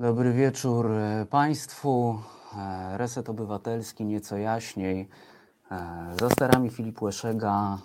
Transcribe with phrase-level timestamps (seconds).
[0.00, 2.18] Dobry wieczór e, Państwu.
[2.58, 5.08] E, Reset Obywatelski nieco jaśniej.
[5.70, 7.78] E, Za sterami Filip Łeszega,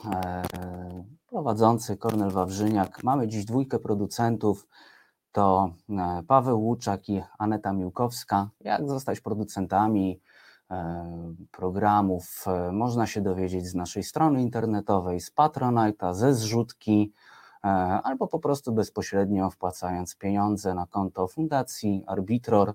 [1.30, 3.04] prowadzący Kornel Wawrzyniak.
[3.04, 4.68] Mamy dziś dwójkę producentów.
[5.32, 5.70] To
[6.28, 8.50] Paweł Łuczak i Aneta Miłkowska.
[8.60, 10.22] Jak zostać producentami
[11.52, 17.14] programów można się dowiedzieć z naszej strony internetowej, z Patronite'a, ze zrzutki
[18.04, 22.74] albo po prostu bezpośrednio wpłacając pieniądze na konto Fundacji Arbitror.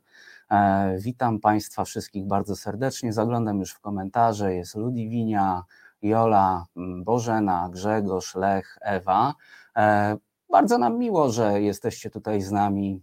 [0.50, 3.12] E, witam Państwa wszystkich bardzo serdecznie.
[3.12, 4.54] Zaglądam już w komentarze.
[4.54, 5.64] Jest Ludiwinia,
[6.02, 6.66] Jola,
[7.04, 9.34] Bożena, Grzegorz, Lech, Ewa.
[9.76, 10.16] E,
[10.50, 13.02] bardzo nam miło, że jesteście tutaj z nami,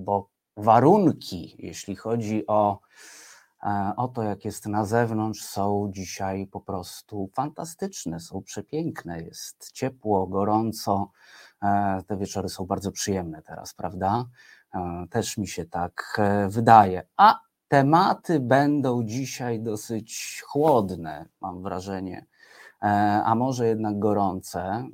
[0.00, 3.23] bo warunki, jeśli chodzi o E,
[3.96, 10.26] o to, jak jest na zewnątrz, są dzisiaj po prostu fantastyczne, są przepiękne, jest ciepło,
[10.26, 11.10] gorąco.
[11.62, 14.24] E, te wieczory są bardzo przyjemne teraz, prawda?
[14.74, 17.02] E, też mi się tak wydaje.
[17.16, 22.26] A tematy będą dzisiaj dosyć chłodne, mam wrażenie,
[23.24, 24.88] a może jednak gorące.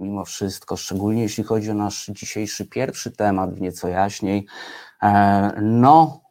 [0.00, 4.46] Mimo wszystko, szczególnie jeśli chodzi o nasz dzisiejszy pierwszy temat, w nieco jaśniej.
[5.62, 6.21] No,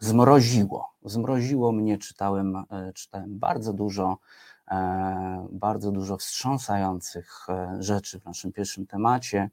[0.00, 0.94] zmroziło.
[1.04, 4.18] Zmroziło mnie, czytałem, e, czytałem bardzo dużo,
[4.70, 9.50] e, bardzo dużo wstrząsających e, rzeczy w naszym pierwszym temacie.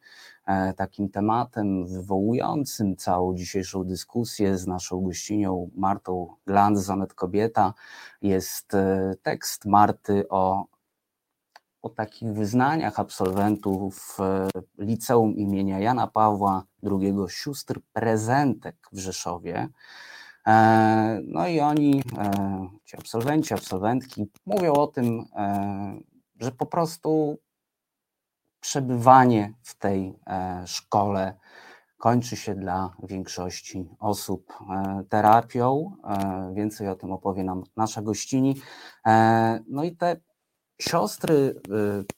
[0.78, 7.74] Takim tematem wywołującym całą dzisiejszą dyskusję z naszą gościnią Martą Glanz, Zamet Kobieta,
[8.22, 8.72] jest
[9.22, 10.66] tekst Marty o,
[11.82, 14.18] o takich wyznaniach absolwentów
[14.78, 19.70] liceum imienia Jana Pawła II sióstr prezentek w Rzeszowie.
[20.48, 22.32] E, no i oni, e,
[22.86, 26.00] ci absolwenci, absolwentki, mówią o tym, e,
[26.40, 27.38] że po prostu
[28.60, 30.20] przebywanie w tej
[30.66, 31.38] szkole
[31.98, 34.54] kończy się dla większości osób
[35.10, 35.96] terapią.
[36.54, 38.56] Więcej o tym opowie nam nasza gościni.
[39.68, 40.18] No i te
[40.82, 41.62] siostry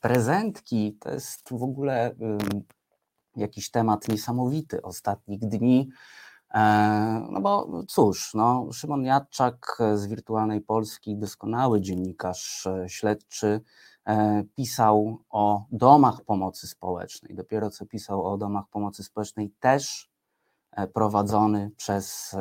[0.00, 2.14] prezentki to jest w ogóle
[3.36, 5.90] jakiś temat niesamowity ostatnich dni.
[6.54, 13.60] E, no bo cóż, no, Szymon Jadczak z Wirtualnej Polski, doskonały dziennikarz e, śledczy,
[14.06, 17.34] e, pisał o domach pomocy społecznej.
[17.34, 20.10] Dopiero co pisał o domach pomocy społecznej, też
[20.94, 22.36] prowadzony przez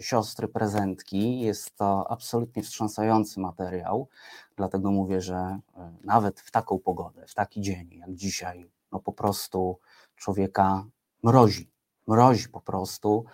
[0.00, 1.40] siostry prezentki.
[1.40, 4.08] Jest to absolutnie wstrząsający materiał,
[4.56, 5.58] dlatego mówię, że
[6.04, 9.78] nawet w taką pogodę, w taki dzień jak dzisiaj, no po prostu
[10.16, 10.84] człowieka
[11.22, 11.75] mrozi
[12.06, 13.24] mrozi po prostu.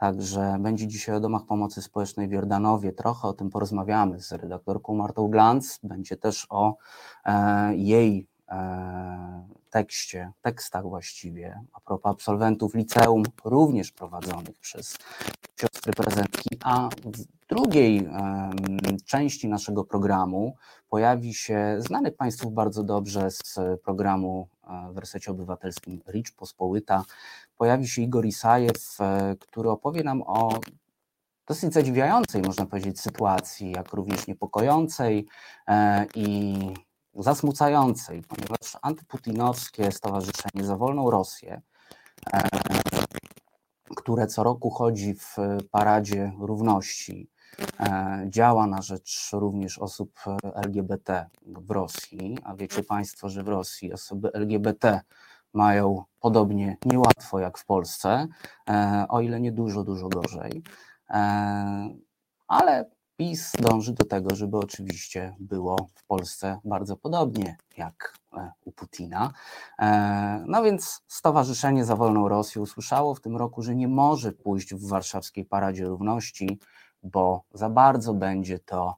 [0.00, 2.92] Także będzie dzisiaj o domach pomocy społecznej w Jordanowie.
[2.92, 5.78] Trochę o tym porozmawiamy z redaktorką Martą Glantz.
[5.82, 6.76] Będzie też o
[7.24, 14.96] e, jej e, tekście, tekstach właściwie, a propos absolwentów liceum, również prowadzonych przez
[15.60, 18.50] siostry prezentki, a w drugiej e,
[19.06, 20.56] części naszego programu
[20.88, 24.48] pojawi się znany Państwu bardzo dobrze z programu
[24.94, 24.98] w
[25.30, 27.04] obywatelskim Ricz Pospołyta,
[27.56, 30.60] pojawi się Igor Isajew, e, który opowie nam o
[31.46, 35.26] dosyć zadziwiającej, można powiedzieć, sytuacji, jak również niepokojącej
[35.68, 36.56] e, i
[37.14, 41.60] zasmucającej, ponieważ antyputinowskie Stowarzyszenie za Wolną Rosję,
[42.32, 42.48] e,
[43.96, 45.36] które co roku chodzi w
[45.70, 47.30] paradzie równości,
[48.26, 50.20] działa na rzecz również osób
[50.54, 55.00] LGBT w Rosji, a wiecie Państwo, że w Rosji osoby LGBT
[55.52, 58.28] mają podobnie niełatwo jak w Polsce,
[58.70, 60.62] e, o ile nie dużo, dużo gorzej.
[61.10, 61.88] E,
[62.48, 68.72] ale PiS dąży do tego, żeby oczywiście było w Polsce bardzo podobnie jak e, u
[68.72, 69.32] Putina.
[70.46, 74.88] No więc Stowarzyszenie za Wolną Rosję usłyszało w tym roku, że nie może pójść w
[74.88, 76.58] warszawskiej Paradzie Równości,
[77.02, 78.96] bo za bardzo będzie to,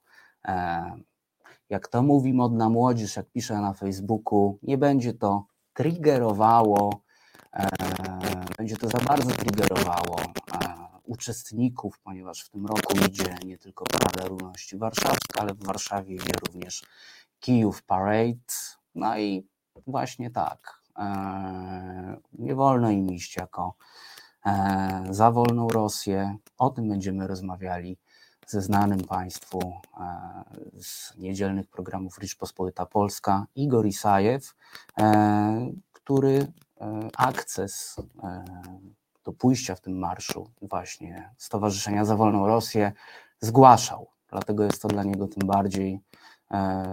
[1.70, 7.00] jak to mówi modna młodzież, jak pisze na Facebooku, nie będzie to triggerowało,
[7.52, 7.68] e,
[8.58, 10.28] będzie to za bardzo triggerowało e,
[11.04, 16.32] uczestników, ponieważ w tym roku idzie nie tylko Parada Równości Warszawska, ale w Warszawie idzie
[16.46, 16.84] również
[17.40, 18.54] Kijów Parade.
[18.94, 19.46] No i
[19.86, 23.74] właśnie tak, e, nie wolno im iść jako
[25.10, 26.36] za wolną Rosję.
[26.58, 27.98] O tym będziemy rozmawiali
[28.46, 29.72] ze znanym Państwu
[30.80, 34.54] z niedzielnych programów Rzeczpospolita Polska, Igor Isajew,
[34.98, 36.46] e, który
[36.80, 38.44] e, akces e,
[39.24, 42.92] do pójścia w tym marszu właśnie Stowarzyszenia za Wolną Rosję
[43.40, 44.10] zgłaszał.
[44.28, 46.00] Dlatego jest to dla niego tym bardziej,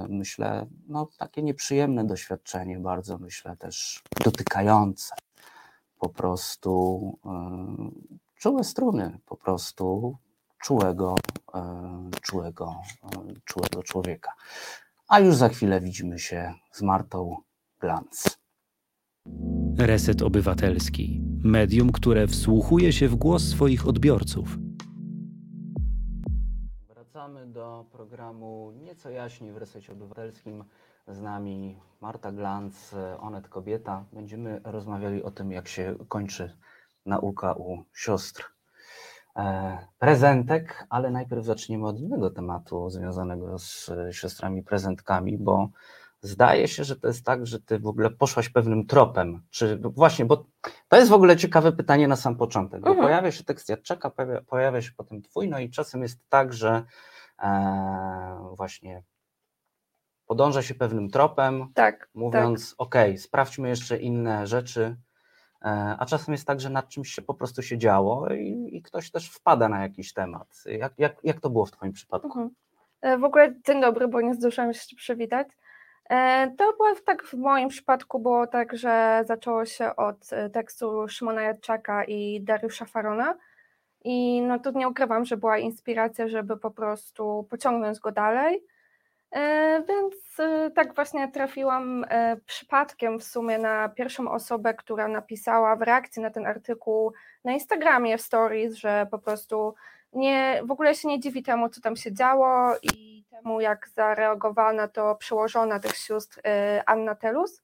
[0.10, 5.16] myślę, no, takie nieprzyjemne doświadczenie, bardzo myślę też dotykające.
[6.00, 7.14] Po prostu
[8.36, 10.18] czułe struny, po prostu
[10.62, 11.16] czułego,
[12.22, 12.76] czułego,
[13.46, 14.32] czułego człowieka.
[15.08, 17.38] A już za chwilę widzimy się z Martą
[17.80, 18.40] Glantz.
[19.78, 21.22] Reset Obywatelski.
[21.44, 24.58] Medium, które wsłuchuje się w głos swoich odbiorców.
[26.88, 30.64] Wracamy do programu Nieco jaśniej w Resecie Obywatelskim.
[31.10, 34.06] Z nami Marta Glantz, Onet Kobieta.
[34.14, 36.58] Będziemy rozmawiali o tym, jak się kończy
[37.06, 38.44] nauka u siostr
[39.36, 45.70] e, prezentek, ale najpierw zaczniemy od innego tematu związanego z siostrami prezentkami, bo
[46.22, 49.42] Zdaje się, że to jest tak, że ty w ogóle poszłaś pewnym tropem.
[49.50, 50.46] Czy właśnie, bo
[50.88, 52.82] to jest w ogóle ciekawe pytanie na sam początek.
[52.82, 53.08] Bo mhm.
[53.08, 56.84] pojawia się tekst Jadczaka, pojawia, pojawia się potem twój, no i czasem jest tak, że
[57.40, 59.04] e, właśnie
[60.30, 62.88] podąża się pewnym tropem, tak, mówiąc, tak.
[62.88, 64.96] ok, sprawdźmy jeszcze inne rzeczy,
[65.62, 68.82] e, a czasem jest tak, że nad czymś się po prostu się działo i, i
[68.82, 70.48] ktoś też wpada na jakiś temat.
[70.66, 72.28] Jak, jak, jak to było w twoim przypadku?
[72.28, 72.50] Mhm.
[73.02, 75.48] E, w ogóle dzień dobry, bo nie zdążyłam się przywitać.
[76.10, 81.42] E, to było tak w moim przypadku było tak, że zaczęło się od tekstu Szymona
[81.42, 83.38] Jadczaka i Dariusza Farona.
[84.04, 88.64] I no tu nie ukrywam, że była inspiracja, żeby po prostu pociągnąć go dalej.
[89.32, 90.16] E, więc
[90.76, 92.06] tak właśnie trafiłam
[92.46, 98.18] przypadkiem w sumie na pierwszą osobę, która napisała w reakcji na ten artykuł na Instagramie
[98.18, 99.76] w stories, że po prostu
[100.14, 104.74] nie, w ogóle się nie dziwi temu, co tam się działo i temu, jak zareagowała
[104.74, 106.42] na to przełożona tych sióstr
[106.86, 107.64] Anna Telus.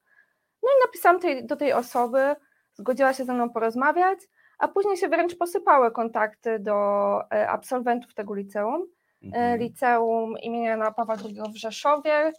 [0.63, 2.35] No i napisałam tej, do tej osoby,
[2.73, 4.19] zgodziła się ze mną porozmawiać,
[4.57, 8.87] a później się wręcz posypały kontakty do absolwentów tego liceum.
[9.25, 9.59] Mhm.
[9.59, 12.33] Liceum imienia Pawła II w Rzeszowie.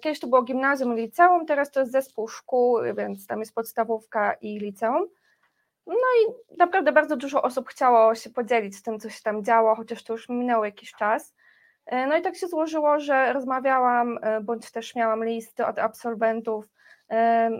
[0.00, 4.32] Kiedyś to było gimnazjum i liceum, teraz to jest zespół szkół, więc tam jest podstawówka
[4.32, 5.08] i liceum.
[5.86, 10.04] No i naprawdę bardzo dużo osób chciało się podzielić tym, co się tam działo, chociaż
[10.04, 11.34] to już minął jakiś czas.
[11.86, 16.64] E, no i tak się złożyło, że rozmawiałam, e, bądź też miałam listy od absolwentów
[17.10, 17.50] e,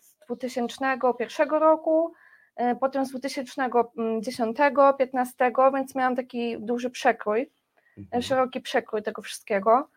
[0.00, 2.12] z 2001 roku,
[2.80, 3.72] potem z 2010,
[4.98, 7.50] 15, więc miałam taki duży przekrój.
[8.20, 9.88] Szeroki przekrój tego wszystkiego.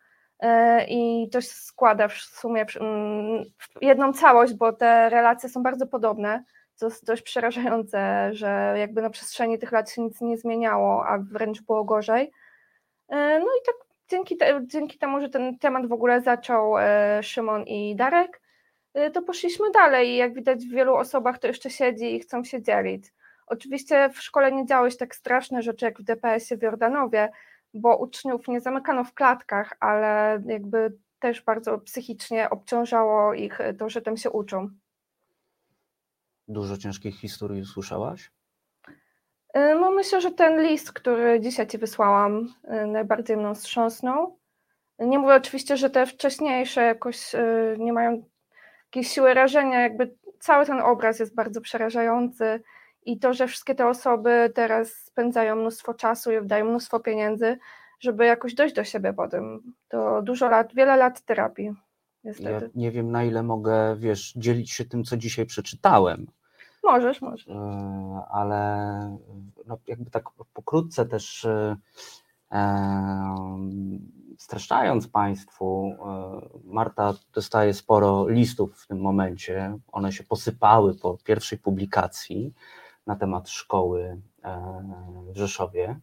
[0.87, 2.65] I to się składa w sumie
[3.57, 6.43] w jedną całość, bo te relacje są bardzo podobne
[6.81, 11.17] to jest dość przerażające, że jakby na przestrzeni tych lat się nic nie zmieniało, a
[11.17, 12.31] wręcz było gorzej.
[13.09, 13.75] E, no i tak
[14.09, 18.41] dzięki, te, dzięki temu, że ten temat w ogóle zaczął e, Szymon i Darek,
[18.93, 22.43] e, to poszliśmy dalej i jak widać w wielu osobach to jeszcze siedzi i chcą
[22.43, 23.05] się dzielić.
[23.47, 27.29] Oczywiście w szkole nie działy się tak straszne rzeczy jak w DPS-ie w Jordanowie,
[27.73, 34.01] bo uczniów nie zamykano w klatkach, ale jakby też bardzo psychicznie obciążało ich to, że
[34.01, 34.69] tam się uczą.
[36.47, 38.31] Dużo ciężkich historii usłyszałaś?
[39.57, 42.53] Y, no myślę, że ten list, który dzisiaj Ci wysłałam,
[42.83, 44.37] y, najbardziej mną wstrząsnął.
[44.99, 47.35] Nie mówię oczywiście, że te wcześniejsze jakoś
[47.77, 48.23] nie mają
[48.85, 52.63] jakiejś siły rażenia, jakby cały ten obraz jest bardzo przerażający
[53.05, 57.57] i to, że wszystkie te osoby teraz spędzają mnóstwo czasu i wydają mnóstwo pieniędzy,
[57.99, 59.73] żeby jakoś dojść do siebie po tym.
[59.87, 61.73] To dużo lat, wiele lat terapii.
[62.23, 62.51] Niestety.
[62.51, 66.27] Ja nie wiem, na ile mogę, wiesz, dzielić się tym, co dzisiaj przeczytałem,
[66.83, 67.47] Możesz, możesz.
[67.47, 69.17] E, ale
[69.67, 71.77] no jakby tak pokrótce też e,
[72.51, 73.35] e,
[74.37, 75.95] streszczając Państwu,
[76.63, 79.77] Marta dostaje sporo listów w tym momencie.
[79.91, 82.53] One się posypały po pierwszej publikacji
[83.07, 84.21] na temat szkoły
[85.33, 85.99] w Rzeszowie,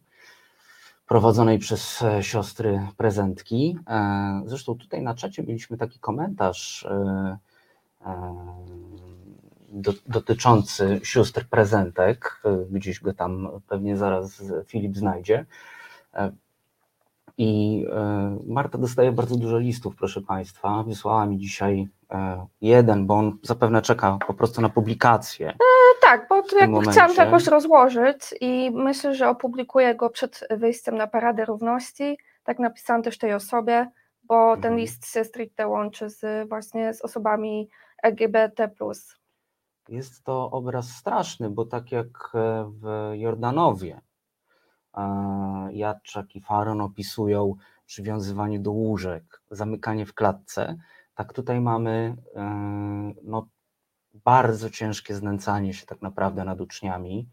[1.07, 3.77] prowadzonej przez siostry prezentki.
[4.45, 6.87] Zresztą tutaj na czacie mieliśmy taki komentarz
[9.71, 12.41] do, dotyczący sióstr prezentek.
[12.71, 15.45] Gdzieś go tam pewnie zaraz Filip znajdzie.
[16.13, 16.31] E,
[17.37, 20.83] I e, Marta dostaje bardzo dużo listów, proszę Państwa.
[20.83, 25.53] Wysłała mi dzisiaj e, jeden, bo on zapewne czeka po prostu na publikację.
[26.01, 30.97] Tak, bo tu jakby chciałam to jakoś rozłożyć i myślę, że opublikuję go przed wyjściem
[30.97, 32.17] na Paradę Równości.
[32.43, 33.91] Tak napisałam też tej osobie,
[34.23, 34.77] bo ten mhm.
[34.77, 37.69] list się stricte łączy z, właśnie z osobami
[38.03, 38.69] LGBT.
[39.89, 44.01] Jest to obraz straszny, bo tak jak e, w Jordanowie
[45.71, 50.77] Jadczak i Faron opisują przywiązywanie do łóżek, zamykanie w klatce,
[51.15, 53.47] tak tutaj mamy e, no,
[54.13, 57.29] bardzo ciężkie znęcanie się tak naprawdę nad uczniami.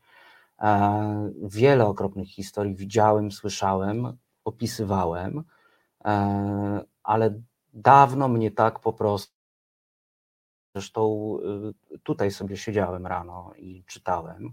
[1.42, 5.44] Wiele okropnych historii widziałem, słyszałem, opisywałem,
[7.02, 7.40] ale
[7.74, 9.36] dawno mnie tak po prostu
[10.76, 11.36] Zresztą
[11.94, 14.52] y, tutaj sobie siedziałem rano i czytałem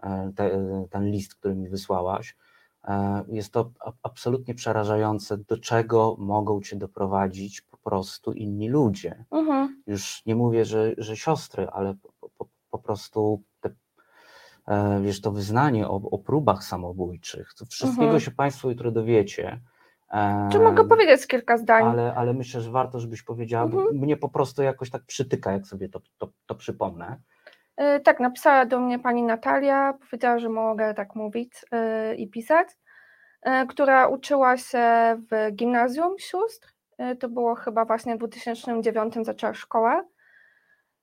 [0.00, 0.50] e, te,
[0.90, 2.36] ten list, który mi wysłałaś.
[2.84, 3.70] E, jest to
[4.02, 9.24] absolutnie przerażające, do czego mogą cię doprowadzić prostu inni ludzie.
[9.30, 9.82] Mhm.
[9.86, 13.70] Już nie mówię, że, że siostry, ale po, po, po prostu te,
[14.68, 17.54] e, wiesz, to wyznanie o, o próbach samobójczych.
[17.58, 18.20] To wszystkiego mhm.
[18.20, 19.60] się Państwo jutro dowiecie.
[20.52, 21.84] Czy mogę powiedzieć kilka zdań?
[21.84, 23.64] Ale, ale myślę, że warto, żebyś powiedziała.
[23.64, 23.96] Mhm.
[23.96, 27.20] Mnie po prostu jakoś tak przytyka, jak sobie to, to, to przypomnę.
[27.78, 32.68] Yy, tak, napisała do mnie pani Natalia, powiedziała, że mogę tak mówić yy, i pisać,
[33.46, 36.77] yy, która uczyła się w gimnazjum sióstr.
[37.20, 40.04] To było chyba właśnie w 2009 zaczęła szkołę.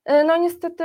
[0.06, 0.84] E, no niestety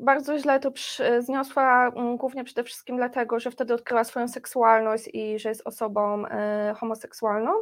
[0.00, 0.72] bardzo źle to
[1.18, 6.26] zniosła, mm, głównie przede wszystkim dlatego, że wtedy odkryła swoją seksualność i że jest osobą
[6.26, 7.52] e, homoseksualną.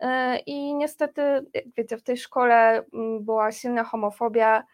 [0.00, 1.22] E, I niestety,
[1.54, 4.64] jak wiecie, w tej szkole mm, była silna homofobia,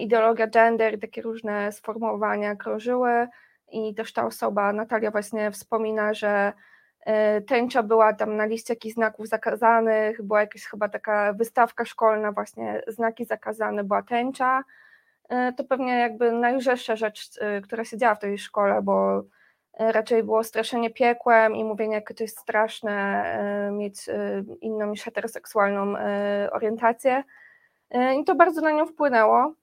[0.00, 3.28] ideologia gender, takie różne sformułowania krążyły
[3.72, 6.52] i też ta osoba, Natalia właśnie wspomina, że
[7.48, 12.82] tęcza była tam na liście jakichś znaków zakazanych, była jakaś chyba taka wystawka szkolna, właśnie
[12.86, 14.64] znaki zakazane, była tęcza.
[15.56, 17.30] To pewnie jakby najlżejsza rzecz,
[17.62, 19.22] która się działa w tej szkole, bo
[19.78, 23.24] raczej było straszenie piekłem i mówienie, jak to jest straszne
[23.72, 24.06] mieć
[24.60, 25.94] inną niż heteroseksualną
[26.52, 27.24] orientację.
[28.20, 29.54] I to bardzo na nią wpłynęło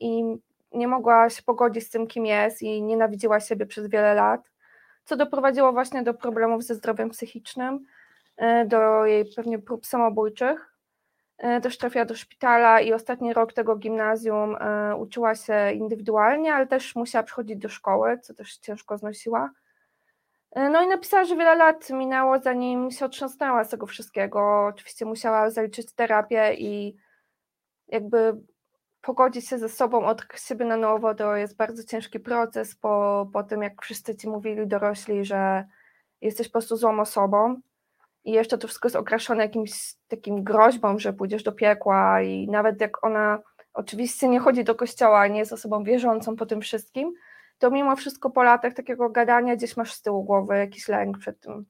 [0.00, 0.36] i
[0.74, 4.51] nie mogła się pogodzić z tym, kim jest i nienawidziła siebie przez wiele lat
[5.04, 7.86] co doprowadziło właśnie do problemów ze zdrowiem psychicznym,
[8.36, 10.72] e, do jej pewnie prób samobójczych.
[11.38, 16.66] E, też trafiła do szpitala i ostatni rok tego gimnazjum e, uczyła się indywidualnie, ale
[16.66, 19.50] też musiała przychodzić do szkoły, co też ciężko znosiła.
[20.56, 24.66] No i napisała, że wiele lat minęło, zanim się otrząsnęła z tego wszystkiego.
[24.66, 26.96] Oczywiście musiała zaliczyć terapię i
[27.88, 28.36] jakby
[29.02, 33.42] pogodzić się ze sobą, od siebie na nowo, to jest bardzo ciężki proces po, po
[33.42, 35.64] tym, jak wszyscy ci mówili dorośli, że
[36.20, 37.60] jesteś po prostu złą osobą
[38.24, 42.80] i jeszcze to wszystko jest okraszone jakimś takim groźbą, że pójdziesz do piekła i nawet
[42.80, 43.38] jak ona
[43.74, 47.12] oczywiście nie chodzi do kościoła, nie jest osobą wierzącą po tym wszystkim,
[47.58, 51.40] to mimo wszystko po latach takiego gadania gdzieś masz z tyłu głowy jakiś lęk przed
[51.40, 51.66] tym.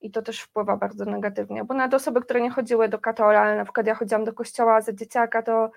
[0.00, 3.56] I to też wpływa bardzo negatywnie, bo nawet osoby, które nie chodziły do katola, ale
[3.56, 5.70] na przykład ja chodziłam do kościoła za dzieciaka, to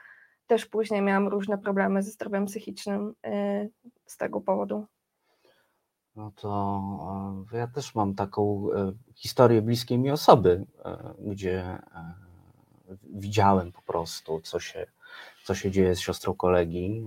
[0.54, 3.70] też później miałam różne problemy ze zdrowiem psychicznym y,
[4.06, 4.86] z tego powodu.
[6.16, 6.82] No to
[7.54, 11.78] e, ja też mam taką e, historię bliskiej mi osoby, e, gdzie
[13.04, 14.86] widziałem po prostu, co się,
[15.44, 17.06] co się dzieje z siostrą kolegi,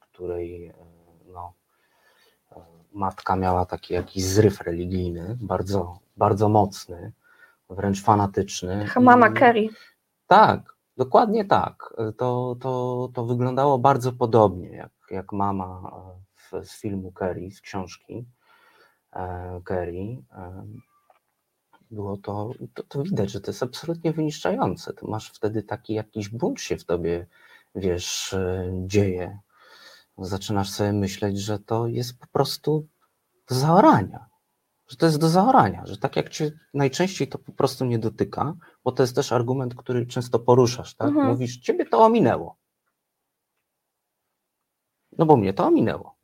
[0.00, 0.72] której
[1.26, 1.52] no,
[2.92, 7.12] matka miała taki jakiś zryw religijny, bardzo, bardzo mocny,
[7.70, 8.86] wręcz fanatyczny.
[9.00, 9.68] Mama Kerry.
[10.26, 11.94] Tak, Dokładnie tak.
[12.16, 15.90] To, to, to wyglądało bardzo podobnie jak, jak mama
[16.34, 18.26] w, z filmu Kerry, z książki
[19.12, 20.22] e, Kerry.
[20.32, 20.66] E,
[21.90, 24.92] było to, to, to, widać, że to jest absolutnie wyniszczające.
[25.02, 27.26] Masz wtedy taki jakiś bunt się w tobie,
[27.74, 29.38] wiesz, e, dzieje.
[30.18, 32.86] Zaczynasz sobie myśleć, że to jest po prostu
[33.48, 34.26] zaorania
[34.88, 38.54] że to jest do zaorania, że tak jak cię najczęściej to po prostu nie dotyka,
[38.84, 41.08] bo to jest też argument, który często poruszasz, tak?
[41.08, 41.28] Mhm.
[41.28, 42.56] Mówisz, ciebie to ominęło.
[45.18, 46.18] No bo mnie to ominęło.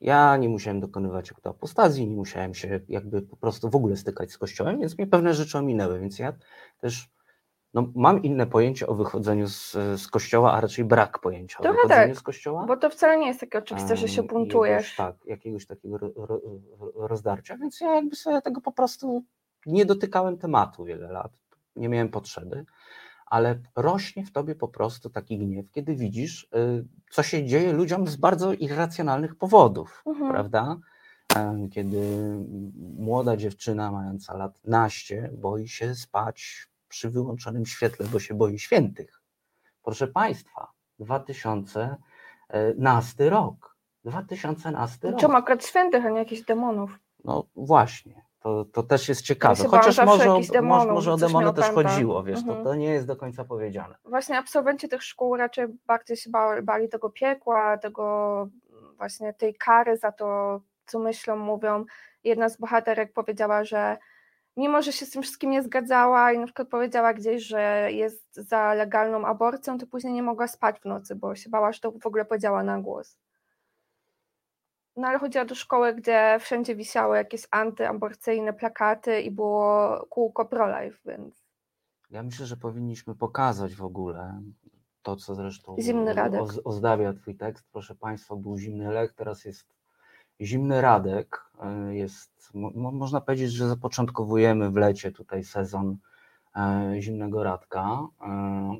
[0.00, 4.38] Ja nie musiałem dokonywać apostazji, nie musiałem się jakby po prostu w ogóle stykać z
[4.38, 6.32] kościołem, więc mnie pewne rzeczy ominęły, więc ja
[6.80, 7.08] też
[7.74, 11.82] no, mam inne pojęcie o wychodzeniu z, z kościoła, a raczej brak pojęcia Trochę o
[11.82, 12.64] wychodzeniu tak, z kościoła.
[12.66, 14.96] Bo to wcale nie jest takie oczywiste, że się buntujesz.
[14.96, 16.40] tak, jakiegoś takiego ro, ro,
[16.94, 19.24] rozdarcia, więc ja jakby sobie tego po prostu
[19.66, 21.32] nie dotykałem tematu wiele lat,
[21.76, 22.64] nie miałem potrzeby,
[23.26, 28.06] ale rośnie w tobie po prostu taki gniew, kiedy widzisz, y, co się dzieje ludziom
[28.06, 30.32] z bardzo irracjonalnych powodów, mhm.
[30.32, 30.76] prawda?
[31.70, 32.00] Kiedy
[32.98, 39.20] młoda dziewczyna mająca lat naście boi się spać przy wyłączonym świetle, bo się boi świętych.
[39.82, 43.76] Proszę Państwa, 2011 rok.
[44.04, 45.20] 2011 rok.
[45.20, 46.98] Czemu akurat świętych, a nie jakichś demonów?
[47.24, 48.26] No właśnie.
[48.40, 49.62] To, to też jest ciekawe.
[49.62, 52.58] Ja Chociaż może, o, demonów, może o demony też chodziło, wiesz, mhm.
[52.58, 53.94] to, to nie jest do końca powiedziane.
[54.04, 58.48] Właśnie absolwenci tych szkół raczej bardziej się bali, bali tego piekła, tego
[58.96, 61.84] właśnie tej kary za to, co myślą, mówią.
[62.24, 63.96] Jedna z bohaterek powiedziała, że
[64.56, 68.34] mimo że się z tym wszystkim nie zgadzała i na przykład powiedziała gdzieś, że jest
[68.34, 71.92] za legalną aborcją, to później nie mogła spać w nocy, bo się bała, że to
[71.92, 73.18] w ogóle powiedziała na głos.
[74.96, 80.98] No ale chodziła do szkoły, gdzie wszędzie wisiały jakieś antyaborcyjne plakaty i było kółko pro-life,
[81.04, 81.46] więc...
[82.10, 84.42] Ja myślę, że powinniśmy pokazać w ogóle
[85.02, 86.40] to, co zresztą Zimny Radek.
[86.64, 87.64] ozdabia Twój tekst.
[87.72, 89.75] Proszę Państwa, był Zimny Lech, teraz jest
[90.40, 91.44] Zimny Radek.
[91.62, 95.96] E, Jest, mo, mo- można powiedzieć, że zapoczątkowujemy w lecie tutaj sezon
[96.56, 97.98] e, Zimnego Radka.
[98.22, 98.28] E,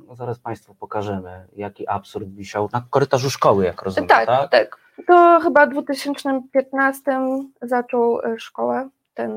[0.07, 4.51] no zaraz Państwu pokażemy, jaki absurd wisiał na korytarzu szkoły, jak rozumiem, tak, tak?
[4.51, 7.21] tak, To chyba w 2015
[7.63, 9.31] zaczął szkołę ten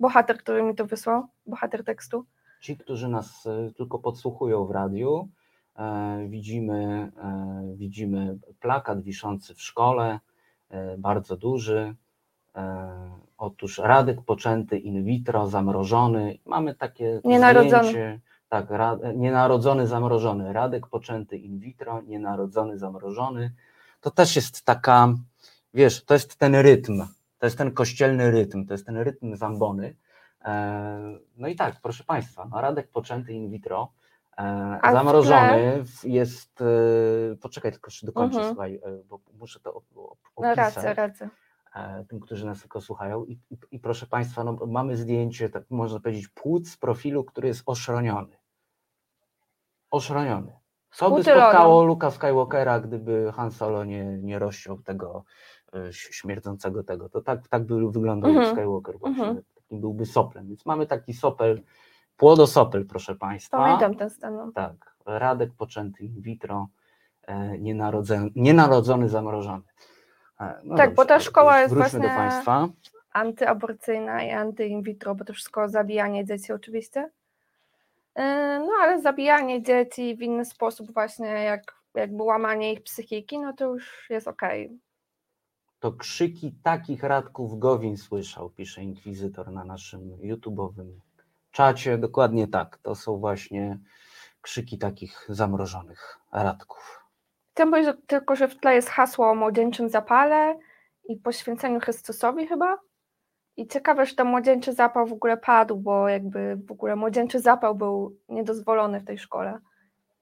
[0.00, 2.24] bohater, który mi to wysłał, bohater tekstu.
[2.60, 5.28] Ci, którzy nas tylko podsłuchują w radiu,
[6.28, 7.12] widzimy,
[7.74, 10.20] widzimy plakat wiszący w szkole,
[10.98, 11.94] bardzo duży.
[12.56, 12.90] E,
[13.38, 16.38] otóż Radek poczęty in vitro, zamrożony.
[16.46, 17.88] Mamy takie Nienarodzony.
[17.88, 18.20] zdjęcie.
[18.48, 20.52] Tak, ra, nienarodzony, zamrożony.
[20.52, 23.52] Radek poczęty in vitro, nienarodzony, zamrożony.
[24.00, 25.14] To też jest taka,
[25.74, 27.02] wiesz, to jest ten rytm,
[27.38, 29.96] to jest ten kościelny rytm, to jest ten rytm zambony.
[30.44, 33.95] E, No i tak, proszę Państwa, no Radek poczęty in vitro, e,
[34.82, 38.54] A w zamrożony w- jest, e, poczekaj tylko jeszcze dokończę, Mhm.
[38.54, 40.56] słuchaj, e, bo muszę to No opisać
[40.96, 41.28] rację.
[41.74, 43.24] e, tym, którzy nas tylko słuchają.
[43.24, 47.48] I, i, i proszę Państwa, no, mamy zdjęcie, tak można powiedzieć, płód z profilu, który
[47.48, 48.36] jest oszroniony.
[49.90, 50.52] Oszroniony.
[50.90, 55.24] Co by spotkało Luka Skywalkera, gdyby Han Solo nie, nie rozciął tego
[55.74, 57.08] e, śmierdzącego tego?
[57.08, 58.32] To tak, tak by wyglądał.
[58.32, 59.22] Luke Skywalker właśnie.
[59.24, 59.42] Mhm.
[59.54, 60.48] Takim byłby soplem.
[60.48, 61.62] Więc mamy taki sopel,
[62.16, 63.56] płodosopel, proszę Państwa.
[63.58, 64.36] Pamiętam ten stan.
[64.36, 64.52] no.
[64.54, 66.68] Tak, Radek poczęty in vitro,
[67.22, 69.62] e, nienarodzony, nienarodzony zamrożony.
[70.40, 72.68] E, No Tak, bo ta szkoła jest do właśnie- Państwa.
[73.12, 77.00] Antyaborcyjna i anty-in vitro, bo to wszystko zabijanie dzieci oczywiście.
[78.16, 78.22] Yy,
[78.58, 83.64] No ale zabijanie dzieci w inny sposób właśnie, jak, jakby łamanie ich psychiki, no to
[83.64, 84.78] już jest okej.
[85.80, 90.90] To krzyki takich radków Gowin słyszał, pisze inkwizytor na naszym YouTube'owym
[91.60, 91.98] czacie.
[91.98, 93.78] Dokładnie tak, to są właśnie
[94.40, 97.04] krzyki takich zamrożonych radków.
[97.52, 100.58] Chciałam powiedzieć że- tylko, że w tle jest hasło o młodzieńczym zapale
[101.08, 102.78] i poświęceniu Chrystusowi chyba.
[103.56, 107.74] I ciekawe, że ten młodzieńczy zapał w ogóle padł, bo jakby w ogóle młodzieńczy zapał
[107.74, 109.58] był niedozwolony w tej szkole.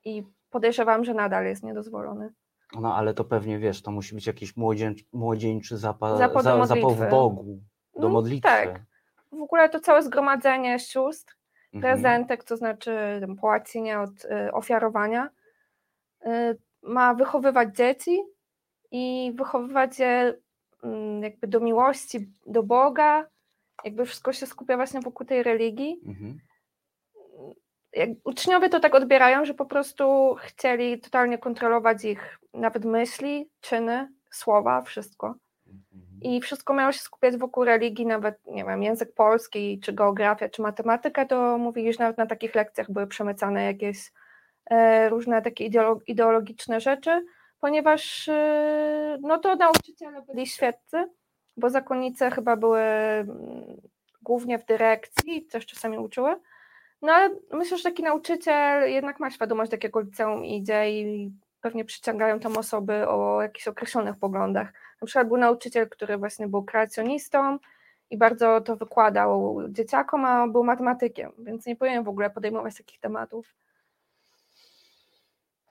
[0.04, 2.32] I podejrzewam, że nadal jest niedozwolony.
[2.80, 6.66] No ale to pewnie wiesz, to musi być jakiś młodzień, młodzieńczy zapał, Zapał do za,
[6.66, 7.10] zapał w.
[7.10, 7.58] Bogu,
[7.94, 8.48] do No, modlitwy.
[8.48, 8.82] tak.
[9.38, 11.34] W ogóle to całe zgromadzenie sióstr,
[11.72, 11.82] Mhm.
[11.82, 15.30] prezentek, to znaczy po łacinie od y, ofiarowania,
[16.26, 16.28] y,
[16.82, 18.22] ma wychowywać dzieci
[18.90, 20.34] i wychowywać je
[20.82, 23.26] mm, jakby do miłości, do Boga.
[23.84, 26.00] Jakby wszystko się skupia właśnie wokół tej religii.
[26.06, 26.38] Mhm.
[28.24, 34.82] Uczniowie to tak odbierają, że po prostu chcieli totalnie kontrolować ich nawet myśli, czyny, słowa,
[34.82, 35.34] wszystko.
[35.66, 36.03] Mhm.
[36.22, 40.62] I wszystko miało się skupiać wokół religii, nawet, nie wiem, język polski, czy geografia, czy
[40.62, 44.12] matematyka, to mówili, że nawet na takich lekcjach były przemycane jakieś
[44.70, 47.24] e, różne takie ideolo- ideologiczne rzeczy,
[47.60, 51.08] ponieważ e, no to nauczyciele byli świeccy,
[51.56, 53.26] bo zakonnice chyba były mm,
[54.22, 56.36] głównie w dyrekcji, też czasami uczyły,
[57.02, 61.84] no ale myślę, że taki nauczyciel jednak ma świadomość, do jakiego liceum idzie i pewnie
[61.84, 64.72] przyciągają tam osoby o jakichś określonych poglądach.
[65.04, 67.58] Na przykład był nauczyciel, który właśnie był kreacjonistą
[68.10, 73.00] i bardzo to wykładał dzieciakom, a był matematykiem, więc nie powinien w ogóle podejmować takich
[73.00, 73.54] tematów.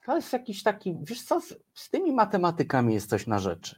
[0.04, 3.76] To jest jakiś taki, wiesz co, z, z tymi matematykami jest coś na rzeczy.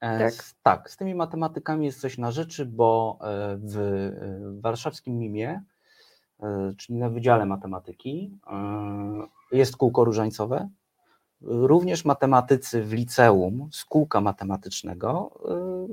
[0.00, 0.32] E, Tak.
[0.32, 5.62] Z, tak, z tymi matematykami jest coś na rzeczy, bo e, w, e, warszawskim MIMie,
[6.76, 8.38] czyli na Wydziale Matematyki,
[9.52, 10.68] jest kółko różańcowe.
[11.40, 15.40] Również matematycy w liceum z kółka matematycznego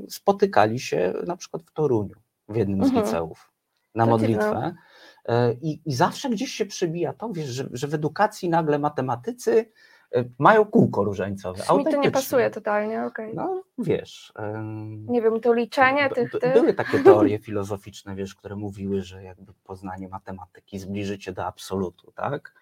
[0.06, 2.15] e, spotykali się na przykład w Toruniu,
[2.49, 3.06] w jednym z Mhm.
[3.06, 3.51] liceów,
[3.95, 4.75] na modlitwę.
[5.25, 9.71] E, I, I zawsze gdzieś się przebija to, wiesz, że, że w edukacji nagle matematycy
[10.15, 11.63] e, mają kółko różańcowe.
[11.77, 13.32] Mi to nie pasuje totalnie, okej.
[13.36, 14.34] No wiesz.
[15.08, 16.53] Nie wiem, to liczenie tych, tych...
[16.53, 22.12] Były takie teorie filozoficzne, wiesz, które mówiły, że jakby poznanie matematyki zbliży cię do absolutu,
[22.12, 22.53] tak?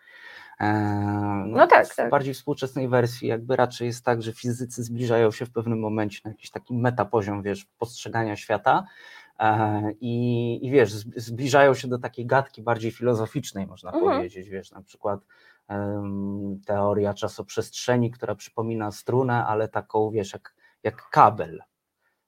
[0.61, 2.09] E, No tak, w tak.
[2.09, 6.31] bardziej współczesnej wersji jakby raczej jest tak, że fizycy zbliżają się w pewnym momencie na
[6.31, 8.83] jakiś taki metapoziom, wiesz, postrzegania świata
[9.39, 14.11] e, i, i wiesz, zb- zbliżają się do takiej gadki bardziej filozoficznej, można Mhm.
[14.11, 15.19] powiedzieć, wiesz, na przykład
[15.67, 21.61] em, teoria czasoprzestrzeni, która przypomina strunę, ale taką, wiesz, jak, jak kabel,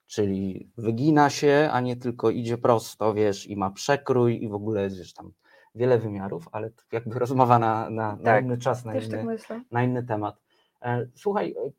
[0.07, 4.89] czyli wygina się, a nie tylko idzie prosto, wiesz, i ma przekrój i w ogóle,
[4.89, 5.31] wiesz, tam
[5.75, 9.01] wiele wymiarów, ale to jakby rozmowa na, na, na Tak, inny czas, na inny,
[9.47, 10.41] tak na inny temat.
[10.81, 11.71] E, Słuchaj, e,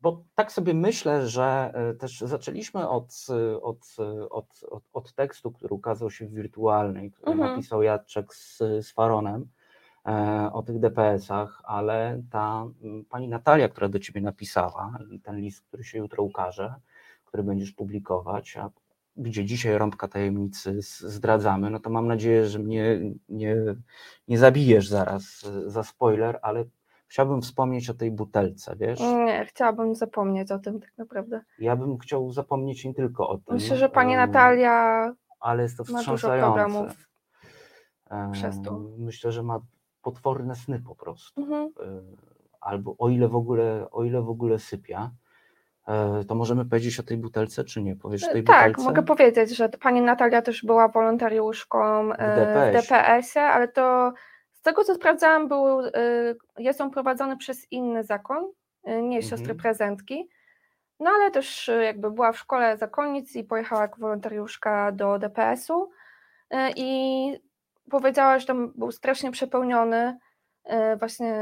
[0.00, 3.26] bo tak sobie myślę, że e, też zaczęliśmy od,
[3.62, 3.96] od,
[4.30, 7.50] od, od, od tekstu, który ukazał się w wirtualnej, który Mhm.
[7.50, 9.46] napisał Jacek z, z Faronem.
[10.52, 12.66] o tych DPS-ach, ale ta
[13.10, 16.74] pani Natalia, która do ciebie napisała, ten list, który się jutro ukaże,
[17.24, 18.70] który będziesz publikować, a
[19.18, 23.56] gdzie dzisiaj rąbka tajemnicy zdradzamy, no to mam nadzieję, że mnie nie,
[24.28, 26.64] nie zabijesz zaraz za spoiler, ale
[27.08, 29.00] chciałbym wspomnieć o tej butelce, wiesz?
[29.00, 31.40] Nie, chciałabym zapomnieć o tym tak naprawdę.
[31.58, 33.54] Ja bym chciał zapomnieć nie tylko o tym.
[33.54, 36.94] Myślę, że pani Natalia ale jest to wstrząsające.
[38.32, 38.80] Przez to.
[38.98, 39.60] Myślę, że ma
[40.02, 41.42] potworne sny po prostu.
[41.42, 41.72] Mhm.
[41.80, 42.02] E,
[42.60, 45.10] albo o ile w ogóle, o ile w ogóle sypia.
[45.88, 47.96] E, to możemy powiedzieć o tej butelce, czy nie?
[47.96, 48.82] Powiesz tej tak, butelce?
[48.82, 52.84] mogę powiedzieć, że pani Natalia też była wolontariuszką w, DPS.
[52.84, 54.12] w DPS-ie, ale to
[54.52, 55.80] z tego co sprawdzałam, był,
[56.58, 58.52] jest on prowadzony przez inny zakon,
[59.02, 59.58] nie siostry mhm.
[59.58, 60.28] prezentki.
[61.00, 65.90] No ale też jakby była w szkole zakonnic i pojechała jako wolontariuszka do DPS-u
[66.76, 67.32] i
[67.90, 70.18] powiedziała, że tam był strasznie przepełniony,
[70.98, 71.34] właśnie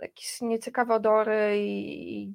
[0.00, 2.32] jakieś nieciekawe odory i.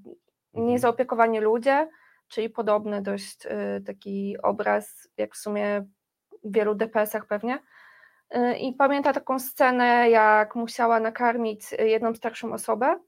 [0.58, 1.90] niezaopiekowani ludzie,
[2.28, 5.86] czyli podobny dość y, taki obraz, jak w sumie
[6.44, 7.60] w wielu DPS-ach pewnie.
[8.36, 13.00] Y, I pamięta taką scenę, jak musiała nakarmić jedną starszą osobę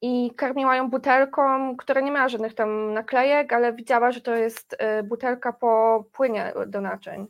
[0.00, 4.72] i karmiła ją butelką, która nie miała żadnych tam naklejek, ale widziała, że to jest
[4.72, 7.26] y, butelka po płynie do naczyń.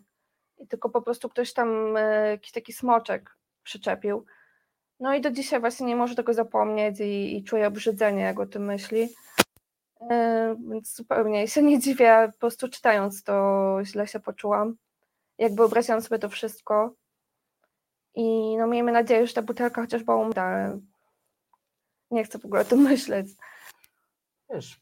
[0.58, 1.94] I tylko po prostu ktoś tam
[2.30, 4.26] jakiś taki smoczek przyczepił.
[5.00, 8.46] No i do dzisiaj właśnie nie może tego zapomnieć i, i czuje obrzydzenie, jak o
[8.46, 9.08] tym myśli.
[10.10, 14.76] E, więc zupełnie się nie dziwię, po prostu czytając to źle się poczułam.
[15.38, 16.94] Jak wyobraziłam sobie to wszystko.
[18.14, 20.72] I no miejmy nadzieję, że ta butelka chociaż była umyta,
[22.10, 23.26] nie chcę w ogóle o tym myśleć.
[24.50, 24.80] Wiesz,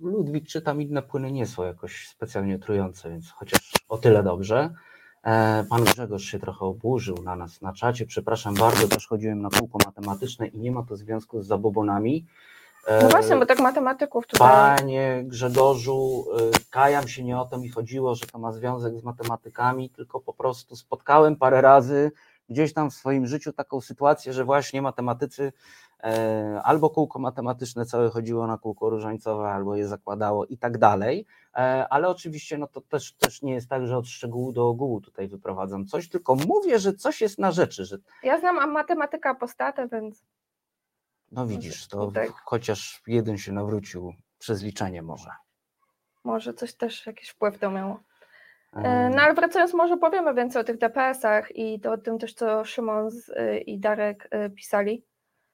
[0.00, 4.74] Ludwik czy tam inne płyny nie są jakoś specjalnie trujące, więc chociaż o tyle dobrze.
[5.24, 8.06] E, pan Grzegorz się trochę oburzył na nas na czacie.
[8.06, 12.26] Przepraszam bardzo, też chodziłem na kółko matematyczne i nie ma to związku z zabobonami.
[13.02, 14.48] No właśnie, bo tak matematyków tutaj.
[14.78, 19.04] Panie Grzegorzu, e, kajam się nie o to mi chodziło, że to ma związek z
[19.04, 22.12] matematykami, tylko po prostu spotkałem parę razy
[22.48, 25.52] gdzieś tam w swoim życiu taką sytuację, że właśnie matematycy
[26.04, 31.26] e, albo kółko matematyczne całe chodziło na kółko różańcowe, albo je zakładało i tak dalej,
[31.54, 35.00] e, ale oczywiście no to też, też nie jest tak, że od szczegółu do ogółu
[35.00, 37.84] tutaj wyprowadzam coś, tylko mówię, że coś jest na rzeczy.
[37.84, 37.98] Że...
[38.22, 40.24] Ja znam matematyka apostatę, więc...
[41.32, 42.32] No widzisz, to tak.
[42.44, 45.30] chociaż jeden się nawrócił przez liczenie może.
[46.24, 48.00] Może coś też jakiś wpływ to miało.
[48.76, 52.34] E, no ale wracając, może powiemy więcej o tych DPS-ach i to o tym też,
[52.34, 55.04] co Szymon y, i Darek y, pisali.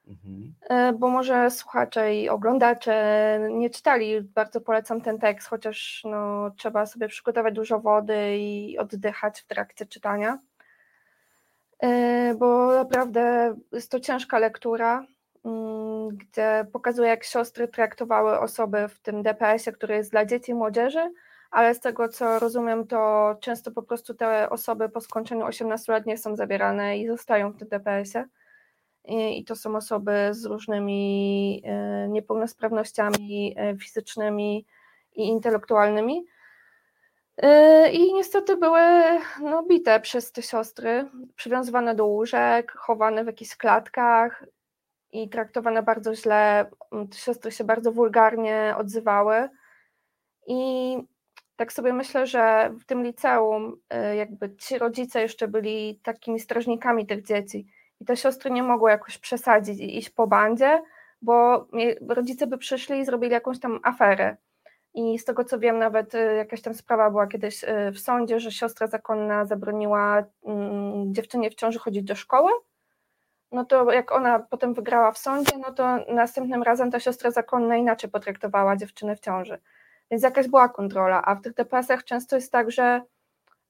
[0.09, 0.55] Mhm.
[0.71, 6.87] E, bo może słuchacze i oglądacze nie czytali, bardzo polecam ten tekst, chociaż no, trzeba
[6.87, 10.39] sobie przygotować dużo wody i oddychać w trakcie czytania.
[11.83, 15.07] E, bo naprawdę jest to ciężka lektura,
[15.45, 20.55] mm, gdzie pokazuje, jak siostry traktowały osoby w tym DPS-ie, który jest dla dzieci i
[20.55, 21.11] młodzieży,
[21.51, 26.07] ale z tego co rozumiem, to często po prostu te osoby po skończeniu 18 lat
[26.07, 28.25] nie są zabierane i zostają w tym DPS-ie.
[29.05, 34.67] I, to są osoby z różnymi e, niepełnosprawnościami e, fizycznymi
[35.17, 36.27] i intelektualnymi.
[37.37, 38.81] E, I niestety były
[39.43, 44.45] no, bite przez te siostry, przywiązywane do łóżek, chowane w jakichś klatkach
[45.13, 46.71] i traktowane bardzo źle.
[47.11, 49.49] Te siostry się bardzo wulgarnie odzywały.
[50.47, 50.97] I
[51.59, 53.81] tak sobie myślę, że w tym liceum
[54.13, 57.67] y, jakby ci rodzice jeszcze byli takimi strażnikami tych dzieci
[58.01, 60.83] i te siostry nie mogły jakoś przesadzić i iść po bandzie,
[61.23, 61.67] bo
[62.09, 64.37] rodzice by przyszli i zrobili jakąś tam aferę.
[64.95, 68.41] I z tego co wiem, nawet y, jakaś tam sprawa była kiedyś y, w sądzie,
[68.41, 72.53] że siostra zakonna zabroniła mm, dziewczynie w ciąży chodzić do szkoły.
[73.53, 77.77] No to jak ona potem wygrała w sądzie, no to następnym razem ta siostra zakonna
[77.77, 79.59] inaczej potraktowała dziewczynę w ciąży.
[80.11, 83.03] Więc jakaś była kontrola, a w tych DPS-ach często jest tak, że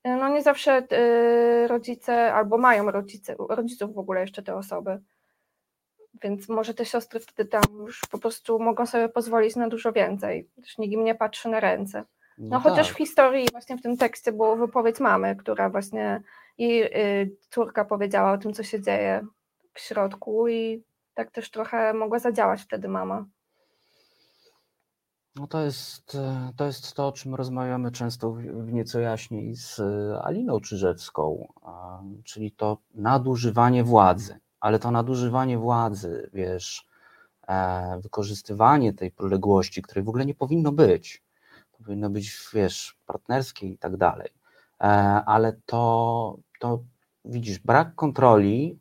[0.07, 5.01] y, no nie zawsze y, rodzice albo mają rodzice, rodziców w ogóle jeszcze te osoby.
[6.22, 10.48] Więc może te siostry wtedy tam już po prostu mogą sobie pozwolić na dużo więcej.
[10.62, 12.05] Też nikt im nie patrzy na ręce.
[12.38, 12.94] No, no chociaż tak.
[12.94, 16.22] w historii, właśnie w tym tekście było wypowiedź mamy, która właśnie
[16.59, 16.83] jej
[17.22, 19.27] y, córka powiedziała o tym, co się dzieje
[19.74, 20.83] w środku i
[21.14, 23.27] tak też trochę mogła zadziałać wtedy mama.
[25.38, 29.81] No to jest, e, to jest to, o czym rozmawiamy często w nieco jaśniej z
[29.81, 31.53] e, Aliną Czyżewską,
[32.24, 34.38] czyli to nadużywanie władzy.
[34.61, 36.87] Ale to nadużywanie władzy, wiesz,
[37.48, 41.22] e, wykorzystywanie tej poległości, której w ogóle nie powinno być,
[41.79, 44.31] powinno być, wiesz, partnerskie i tak dalej,
[45.27, 46.83] ale to, to
[47.24, 48.79] widzisz, brak kontroli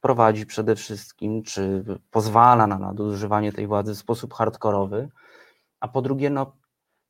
[0.00, 5.08] prowadzi przede wszystkim, czy pozwala na nadużywanie tej władzy w sposób hardkorowy,
[5.80, 6.56] a po drugie, no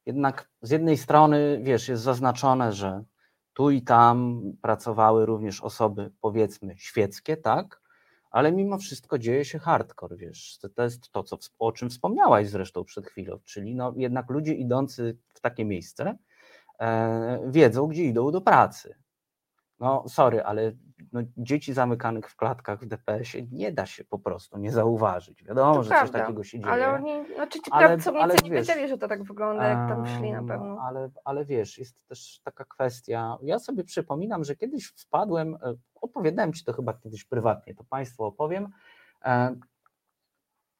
[0.07, 3.05] jednak z jednej strony, wiesz, jest zaznaczone, że
[3.53, 7.83] tu i tam pracowały również osoby, powiedzmy, świeckie, tak,
[8.31, 12.85] ale mimo wszystko dzieje się hardcore, wiesz, to jest to, co, o czym wspomniałaś zresztą
[12.85, 16.19] przed chwilą, czyli no jednak ludzie idący w takie miejsce
[16.81, 18.95] e, wiedzą, gdzie idą do pracy.
[19.81, 20.73] No sorry, ale
[21.13, 25.45] no, dzieci zamykanych w klatkach w DPS-ie nie da się po prostu nie zauważyć.
[25.45, 26.73] Wiadomo, To że prawda, coś takiego się dzieje.
[26.73, 29.89] Ale oni, znaczy ci Ale- pracownicy ale nie wiesz, wiedzieli, że to tak wygląda, jak
[29.89, 30.79] tam szli na pewno.
[30.83, 33.39] Ale, ale wiesz, jest też taka kwestia.
[33.43, 38.25] Ja sobie przypominam, że kiedyś wpadłem, e, opowiadałem ci to chyba kiedyś prywatnie, to Państwu
[38.25, 38.69] opowiem.
[39.25, 39.55] e,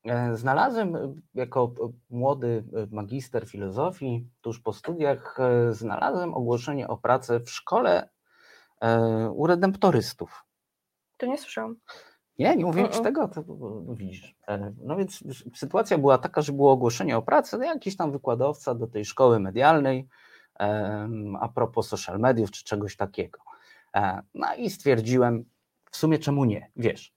[0.07, 1.73] e, Znalazłem jako
[2.11, 5.37] młody magister filozofii, tuż po studiach,
[5.71, 8.09] znalazłem ogłoszenie o pracę w szkole
[9.35, 10.45] u redemptorystów.
[11.17, 11.77] To nie słyszałam.
[12.39, 13.45] Nie, nie mówiłem ci tego, to
[13.87, 14.35] no widzisz.
[14.49, 18.75] E, No więc sytuacja była taka, że było ogłoszenie o pracę, no jakiś tam wykładowca
[18.75, 20.09] do tej szkoły medialnej
[21.41, 23.39] a propos social mediów czy czegoś takiego.
[23.95, 25.45] E, No i stwierdziłem,
[25.91, 27.15] w sumie czemu nie, wiesz.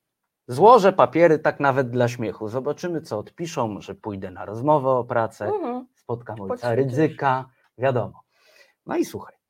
[0.48, 5.46] Złożę papiery tak nawet dla śmiechu, zobaczymy co odpiszą, że pójdę na rozmowę o pracę,
[5.46, 5.88] Mhm.
[5.96, 8.22] spotkam ojca ryzyka, wiadomo.
[8.86, 9.41] No i słuchaj, e,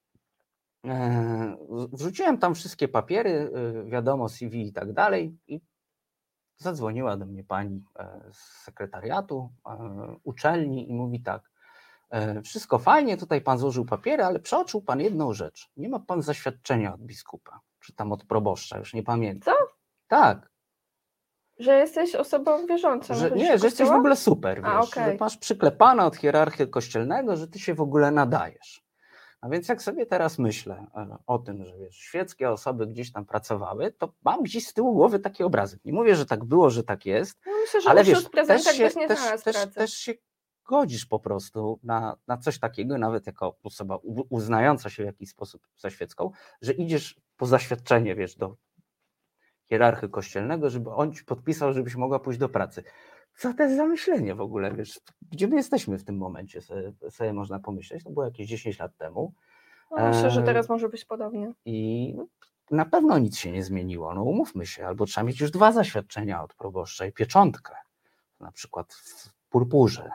[1.93, 5.61] wrzuciłem tam wszystkie papiery, e, wiadomo, CV i tak dalej i
[6.57, 9.77] zadzwoniła do mnie pani e, z sekretariatu e,
[10.23, 11.51] uczelni i mówi tak,
[12.09, 16.21] e, wszystko fajnie, tutaj pan złożył papiery, ale przeoczył pan jedną rzecz, nie ma pan
[16.21, 19.53] zaświadczenia od biskupa, czy tam od proboszcza, już nie pamiętam.
[19.55, 19.75] Co?
[20.07, 20.51] Tak,
[21.59, 23.15] Że jesteś osobą wierzącą.
[23.15, 25.11] że, nie, że jesteś w ogóle super, A, wiesz, okej.
[25.11, 28.83] że masz przyklepane od hierarchii kościelnego, że ty się w ogóle nadajesz.
[29.41, 33.25] A więc jak sobie teraz myślę e, o tym, że wiesz, świeckie osoby gdzieś tam
[33.25, 35.85] pracowały, to mam gdzieś z tyłu głowy taki obrazek.
[35.85, 38.89] Nie mówię, że tak było, że tak jest, No myślę, że ale wiesz, też się,
[38.95, 40.13] nie też, znalazł też, też się
[40.65, 43.99] godzisz po prostu na, na coś takiego, nawet jako osoba
[44.29, 48.57] uznająca się w jakiś sposób za świecką, że idziesz po zaświadczenie, wiesz, do
[49.69, 52.83] hierarchy kościelnego, żeby on ci podpisał, żebyś mogła pójść do pracy.
[53.37, 54.99] Co to jest za myślenie w ogóle, wiesz,
[55.31, 58.97] gdzie my jesteśmy w tym momencie, sobie, sobie można pomyśleć, to było jakieś 10 lat
[58.97, 59.33] temu.
[59.91, 61.53] No, myślę, że teraz może być podobnie.
[61.65, 62.15] i
[62.71, 66.43] na pewno nic się nie zmieniło, no umówmy się, albo trzeba mieć już dwa zaświadczenia
[66.43, 67.75] od proboszcza i pieczątkę,
[68.39, 70.11] na przykład w purpurze,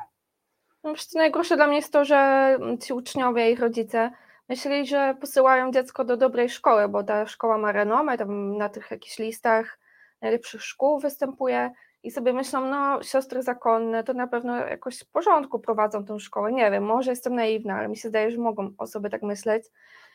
[0.85, 4.11] No, najgorsze dla mnie jest to, że ci uczniowie i ich rodzice
[4.48, 8.90] myśleli, że posyłają dziecko do dobrej szkoły, bo ta szkoła ma renomę, tam na tych
[8.90, 9.79] jakichś listach
[10.20, 11.70] najlepszych szkół występuje
[12.02, 16.52] i sobie myślą, no siostry zakonne to na pewno jakoś w porządku prowadzą tą szkołę.
[16.52, 19.64] Nie wiem, może jestem naiwna, ale mi się zdaje, że mogą osoby tak myśleć,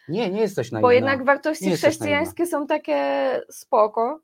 [0.10, 0.88] Nie, nie jesteś naiwna.
[0.88, 4.20] bo jednak wartości chrześcijańskie są takie spoko,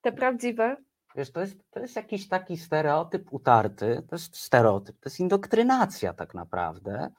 [0.00, 0.76] te prawdziwe.
[1.16, 6.12] Wiesz, to jest, to jest jakiś taki stereotyp utarty, to jest stereotyp, to jest indoktrynacja
[6.12, 7.10] tak naprawdę,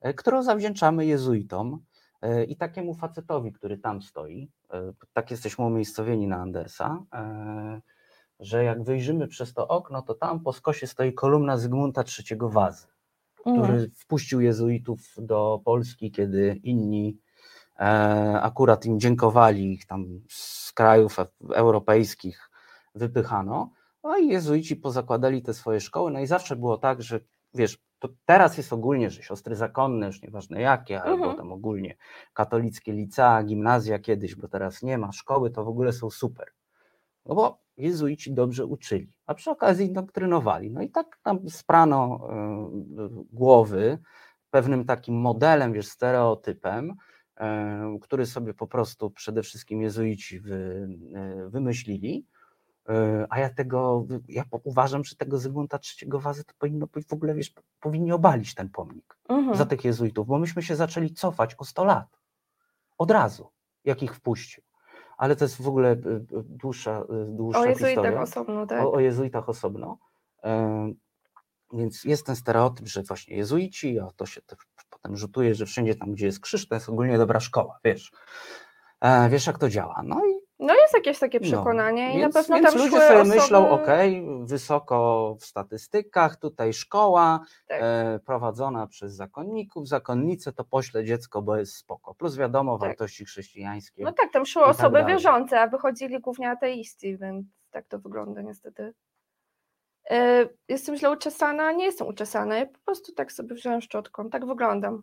[0.00, 1.84] e, którą zawdzięczamy jezuitom
[2.22, 7.02] e, i takiemu facetowi, który tam stoi, e, tak jesteśmy umiejscowieni na Andersa,
[8.40, 12.86] że jak wyjrzymy przez to okno, to tam po skosie stoi kolumna Zygmunta III Wazy.
[13.46, 13.64] Mhm.
[13.66, 17.18] który wpuścił jezuitów do Polski, kiedy inni
[17.78, 22.50] e, akurat im dziękowali, ich tam z krajów e- europejskich
[22.94, 23.70] wypychano,
[24.04, 27.20] no i jezuici pozakładali te swoje szkoły, no i zawsze było tak, że
[27.54, 31.36] wiesz, to teraz jest ogólnie, że siostry zakonne, już nieważne jakie, albo Mhm.
[31.36, 31.96] tam ogólnie
[32.32, 36.46] katolickie licea, gimnazja kiedyś, bo teraz nie ma, szkoły to w ogóle są super.
[37.26, 40.70] No bo jezuici dobrze uczyli, a przy okazji indoktrynowali.
[40.70, 42.68] No i tak tam sprano e,
[43.32, 43.98] głowy
[44.50, 46.94] pewnym takim modelem, wiesz, stereotypem,
[47.36, 52.26] e, który sobie po prostu przede wszystkim jezuici wy, e, wymyślili.
[53.30, 57.34] A ja tego, ja uważam, że tego Zygmunta III Wazy to powinno być w ogóle,
[57.34, 59.56] wiesz, powinni obalić ten pomnik Mhm.
[59.56, 62.20] za tych jezuitów, bo myśmy się zaczęli cofać o 100 lat.
[62.98, 63.48] Od razu,
[63.84, 64.62] jak ich wpuścił.
[65.16, 68.20] Ale to jest w ogóle y, y, dłuższa, y, dłuższa O jezuitach historia.
[68.22, 68.84] osobno, tak.
[68.84, 69.98] O, o jezuitach osobno.
[71.72, 74.58] Więc jest ten stereotyp, że właśnie jezuici, a to się też
[74.90, 78.12] potem rzutuje, że wszędzie tam, gdzie jest krzyż, to jest ogólnie dobra szkoła, wiesz.
[79.00, 80.02] E, Wiesz, jak to działa.
[80.04, 80.45] No i
[80.96, 83.36] jakieś takie no, przekonanie i więc, na pewno więc tam ludzie sobie osoby...
[83.36, 87.80] myślą, okej, wysoko w statystykach, tutaj szkoła Tak.
[87.82, 92.14] e, prowadzona przez zakonników, zakonnice to pośle dziecko, bo jest spoko.
[92.14, 92.88] Plus wiadomo, Tak.
[92.88, 94.04] wartości chrześcijańskie.
[94.04, 95.14] No tak, tam szły tak osoby dalej.
[95.14, 98.94] wierzące, a wychodzili głównie ateiści, więc tak to wygląda niestety.
[100.10, 104.46] E, Jestem źle uczesana, nie jestem uczesana, ja po prostu tak sobie wziąłem szczotką, tak
[104.46, 105.02] wyglądam.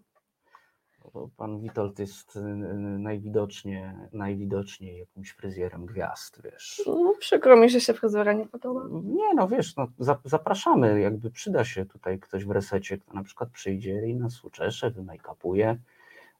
[1.13, 2.43] Bo pan Witold jest y, y,
[2.99, 6.83] najwidoczniej, najwidoczniej jakimś fryzjerem gwiazd, wiesz.
[6.87, 8.81] No, przykro mi, że się fryzura nie podoba.
[9.03, 13.23] Nie, no wiesz, no, za- zapraszamy, jakby przyda się tutaj ktoś w resecie, kto na
[13.23, 15.75] przykład przyjdzie i nas uczesze, wymake-upuje.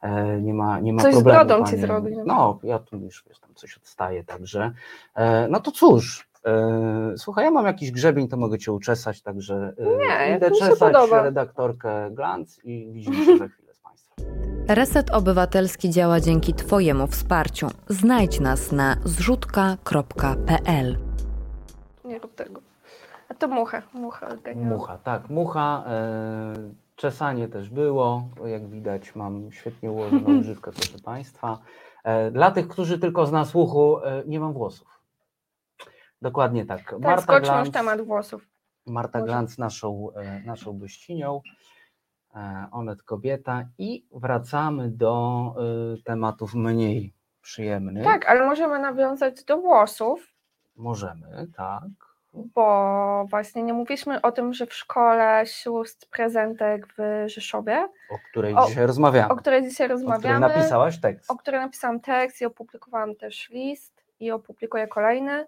[0.01, 1.45] E, Nie ma, nie ma Coś z problemu.
[1.45, 1.81] brodą ci panie.
[1.87, 2.23] zrobi, no.
[2.25, 4.71] No, ja tu już wiesz, tam coś odstaje, także.
[5.15, 9.73] e, No to cóż, e, słuchaj, ja mam jakiś grzebień, to mogę cię uczesać, także
[9.79, 11.23] Nie, idę czesać podoba.
[11.23, 13.62] redaktorkę Glantz i widzimy się za chwilę z.
[14.67, 17.67] Reset Obywatelski działa dzięki Twojemu wsparciu.
[17.87, 20.97] Znajdź nas na zrzutka.pl.
[22.05, 22.61] Nie rób tego.
[23.29, 24.37] A to mucha, mucha.
[24.37, 24.75] genialna.
[24.75, 25.83] Mucha, tak, mucha.
[25.87, 26.53] E,
[26.95, 28.23] czesanie też było.
[28.45, 31.59] Jak widać, mam świetnie ułożoną używkę, proszę Państwa.
[32.03, 34.87] E, dla tych, którzy tylko z nas uchu, e, nie mam włosów.
[36.21, 36.83] Dokładnie tak.
[36.91, 38.47] Tak, Marta skoczmy już Glantz, temat włosów.
[38.85, 39.31] Marta Może.
[39.31, 41.41] Glantz naszą, e, naszą gościnią.
[42.35, 45.55] E, Onet kobieta i wracamy do
[45.99, 48.03] e, tematów mniej przyjemnych.
[48.03, 50.27] Tak, ale możemy nawiązać do włosów,
[50.75, 51.83] Możemy, tak.
[52.33, 58.55] bo właśnie nie mówiliśmy o tym, że w szkole sióstr prezentek w Rzeszowie, O której
[58.55, 59.33] O- dzisiaj rozmawiamy.
[59.33, 61.31] o której dzisiaj o której rozmawiamy, napisałaś tekst.
[61.31, 65.45] o której napisałam tekst i opublikowałam też list i opublikuję kolejny.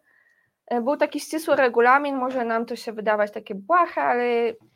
[0.67, 4.23] E, Był taki ścisły regulamin, może nam to się wydawać takie błahe, ale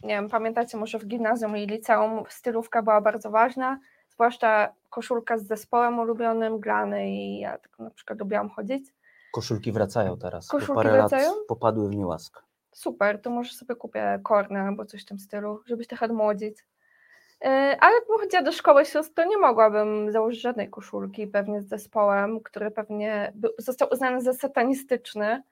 [0.04, 5.44] nie wiem, pamiętacie, może w gimnazjum i liceum stylówka była bardzo ważna, zwłaszcza koszulka z
[5.48, 8.94] zespołem ulubionym, glany i ja tak na przykład lubiłam chodzić.
[9.34, 10.48] Koszulki wracają teraz.
[10.48, 11.28] Koszulki parę wracają?
[11.30, 12.42] lat popadły w niełaskę.
[12.72, 16.66] Super, to może sobie kupię kornę albo coś w tym stylu, żeby się trochę odmłodzić.
[17.42, 17.50] Yy,
[17.80, 22.40] Ale gdybym chodziła do szkoły sióstr, to nie mogłabym założyć żadnej koszulki, pewnie z zespołem,
[22.40, 25.44] który pewnie był- został uznany za satanistyczny,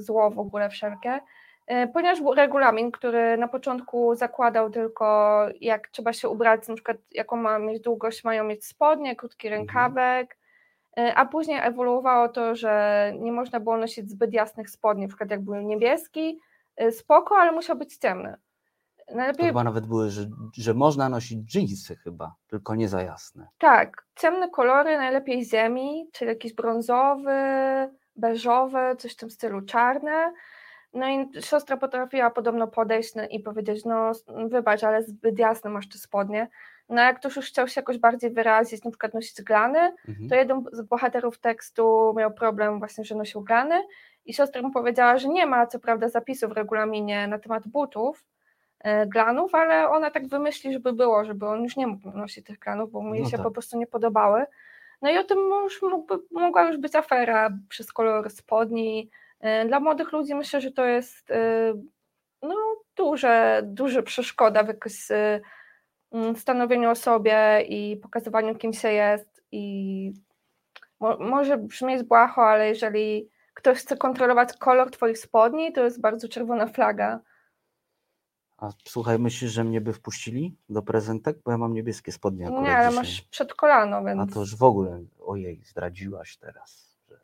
[0.00, 1.20] zło w ogóle wszelkie,
[1.68, 6.96] Yy, ponieważ był regulamin, który na początku zakładał tylko jak trzeba się ubrać, na przykład
[7.10, 9.60] jaką ma mieć długość, mają mieć spodnie, krótki Mhm.
[9.60, 10.38] rękawek,
[10.96, 15.30] Yy, a później ewoluowało to, że nie można było nosić zbyt jasnych spodni, na przykład
[15.30, 16.40] jak był niebieski,
[16.78, 18.34] yy, spoko, ale musiał być ciemny.
[19.08, 20.26] To Najlepiej chyba nawet były, że,
[20.58, 23.48] że można nosić dżinsy chyba, tylko nie za jasne.
[23.58, 27.32] Tak, ciemne kolory, najlepiej ziemi, czyli jakiś brązowy,
[28.16, 30.32] beżowy, coś w tym stylu, czarne.
[30.94, 34.12] No i siostra potrafiła podobno podejść no i powiedzieć, no
[34.48, 36.48] wybacz, ale zbyt jasne masz te spodnie.
[36.88, 40.28] No jak ktoś już chciał się jakoś bardziej wyrazić, na przykład nosić glany, Mhm.
[40.28, 43.82] to jeden z bohaterów tekstu miał problem właśnie, że nosił glany
[44.24, 48.24] i siostra mu powiedziała, że nie ma co prawda zapisu w regulaminie na temat butów,
[48.80, 52.58] e, glanów, ale ona tak wymyśli, żeby było, żeby on już nie mógł nosić tych
[52.58, 53.42] glanów, bo mu No się tak.
[53.42, 54.44] po prostu nie podobały.
[55.02, 59.10] No i o tym już mógłby, mogła już być afera przez kolor spodni.
[59.40, 61.74] E, Dla młodych ludzi myślę, że to jest e,
[62.42, 62.54] no,
[62.96, 64.70] duże, duże przeszkoda w
[65.10, 65.40] e,
[66.12, 69.42] mm, stanowieniu o sobie i pokazywaniu, kim się jest.
[69.52, 70.12] I
[71.00, 76.28] mo- może brzmieć błaho, ale jeżeli ktoś chce kontrolować kolor Twoich spodni, to jest bardzo
[76.28, 77.20] czerwona flaga.
[78.62, 81.38] A słuchaj, myślisz, że mnie by wpuścili do prezentek?
[81.44, 83.04] Bo ja mam niebieskie spodnie akurat Nie, ale dzisiaj.
[83.04, 84.20] masz przed kolano, więc.
[84.30, 87.20] A to już w ogóle, ojej, zdradziłaś teraz, że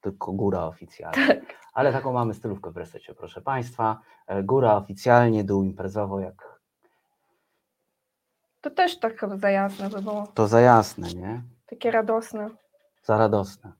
[0.00, 1.26] tylko góra oficjalnie.
[1.26, 1.54] Tak.
[1.72, 4.00] Ale taką mamy stylówkę w resecie, proszę Państwa.
[4.26, 6.60] E, Góra oficjalnie, dół imprezowo, jak
[8.60, 10.26] To też tak chyba za jasne by było.
[10.26, 11.42] to za jasne, nie?
[11.66, 12.50] Takie radosne.
[13.02, 13.72] Za radosne.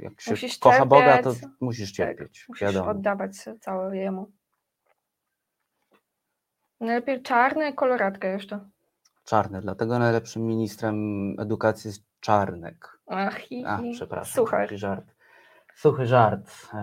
[0.00, 1.50] Jak się Musisz kocha Boga, to cierpieć.
[1.60, 2.90] musisz Tak, cierpieć, musisz wiadomo.
[2.90, 4.30] oddawać się całe jemu.
[6.80, 8.60] Najlepiej czarne, koloratkę jeszcze.
[9.24, 10.96] Czarny, dlatego najlepszym ministrem
[11.40, 12.98] edukacji jest Czarnek.
[13.06, 13.90] Ach, hi, A, hi.
[13.92, 14.60] przepraszam, Suchar.
[14.60, 15.04] taki żart.
[15.74, 16.50] Suchy żart.
[16.74, 16.78] E,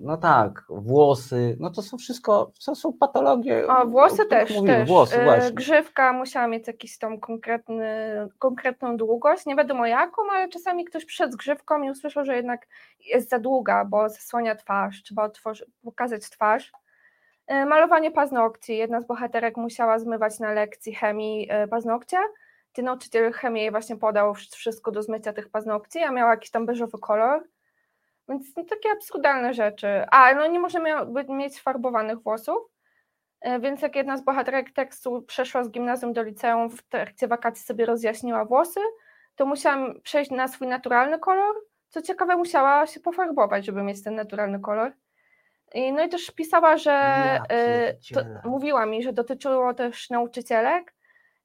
[0.00, 3.66] No tak, włosy, no to są wszystko, to są patologie.
[3.68, 4.68] O, włosy też, mówimy.
[4.76, 4.88] też.
[4.88, 5.52] Włosy, E, właśnie.
[5.52, 7.84] Grzywka musiała mieć jakiś tam konkretny,
[8.38, 12.66] konkretną długość, nie wiadomo jaką, ale czasami ktoś przyszedł z grzywką i usłyszał, że jednak
[13.06, 16.72] jest za długa, bo zasłania twarz, trzeba otworzy, pokazać twarz.
[17.46, 18.76] E, Malowanie paznokci.
[18.76, 22.16] Jedna z bohaterek musiała zmywać na lekcji chemii e, paznokcie.
[22.72, 26.50] Gdzie nauczyciel chemii jej właśnie podał wsz- wszystko do zmycia tych paznokci, a miała jakiś
[26.50, 27.48] tam beżowy kolor.
[28.28, 30.04] Więc no, takie absurdalne rzeczy.
[30.10, 30.60] A, no nie
[31.06, 32.58] by- mieć farbowanych włosów.
[33.40, 37.64] E, Więc jak jedna z bohaterek tekstu przeszła z gimnazjum do liceum, w trakcie wakacji
[37.64, 38.80] sobie rozjaśniła włosy,
[39.36, 41.54] to musiałam przejść na swój naturalny kolor.
[41.88, 44.92] Co ciekawe, musiała się pofarbować, żeby mieć ten naturalny kolor.
[45.74, 50.94] No i też pisała, że Ja e, to, mówiła mi, że dotyczyło też nauczycielek.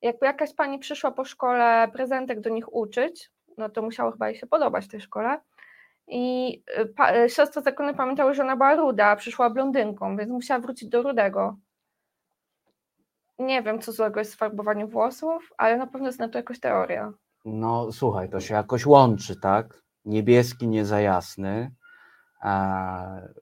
[0.01, 4.39] Jakby jakaś pani przyszła po szkole prezentek do nich uczyć, no to musiało chyba jej
[4.39, 5.39] się podobać tej szkole.
[6.07, 10.31] I e, pa, e, siostry zakony pamiętały, że ona była ruda, a przyszła blondynką, więc
[10.31, 11.57] musiała wrócić do rudego.
[13.39, 16.59] nie wiem, co złego jest w farbowaniu włosów, ale na pewno jest na to jakaś
[16.59, 17.13] teoria.
[17.45, 19.81] No słuchaj, to się jakoś łączy, tak?
[20.05, 21.71] Niebieski nie za jasny.
[22.43, 23.33] E,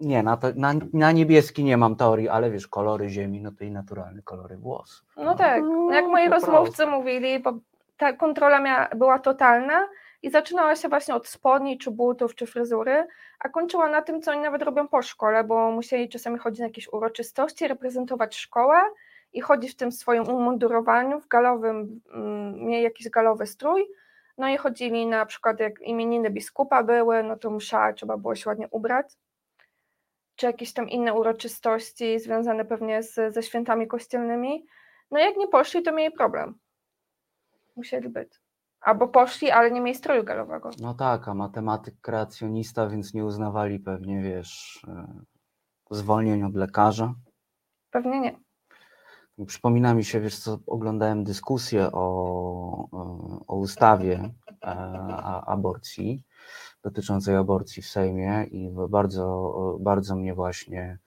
[0.00, 3.64] nie, na, to, na, na niebieski nie mam teorii, ale wiesz, kolory ziemi, no to
[3.64, 5.06] i naturalne kolory włosów.
[5.16, 7.58] No tak, no, jak No, moi rozmówcy mówili, bo
[7.96, 9.88] ta kontrola miała, była totalna
[10.22, 13.06] i zaczynała się właśnie od spodni, czy butów, czy fryzury,
[13.40, 16.66] a kończyła na tym, co oni nawet robią po szkole, bo musieli czasami chodzić na
[16.66, 18.76] jakieś uroczystości, reprezentować szkołę
[19.32, 23.86] i chodzić w tym swoim umundurowaniu, w galowym, mm, mieli jakiś galowy strój,
[24.38, 28.50] no i chodzili na przykład jak imieniny biskupa były, no to msza, trzeba było się
[28.50, 29.06] ładnie ubrać,
[30.38, 34.66] czy jakieś tam inne uroczystości związane pewnie z, ze świętami kościelnymi,
[35.10, 36.58] no jak nie poszli, to mieli problem.
[37.76, 38.40] Musieli być.
[38.80, 40.70] Albo poszli, ale nie mieli stroju galowego.
[40.80, 45.20] No tak, a matematyk kreacjonista, więc nie uznawali pewnie, wiesz, e,
[45.90, 47.14] zwolnień od lekarza.
[47.90, 48.38] Pewnie nie.
[49.46, 54.30] Przypomina mi się, wiesz co, oglądałem dyskusję o, e, o ustawie
[54.62, 54.66] e,
[55.10, 56.24] a- aborcji,
[56.82, 60.98] dotyczącej aborcji w Sejmie i bardzo, bardzo mnie właśnie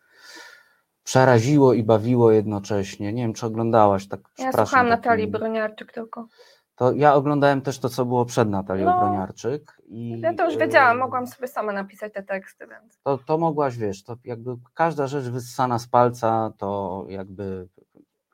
[1.03, 3.13] przeraziło i bawiło jednocześnie.
[3.13, 6.27] Nie wiem, czy oglądałaś, tak Ja słuchałam Natalii Broniarczyk tylko.
[6.75, 9.81] To ja oglądałem też to, co było przed Natalią No, Broniarczyk.
[9.85, 12.99] I, Ja to już wiedziałam, mogłam sobie sama napisać te teksty, więc.
[13.03, 17.67] to, to mogłaś, wiesz, to jakby każda rzecz wyssana z palca, to jakby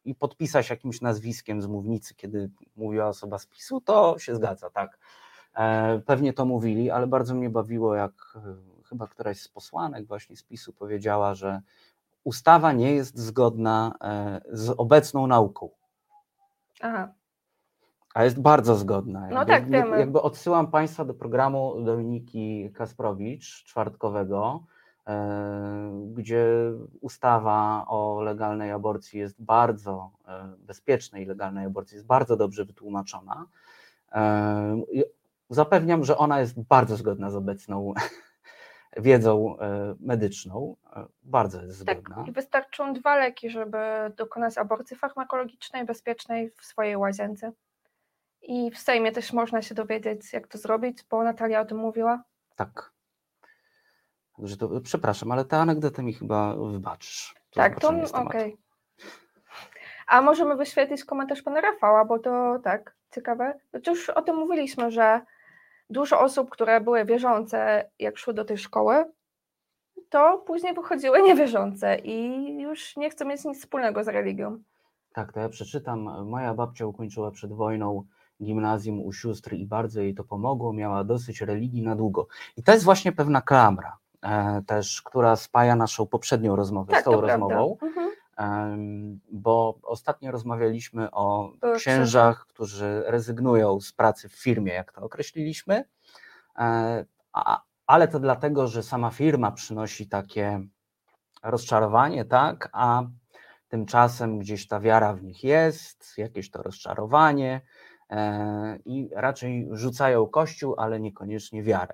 [0.05, 4.99] i podpisać jakimś nazwiskiem z mównicy, kiedy mówiła osoba z PiSu, to się zgadza, tak.
[5.57, 8.39] E, pewnie to mówili, ale bardzo mnie bawiło, jak e,
[8.89, 11.61] chyba któraś z posłanek właśnie z PiSu powiedziała, że
[12.23, 15.69] ustawa nie jest zgodna e, z obecną nauką.
[16.81, 17.07] Aha.
[18.13, 19.27] A jest bardzo zgodna.
[19.31, 19.99] No tak, wiemy.
[19.99, 24.63] Jakby odsyłam Państwa do programu Dominiki Kasprowicz czwartkowego,
[26.13, 26.45] gdzie
[27.01, 30.11] ustawa o legalnej aborcji jest bardzo
[30.59, 33.45] bezpiecznej legalnej aborcji jest bardzo dobrze wytłumaczona.
[35.49, 37.93] Zapewniam, że ona jest bardzo zgodna z obecną
[38.97, 40.75] wiedzą e, medyczną.
[40.95, 42.25] E, Bardzo jest Tak, zgodna.
[42.27, 43.77] i wystarczą dwa leki, żeby
[44.17, 47.51] dokonać aborcji farmakologicznej, bezpiecznej w swojej łazience.
[48.41, 52.23] I w Sejmie też można się dowiedzieć, jak to zrobić, bo Natalia o tym mówiła.
[52.55, 52.91] Tak.
[54.37, 57.35] Także to, przepraszam, ale tę anegdotę mi chyba wybaczysz.
[57.53, 58.27] Tak, to z tematu.
[58.29, 58.57] okej.
[60.07, 63.59] A możemy wyświetlić komentarz pana Rafała, bo to tak, ciekawe.
[63.87, 65.21] Już o tym mówiliśmy, że
[65.89, 69.05] dużo osób, które były wierzące, jak szły do tej szkoły,
[70.09, 74.59] to później wychodziły niewierzące i już nie chcą mieć nic wspólnego z religią.
[75.13, 76.27] Tak, to ja przeczytam.
[76.29, 78.03] Moja babcia ukończyła przed wojną
[78.43, 80.73] gimnazjum u sióstr i bardzo jej to pomogło.
[80.73, 82.27] Miała dosyć religii na długo.
[82.57, 87.05] I to jest właśnie pewna klamra, e, też, która spaja naszą poprzednią rozmowę Tak, z
[87.05, 88.09] tą rozmową, Mhm.
[89.31, 95.85] Bo ostatnio rozmawialiśmy o księżach, którzy rezygnują z pracy w firmie, jak to określiliśmy,
[96.57, 97.05] e,
[97.87, 100.61] ale to dlatego, że sama firma przynosi takie
[101.43, 103.03] rozczarowanie, tak, a
[103.67, 107.61] tymczasem gdzieś ta wiara w nich jest, jakieś to rozczarowanie
[108.09, 111.93] e, i raczej rzucają kościół, ale niekoniecznie wiarę.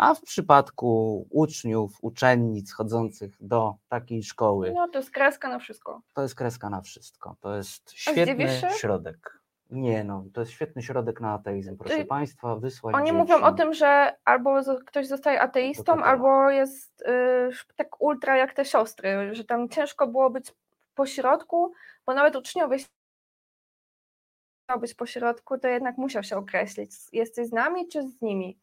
[0.00, 6.00] A w przypadku uczniów, uczennic chodzących do takiej szkoły, No to jest kreska na wszystko.
[6.14, 7.36] to jest kreska na wszystko.
[7.40, 9.38] To jest świetny środek.
[9.70, 13.16] Nie no, to jest świetny środek na ateizm, proszę Ty- Państwa, wysłać Oni dzieci.
[13.16, 18.64] mówią o tym, że albo ktoś zostaje ateistą, albo jest y, tak ultra jak te
[18.64, 20.54] siostry, że tam ciężko było być
[20.94, 21.72] po środku,
[22.06, 22.76] bo nawet uczniowie
[24.64, 28.58] chciał być po środku, to jednak musiał się określić, jesteś z nami czy z nimi.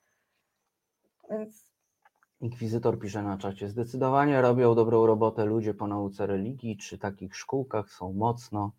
[1.32, 1.76] Więc
[2.42, 7.90] Inkwizytor pisze na czacie, zdecydowanie robią dobrą robotę ludzie po nauce religii, czy takich szkółkach
[7.90, 8.72] są mocno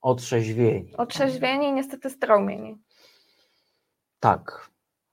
[0.00, 0.96] otrzeźwieni.
[0.96, 2.78] otrzeźwieni i niestety straumieni.
[4.20, 4.70] Tak,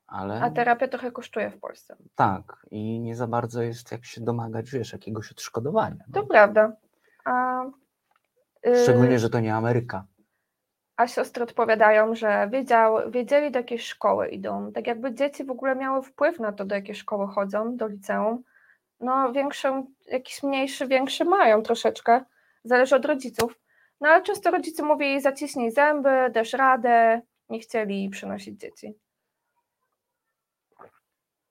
[0.07, 1.95] ale A terapia trochę kosztuje w Polsce.
[2.15, 6.03] tak i nie za bardzo jest jak się domagać, wiesz, jakiegoś odszkodowania.
[6.13, 6.25] To No.
[6.27, 6.71] prawda.
[7.25, 7.63] A,
[8.67, 10.05] y, Szczególnie, że to nie Ameryka.
[10.99, 14.71] A siostry odpowiadają, że wiedział, wiedzieli do jakiej szkoły idą.
[14.71, 18.43] Tak jakby dzieci w ogóle miały wpływ na to, do jakiej szkoły chodzą, do liceum.
[18.99, 19.67] No większy,
[20.07, 22.25] jakiś mniejszy, większy mają troszeczkę.
[22.63, 23.59] Zależy od rodziców.
[24.01, 28.93] No ale często rodzice mówili zaciśnij zęby, dasz radę, nie chcieli przynosić dzieci.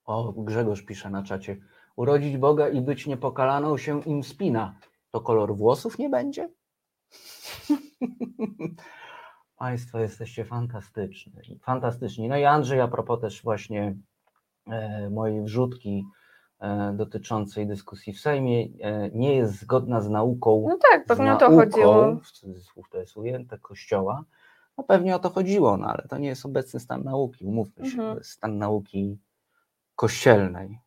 [0.04, 1.56] O, Grzegorz pisze na czacie.
[1.96, 4.78] Urodzić Boga i być niepokalaną się im spina.
[5.10, 6.48] To kolor włosów nie będzie?
[9.58, 11.58] Państwo jesteście fantastyczni.
[11.62, 12.28] Fantastyczni.
[12.28, 13.94] No i Andrzej, a propos też właśnie
[14.70, 16.04] e, mojej wrzutki
[16.60, 20.66] e, dotyczącej dyskusji w Sejmie e, nie jest zgodna z nauką.
[20.68, 22.16] No tak, pewnie o to chodziło.
[22.16, 24.24] W cudzysłów to jest ujęte, kościoła.
[24.78, 27.98] No pewnie o to chodziło, no ale to nie jest obecny stan nauki, umówmy się,
[28.02, 28.24] Mhm.
[28.24, 29.18] stan nauki
[29.96, 30.78] kościelnej.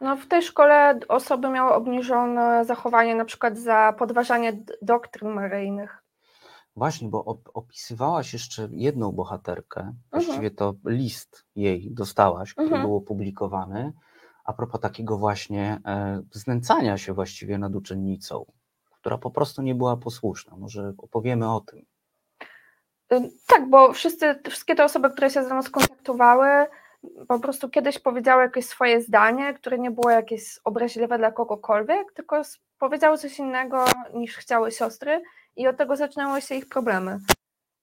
[0.00, 4.52] No, w tej szkole osoby miały obniżone zachowanie na przykład za podważanie
[4.82, 6.02] doktryn maryjnych.
[6.76, 12.82] Właśnie, bo op- opisywałaś jeszcze jedną bohaterkę, właściwie to list jej dostałaś, który Mhm.
[12.82, 13.92] był opublikowany,
[14.44, 18.46] a propos takiego właśnie e, znęcania się właściwie nad uczennicą,
[18.90, 20.56] która po prostu nie była posłuszna.
[20.56, 21.84] Może opowiemy o tym.
[23.46, 26.48] Tak, bo wszyscy, wszystkie te osoby, które się ze mną skontaktowały,
[27.28, 32.42] po prostu kiedyś powiedziały jakieś swoje zdanie, które nie było jakieś obraźliwe dla kogokolwiek, tylko
[32.78, 35.22] powiedziały coś innego niż chciały siostry
[35.56, 37.18] i od tego zaczynały się ich problemy.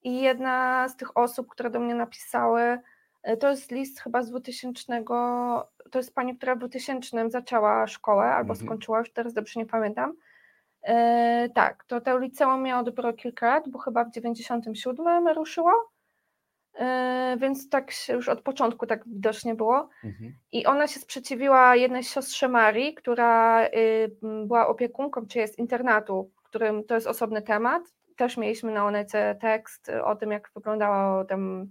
[0.03, 2.80] I jedna z tych osób, które do mnie napisały,
[3.30, 5.03] y, to jest list chyba z 2000,
[5.91, 8.67] to jest pani, która w 2000 zaczęła szkołę albo Mhm.
[8.67, 10.13] skończyła, już teraz dobrze nie pamiętam.
[10.84, 15.71] E, tak, to to liceum miało dopiero kilka lat, bo chyba w 97 ruszyło,
[16.76, 19.89] e, więc tak się już od początku tak widocznie było.
[20.51, 24.15] I ona się sprzeciwiła jednej siostrze Marii, która y,
[24.45, 27.84] była opiekunką, czy jest internatu, którym to jest osobny temat.
[28.16, 31.62] Też mieliśmy na Onecie tekst y, o tym, jak wyglądało tam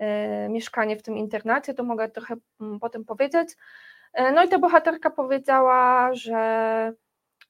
[0.00, 3.56] y, mieszkanie w tym internacie, to mogę trochę mm, potem powiedzieć.
[4.12, 6.92] E, No i ta bohaterka powiedziała, że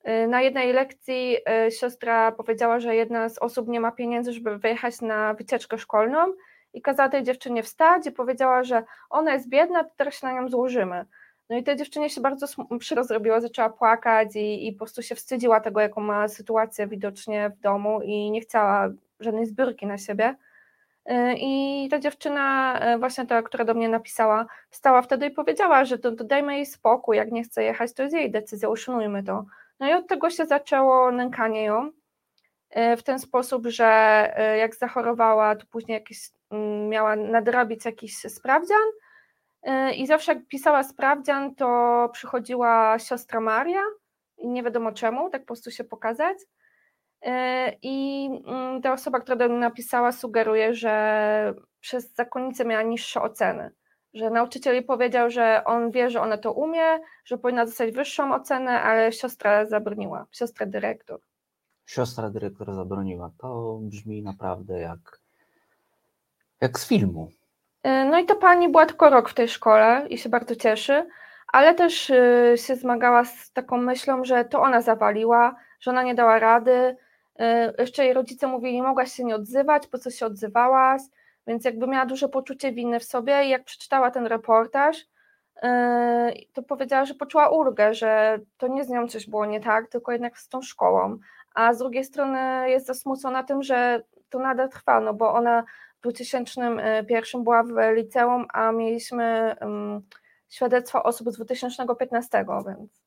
[0.08, 4.58] y, na jednej lekcji y, siostra powiedziała, że jedna z osób nie ma pieniędzy, żeby
[4.58, 6.32] wyjechać na wycieczkę szkolną
[6.72, 10.32] i kazała tej dziewczynie wstać i powiedziała, że ona jest biedna, to teraz się na
[10.32, 11.06] nią złożymy.
[11.50, 12.46] No i tej dziewczynie się bardzo
[13.02, 17.60] zrobiło, zaczęła płakać i, i po prostu się wstydziła tego, jaką ma sytuację widocznie w
[17.60, 18.88] domu i nie chciała
[19.20, 20.34] żadnej zbiórki na siebie.
[21.10, 25.84] Y, I ta dziewczyna, y, właśnie ta, która do mnie napisała, wstała wtedy i powiedziała,
[25.84, 29.22] że to, to dajmy jej spokój, jak nie chce jechać, to jest jej decyzja, uszanujmy
[29.22, 29.44] to.
[29.80, 31.90] No i od tego się zaczęło nękanie ją
[32.76, 33.84] y, w ten sposób, że
[34.58, 38.88] jak zachorowała, to później jakieś, mm, miała nadrobić jakiś sprawdzian
[39.96, 43.82] i zawsze jak pisała sprawdzian, to przychodziła siostra Maria
[44.38, 46.38] i nie wiadomo czemu, tak po prostu się pokazać.
[47.26, 47.30] Y,
[47.82, 53.70] I mm, ta osoba, która do mnie napisała, sugeruje, że przez zakonnicę miała niższe oceny.
[54.14, 58.34] Że nauczyciel jej powiedział, że on wie, że ona to umie, że powinna dostać wyższą
[58.34, 61.20] ocenę, ale siostra zabroniła, siostra dyrektor.
[61.86, 63.30] Siostra dyrektora zabroniła.
[63.38, 65.20] To brzmi naprawdę jak,
[66.60, 67.30] jak z filmu.
[67.88, 71.06] Y, No i ta pani była tylko rok w tej szkole i się bardzo cieszy,
[71.52, 76.14] ale też y, się zmagała z taką myślą, że to ona zawaliła, że ona nie
[76.14, 76.96] dała rady.
[77.40, 81.02] Y, Jeszcze jej rodzice mówili, mogłaś się nie odzywać, po co się odzywałaś,
[81.46, 85.06] więc jakby miała duże poczucie winy w sobie i jak przeczytała ten reportaż,
[86.52, 90.12] to powiedziała, że poczuła ulgę, że to nie z nią coś było nie tak, tylko
[90.12, 91.18] jednak z tą szkołą.
[91.54, 95.64] A z drugiej strony jest zasmucona tym, że to nadal trwa, no bo ona
[95.98, 100.02] w 2001 była w liceum, a mieliśmy um,
[100.48, 103.02] świadectwo osób z 2015, więc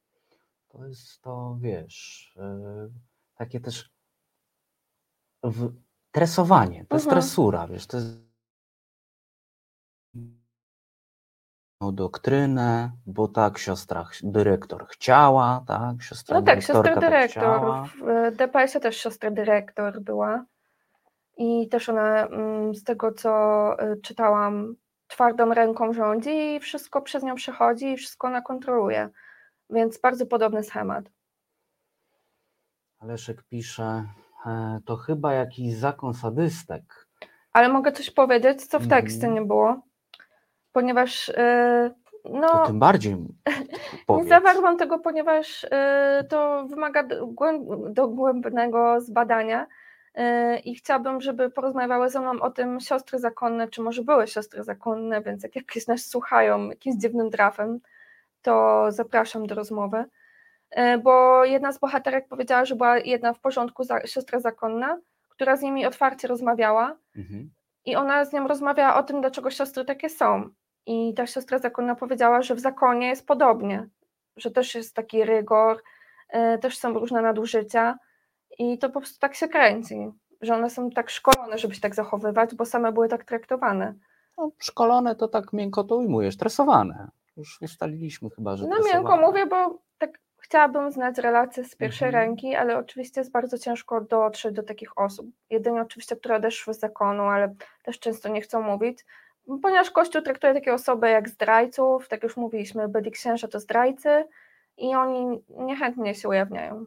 [0.67, 2.91] To jest to, wiesz, yy,
[3.35, 3.91] takie też
[5.43, 5.73] w,
[6.11, 7.21] tresowanie, to jest Mhm.
[7.21, 8.31] tresura, wiesz, to jest
[11.93, 17.83] doktrynę, bo tak siostra dyrektor chciała, tak, siostra no tak, siostra tak dyrektor, chciała.
[17.85, 20.45] w DPS-ie też siostra dyrektor była
[21.41, 23.31] i też ona mm, z tego, co
[23.93, 24.75] y, czytałam,
[25.07, 29.09] twardą ręką rządzi i wszystko przez nią przechodzi i wszystko ona kontroluje,
[29.69, 31.05] więc bardzo podobny schemat.
[33.03, 34.03] Leszek pisze,
[34.45, 37.07] e, to chyba jakiś zakon sadystek.
[37.53, 39.01] Ale mogę coś powiedzieć, co w Mhm.
[39.01, 39.81] tekście nie było,
[40.71, 41.33] ponieważ y,
[42.23, 43.15] To no, tym bardziej
[44.09, 45.69] Nie zawarłam tego, ponieważ y,
[46.29, 47.03] to wymaga
[47.89, 49.67] dogłębnego zbadania
[50.65, 55.21] i chciałabym, żeby porozmawiały ze mną o tym siostry zakonne, czy może były siostry zakonne,
[55.21, 57.79] więc jak jakieś nas słuchają jakimś dziwnym trafem,
[58.41, 60.05] to zapraszam do rozmowy.
[60.77, 64.97] Y, Bo jedna z bohaterek powiedziała, że była jedna w porządku za, siostra zakonna,
[65.29, 67.49] która z nimi otwarcie rozmawiała Mhm.
[67.85, 70.49] i ona z nią rozmawiała o tym, dlaczego siostry takie są.
[70.85, 73.87] I ta siostra zakonna powiedziała, że w zakonie jest podobnie,
[74.37, 75.81] że też jest taki rygor,
[76.55, 77.97] y, też są różne nadużycia
[78.59, 81.95] i to po prostu tak się kręci, że one są tak szkolone, żeby się tak
[81.95, 83.93] zachowywać, bo same były tak traktowane.
[84.37, 87.07] No, szkolone to tak miękko to ujmujesz, tresowane.
[87.37, 88.95] Już ustaliliśmy chyba, że No tresowane.
[88.99, 92.25] miękko mówię, bo tak chciałabym znać relacje z pierwszej Mhm.
[92.25, 95.27] ręki, ale oczywiście jest bardzo ciężko dotrzeć do takich osób.
[95.49, 99.05] Jedynie oczywiście, które odeszły z zakonu, ale też często nie chcą mówić,
[99.61, 104.25] ponieważ Kościół traktuje takie osoby jak zdrajców, tak już mówiliśmy, byli księża to zdrajcy
[104.77, 106.85] i oni niechętnie się ujawniają.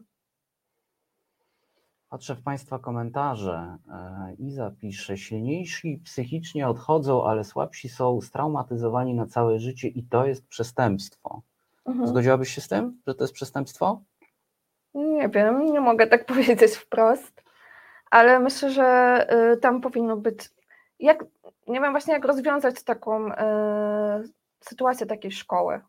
[2.09, 3.77] Patrzę w Państwa komentarze.
[3.91, 10.25] E, Iza pisze, silniejsi psychicznie odchodzą, ale słabsi są straumatyzowani na całe życie i to
[10.25, 11.41] jest przestępstwo.
[11.85, 12.07] Mhm.
[12.07, 14.01] Zgodziłabyś się z tym, że to jest przestępstwo?
[14.93, 17.43] Nie wiem, nie mogę tak powiedzieć wprost,
[18.11, 20.49] ale myślę, że y, tam powinno być.
[20.99, 21.25] Jak,
[21.67, 23.35] nie wiem właśnie, jak rozwiązać taką y,
[24.59, 25.81] sytuację takiej szkoły.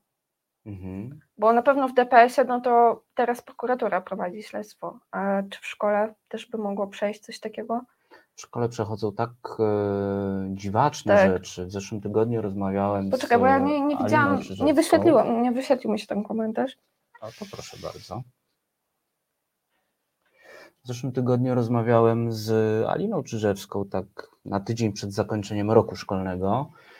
[0.66, 1.20] Mhm.
[1.38, 4.98] Bo na pewno w DPS-ie, no to teraz prokuratura prowadzi śledztwo.
[5.10, 7.80] A czy w szkole też by mogło przejść coś takiego?
[8.34, 9.64] W szkole przechodzą tak e,
[10.54, 11.30] dziwaczne Tak.
[11.30, 11.66] rzeczy.
[11.66, 15.52] W zeszłym tygodniu rozmawiałem Poczekaj, z bo ja nie, nie Aliną widziałam, nie wyświetliło, nie
[15.52, 16.76] wyświetlił mi się ten komentarz.
[17.20, 18.22] A to proszę bardzo.
[20.84, 22.50] W zeszłym tygodniu rozmawiałem z
[22.86, 24.06] Aliną Czyżewską, tak
[24.44, 26.95] na tydzień przed zakończeniem roku szkolnego, e,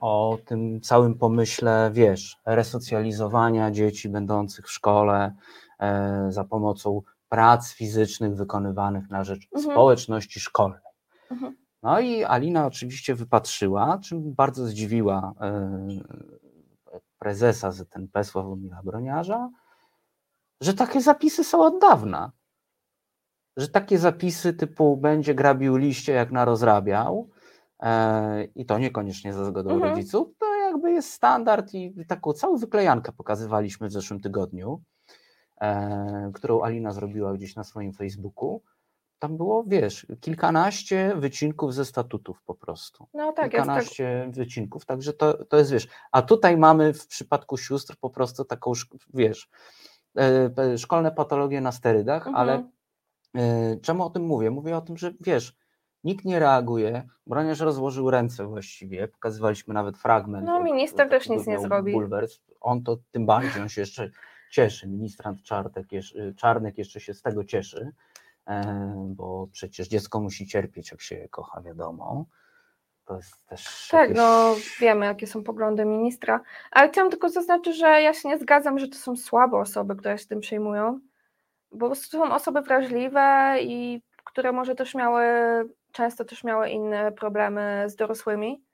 [0.00, 5.34] o tym całym pomyśle, wiesz, resocjalizowania dzieci będących w szkole
[5.80, 9.72] e, za pomocą prac fizycznych wykonywanych na rzecz Mhm.
[9.72, 10.80] społeczności szkolnej.
[11.30, 11.56] Mhm.
[11.82, 15.88] No i Alina oczywiście wypatrzyła, czym bardzo zdziwiła e,
[17.18, 19.50] prezesa ZNP Sławomira Broniarza,
[20.60, 22.32] że takie zapisy są od dawna.
[23.56, 27.35] Że takie zapisy typu będzie grabił liście jak narozrabiał e,
[28.54, 29.90] i to niekoniecznie za zgodą Mhm.
[29.92, 34.82] rodziców, to jakby jest standard i taką całą wyklejankę pokazywaliśmy w zeszłym tygodniu,
[35.60, 38.62] e, którą Alina zrobiła gdzieś na swoim Facebooku.
[39.18, 43.50] Tam było, wiesz, kilkanaście wycinków ze statutów po prostu No tak, jest tak.
[43.50, 48.44] kilkanaście wycinków, także to, to jest, wiesz, a tutaj mamy w przypadku sióstr po prostu
[48.44, 48.72] taką,
[49.14, 49.48] wiesz,
[50.18, 52.36] e, szkolne patologie na sterydach, Mhm.
[52.36, 52.68] ale
[53.36, 54.50] e, czemu o tym mówię?
[54.50, 55.56] Mówię o tym, że wiesz,
[56.06, 60.46] nikt nie reaguje, broniarz rozłożył ręce właściwie, pokazywaliśmy nawet fragment.
[60.46, 61.92] No, minister też nic nie zrobi.
[61.92, 62.40] Bulwers.
[62.60, 64.10] On to tym bardziej, on się jeszcze
[64.50, 65.86] cieszy, ministrant Czartek,
[66.36, 67.92] Czarnek jeszcze się z tego cieszy,
[68.48, 72.24] e, bo przecież dziecko musi cierpieć, jak się je kocha, wiadomo.
[73.04, 76.40] To jest też Tak, jakieś- no wiemy, jakie są poglądy ministra,
[76.70, 80.18] ale chciałam tylko zaznaczyć, że ja się nie zgadzam, że to są słabe osoby, które
[80.18, 81.00] się tym przejmują,
[81.72, 85.24] bo są osoby wrażliwe i które może też miały,
[85.96, 88.64] często też miały inne problemy z dorosłymi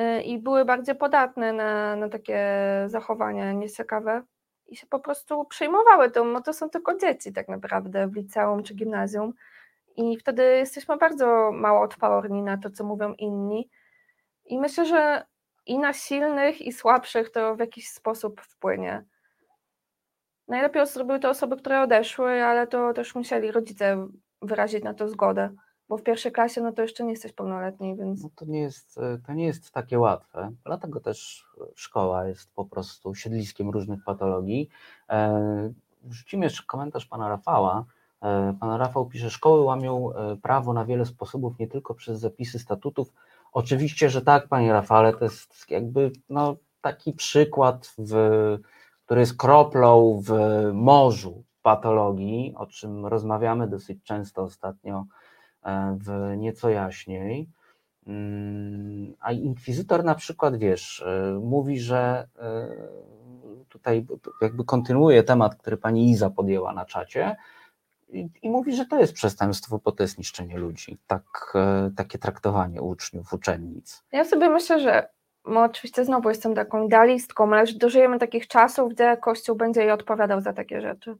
[0.00, 2.40] y, i były bardziej podatne na, na takie
[2.86, 4.22] zachowania nieciekawe
[4.66, 8.62] i się po prostu przejmowały tym, bo to są tylko dzieci tak naprawdę w liceum
[8.62, 9.32] czy gimnazjum
[9.96, 13.70] i wtedy jesteśmy bardzo mało odporni na to, co mówią inni.
[14.44, 15.26] I myślę, że
[15.66, 19.04] i na silnych, i słabszych to w jakiś sposób wpłynie.
[20.48, 24.08] Najlepiej zrobiły to osoby, które odeszły, ale to też musieli rodzice
[24.42, 25.50] wyrazić na to zgodę,
[25.88, 28.98] bo w pierwszej klasie no to jeszcze nie jesteś pełnoletni, więc No to nie jest,
[28.98, 30.52] e, to nie jest takie łatwe.
[30.64, 34.68] Dlatego też szkoła jest po prostu siedliskiem różnych patologii.
[35.10, 35.72] E,
[36.02, 37.84] Wrzucimy jeszcze komentarz pana Rafała.
[38.22, 42.58] E, Pan Rafał pisze, szkoły łamią e, prawo na wiele sposobów, nie tylko przez zapisy
[42.58, 43.12] statutów.
[43.52, 48.14] Oczywiście, że tak, panie Rafale, to jest jakby no, taki przykład, w,
[49.04, 50.32] który jest kroplą w
[50.72, 55.06] morzu patologii, o czym rozmawiamy dosyć często ostatnio e,
[55.98, 57.48] w nieco jaśniej.
[58.06, 62.68] Mm, A inkwizytor na przykład, wiesz, e, mówi, że e,
[63.68, 64.06] tutaj
[64.42, 67.36] jakby kontynuuje temat, który pani Iza podjęła na czacie
[68.08, 70.98] i, i mówi, że to jest przestępstwo, bo to jest niszczenie ludzi.
[71.06, 74.04] Tak, e, takie traktowanie uczniów, uczennic.
[74.12, 75.08] ja sobie myślę, że
[75.46, 80.40] no oczywiście znowu jestem taką idealistką, ale dożyjemy takich czasów, gdzie Kościół będzie jej odpowiadał
[80.40, 81.16] za takie rzeczy.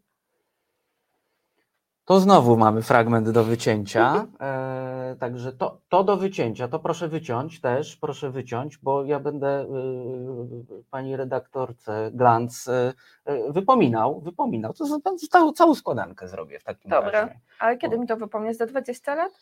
[2.07, 4.27] To znowu mamy fragment do wycięcia.
[4.41, 9.63] E, także to, to do wycięcia, to proszę wyciąć też, proszę wyciąć, bo ja będę
[9.63, 12.95] y, pani redaktorce Glantz y,
[13.33, 14.75] y, wypominał, wypominał.
[14.75, 14.85] To
[15.31, 17.11] całą, całą składankę zrobię w takim Dobra.
[17.11, 17.41] razie.
[17.59, 18.57] Ale kiedy mi to wypomnieć?
[18.59, 19.33] Za 20 lat?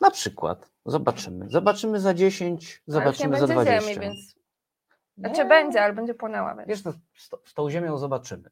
[0.00, 0.70] Na przykład.
[0.86, 1.48] Zobaczymy.
[1.48, 3.90] Zobaczymy za 10, Ale już nie zobaczymy za będzie 20.
[3.90, 4.34] ziemi, więc...
[5.18, 5.44] Znaczy Nie.
[5.44, 6.54] będzie, ale będzie płonęła.
[6.54, 6.68] Więc...
[6.68, 8.50] Wiesz, no, z, to- z tą ziemią zobaczymy.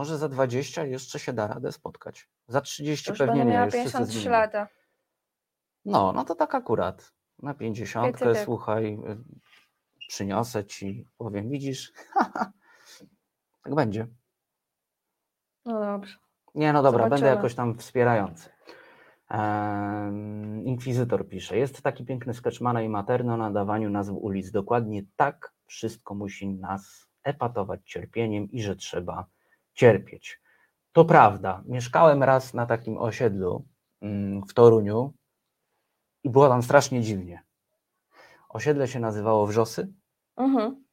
[0.00, 2.28] Może za 20 jeszcze się da radę spotkać.
[2.48, 3.64] Za 30 To już pewnie będę nie.
[3.64, 4.32] już wszyscy 53 zginą.
[4.32, 4.68] lata.
[5.84, 7.12] No, no to tak akurat.
[7.42, 8.44] Na pięćdziesiątkę, Wiecie, tak.
[8.44, 11.92] słuchaj, y, przyniosę ci, powiem, widzisz,
[13.64, 14.06] tak będzie.
[15.64, 16.18] No dobrze.
[16.54, 17.36] Nie, no dobra, będę Zobaczymy.
[17.36, 18.50] jakoś tam wspierający.
[20.64, 24.50] Inkwizytor pisze, jest taki piękny sketchmana i materno na dawaniu nazw ulic.
[24.50, 29.26] Dokładnie tak wszystko musi nas epatować cierpieniem i że trzeba
[29.74, 30.40] cierpieć.
[30.92, 31.62] To prawda.
[31.66, 33.64] Mieszkałem raz na takim osiedlu
[34.02, 35.12] mm, w Toruniu
[36.24, 37.42] i było tam strasznie dziwnie.
[38.48, 39.92] Osiedle się nazywało Wrzosy
[40.36, 40.84] Mhm.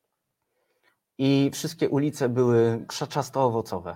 [1.17, 3.95] i wszystkie ulice były krzaczasto-owocowe.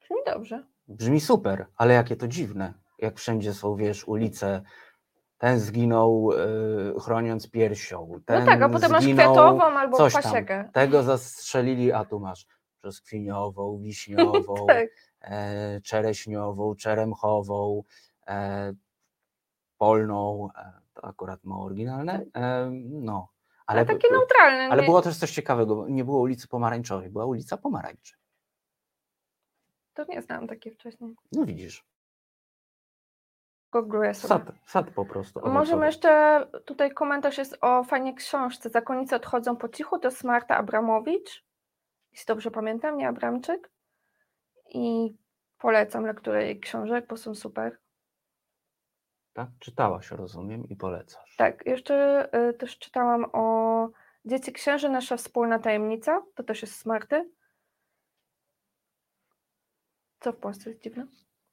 [0.00, 0.66] Brzmi dobrze.
[0.88, 4.62] Brzmi super, ale jakie to dziwne, jak wszędzie są, wiesz, ulice.
[5.38, 8.20] Ten zginął y, chroniąc piersią.
[8.26, 10.22] Ten No tak, a potem masz kwiatową albo coś tam.
[10.22, 10.70] pasiekę.
[10.72, 12.46] Tego zastrzelili, a tu masz
[12.82, 14.88] brzoskwiniową, wiśniową, Tak.
[15.20, 17.82] e, czereśniową, czeremchową,
[18.26, 18.72] e,
[19.78, 20.48] polną.
[20.58, 22.24] E, to akurat mało oryginalne.
[22.34, 23.28] E, no,
[23.66, 24.68] ale, Ale takie neutralne.
[24.72, 25.76] ale nie- było też coś ciekawego.
[25.76, 28.14] bo Nie było ulicy Pomarańczowej, była ulica Pomarańczy.
[29.94, 31.14] To nie znałam takiej wcześniej.
[31.32, 31.84] No widzisz,
[33.72, 34.28] Googluję sobie.
[34.28, 35.40] sad, sad po prostu.
[35.48, 40.56] Możemy jeszcze, tutaj komentarz jest o fajnej książce Zakonnice odchodzą po cichu, to jest Marta
[40.56, 41.45] Abramowicz,
[42.16, 43.70] jeśli dobrze pamiętam, nie Abramczyk.
[44.74, 45.16] I
[45.58, 47.78] polecam lekturę jej książek, bo są super.
[49.32, 49.48] Tak?
[49.58, 51.36] Czytałaś, rozumiem, i polecasz.
[51.36, 53.88] Tak, jeszcze y, też czytałam o
[54.24, 57.30] Dzieci Księży, nasza wspólna tajemnica, to też jest z Marty.
[60.20, 61.06] Co w Polsce jest dziwne?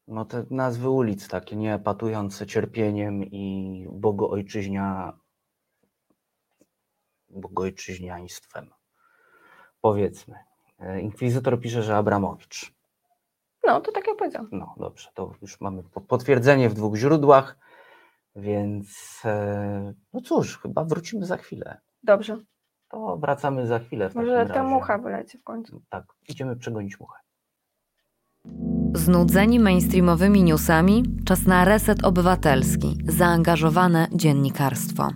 [0.08, 5.20] No te nazwy ulic takie, nie patujące cierpieniem i bogoojczyźnia,
[7.30, 8.70] bogoojczyźniaństwem.
[9.82, 10.53] Powiedzmy.
[10.84, 12.74] E, Inkwizytor pisze, że Abramowicz.
[13.68, 14.50] No, to tak jak powiedziałam.
[14.52, 17.58] No dobrze, to już mamy po- potwierdzenie w dwóch źródłach,
[18.36, 21.78] więc e, no cóż, chyba wrócimy za chwilę.
[22.04, 22.38] Dobrze,
[22.90, 24.64] To wracamy za chwilę w może ta razie.
[24.64, 25.82] mucha wyleci w końcu.
[25.90, 27.20] Tak, idziemy przegonić muchę.
[28.96, 31.04] Znudzeni mainstreamowymi newsami?
[31.26, 35.10] Czas na reset obywatelski, zaangażowane dziennikarstwo.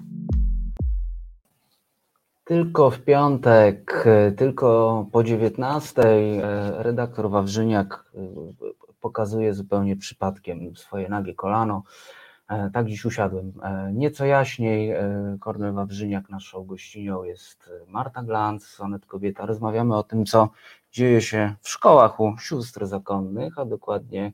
[2.48, 8.20] Tylko w piątek, e, tylko po 19 e, redaktor Wawrzyniak e,
[9.02, 11.84] pokazuje zupełnie przypadkiem swoje nagie kolano.
[12.74, 13.54] Tak dziś usiadłem.
[13.94, 14.94] Nieco jaśniej
[15.40, 19.46] Kornel Wawrzyniak naszą gościnią jest Marta Glanc, Sonet Kobieta.
[19.46, 20.50] Rozmawiamy o tym, co
[20.92, 24.34] dzieje się w szkołach u sióstr zakonnych, a dokładnie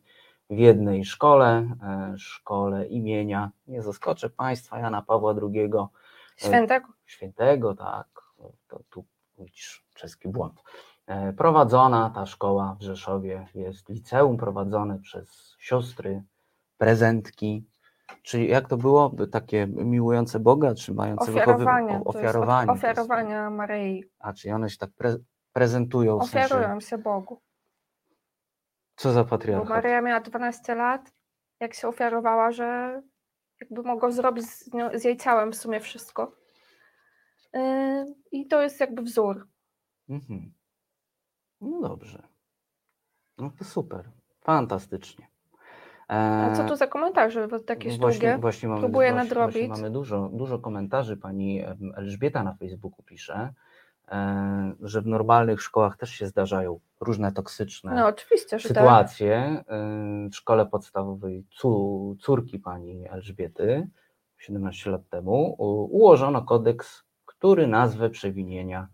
[0.50, 1.76] w jednej szkole,
[2.18, 5.70] szkole imienia, nie zaskoczę Państwa, Jana Pawła II,
[6.36, 6.88] Świętego.
[7.06, 8.08] świętego, tak,
[8.68, 9.06] to tu
[9.40, 10.64] widzisz czeski błąd.
[11.08, 16.24] E, Prowadzona ta szkoła w Rzeszowie jest liceum prowadzone przez siostry,
[16.78, 17.68] prezentki,
[18.24, 21.88] czyli jak to było, takie miłujące Boga, czy mające Ofiarowanie.
[21.94, 22.72] wychowy- ofiarowanie.
[22.72, 24.04] of- Ofiarowania Maryi.
[24.20, 25.16] A, czyli one się tak pre,
[25.54, 27.42] prezentują, w sensie, Ofiarują się Bogu.
[28.96, 29.70] co za Bo patriarchat.
[29.70, 31.12] Maryja miała 12 lat,
[31.60, 33.02] jak się ofiarowała, że
[33.64, 36.36] jakby mogła zrobić z, nią, z jej ciałem w sumie wszystko.
[37.54, 39.48] Yy, I to jest jakby wzór.
[40.10, 40.54] Mhm.
[41.62, 42.28] No dobrze.
[43.38, 44.12] No to super,
[44.42, 45.28] fantastycznie.
[46.08, 47.48] A co E, tu za komentarze?
[47.48, 48.38] Bo takie No właśnie, długie.
[48.38, 49.68] właśnie mamy, Próbuję właśnie, nadrobić.
[49.68, 51.18] Właśnie mamy dużo, dużo komentarzy.
[51.18, 51.62] Pani
[51.96, 53.54] Elżbieta na Facebooku pisze, e,
[54.82, 58.62] że w normalnych szkołach też się zdarzają różne toksyczne No oczywiście, tak.
[58.62, 59.36] sytuacje.
[59.36, 61.46] E, W szkole podstawowej
[62.20, 63.88] córki pani Elżbiety
[64.38, 65.56] 17 lat temu
[65.92, 68.88] ułożono kodeks, który nazwę przewinienia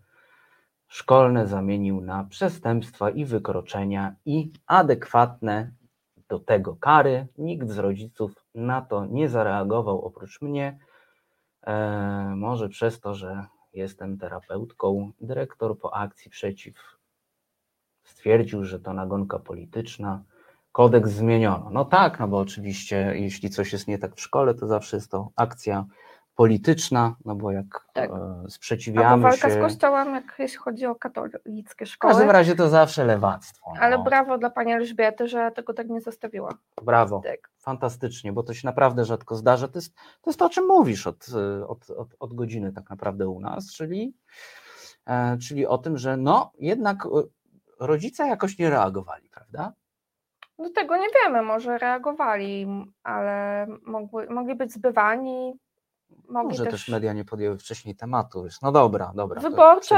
[0.88, 5.72] szkolne zamienił na przestępstwa i wykroczenia i adekwatne
[6.28, 7.26] do tego kary.
[7.38, 10.78] Nikt z rodziców na to nie zareagował oprócz mnie.
[11.66, 15.12] E, może przez to, że jestem terapeutką.
[15.20, 16.76] Dyrektor po akcji przeciw
[18.04, 20.24] stwierdził, że to nagonka polityczna.
[20.72, 21.70] Kodeks zmieniono.
[21.70, 25.10] No tak, no bo oczywiście, jeśli coś jest nie tak w szkole, to zawsze jest
[25.10, 25.84] to akcja
[26.40, 28.10] polityczna, no bo jak Tak.
[28.10, 29.54] e, Albo sprzeciwiamy walka się.
[29.54, 32.12] z kościołem, jak jeśli chodzi o katolickie W szkoły.
[32.12, 33.72] każdym razie to zawsze lewactwo.
[33.80, 34.04] Ale no.
[34.04, 36.54] brawo dla pani Elżbiety, że tego tak nie zostawiła.
[36.82, 37.20] Brawo.
[37.24, 37.50] Tak.
[37.58, 39.68] Fantastycznie, bo to się naprawdę rzadko zdarza.
[39.68, 41.26] To jest to, jest to o czym mówisz od,
[41.60, 44.14] e, od, od, od godziny tak naprawdę u nas, czyli,
[45.06, 47.08] e, czyli o tym, że no jednak e,
[47.80, 49.72] rodzice jakoś nie reagowali, prawda?
[50.58, 52.66] Do tego nie wiemy, może reagowali,
[53.02, 55.58] ale mogły, mogli być zbywani.
[56.28, 56.72] Mogli Może też...
[56.72, 58.44] też media nie podjęły wcześniej tematu.
[58.44, 58.60] Wiesz.
[58.62, 59.40] No dobra, dobra.
[59.40, 59.96] Wyborcze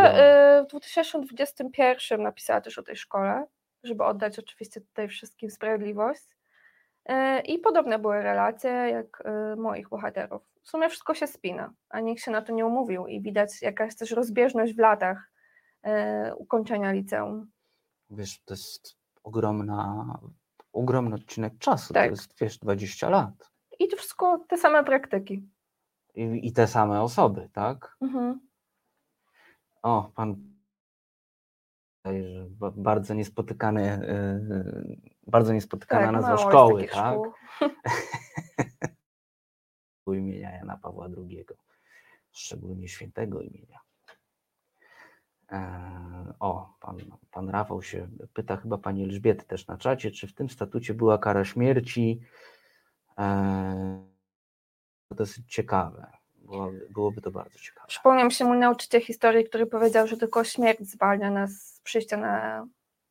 [0.60, 3.46] y, w 2021 napisała też o tej szkole,
[3.82, 6.24] żeby oddać oczywiście tutaj wszystkim sprawiedliwość.
[7.10, 10.42] Y, I podobne były relacje jak y, moich bohaterów.
[10.62, 13.96] W sumie wszystko się spina, a nikt się na to nie umówił i widać jakaś
[13.96, 15.32] też rozbieżność w latach
[16.36, 17.50] ukończenia liceum.
[18.10, 20.04] Wiesz, to jest ogromna,
[20.72, 21.94] ogromny odcinek czasu.
[21.94, 22.04] Tak.
[22.04, 23.50] To jest, wiesz, 20 lat.
[23.78, 25.48] I to wszystko te same praktyki.
[26.14, 27.96] I, I te same osoby, tak?
[28.00, 28.40] Mhm.
[29.82, 30.52] O, pan
[32.76, 34.96] bardzo niespotykany, yy,
[35.26, 37.14] bardzo niespotykana Tak, nazwa szkoły, tak?
[37.14, 37.32] szkół.
[40.14, 41.44] imienia Jana Pawła II,
[42.32, 43.80] szczególnie świętego imienia.
[45.52, 46.98] E, o, pan,
[47.30, 51.18] pan Rafał się pyta, chyba pani Elżbiety też na czacie, czy w tym statucie była
[51.18, 52.20] kara śmierci.
[53.18, 54.11] E,
[55.14, 56.06] dosyć ciekawe.
[56.36, 57.86] Byłoby, byłoby to bardzo ciekawe.
[57.88, 62.66] Przypomniał się mój nauczyciel historii, który powiedział, że tylko śmierć zwalnia nas z przyjścia na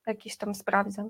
[0.08, 1.10] jakiś tam sprawdzian.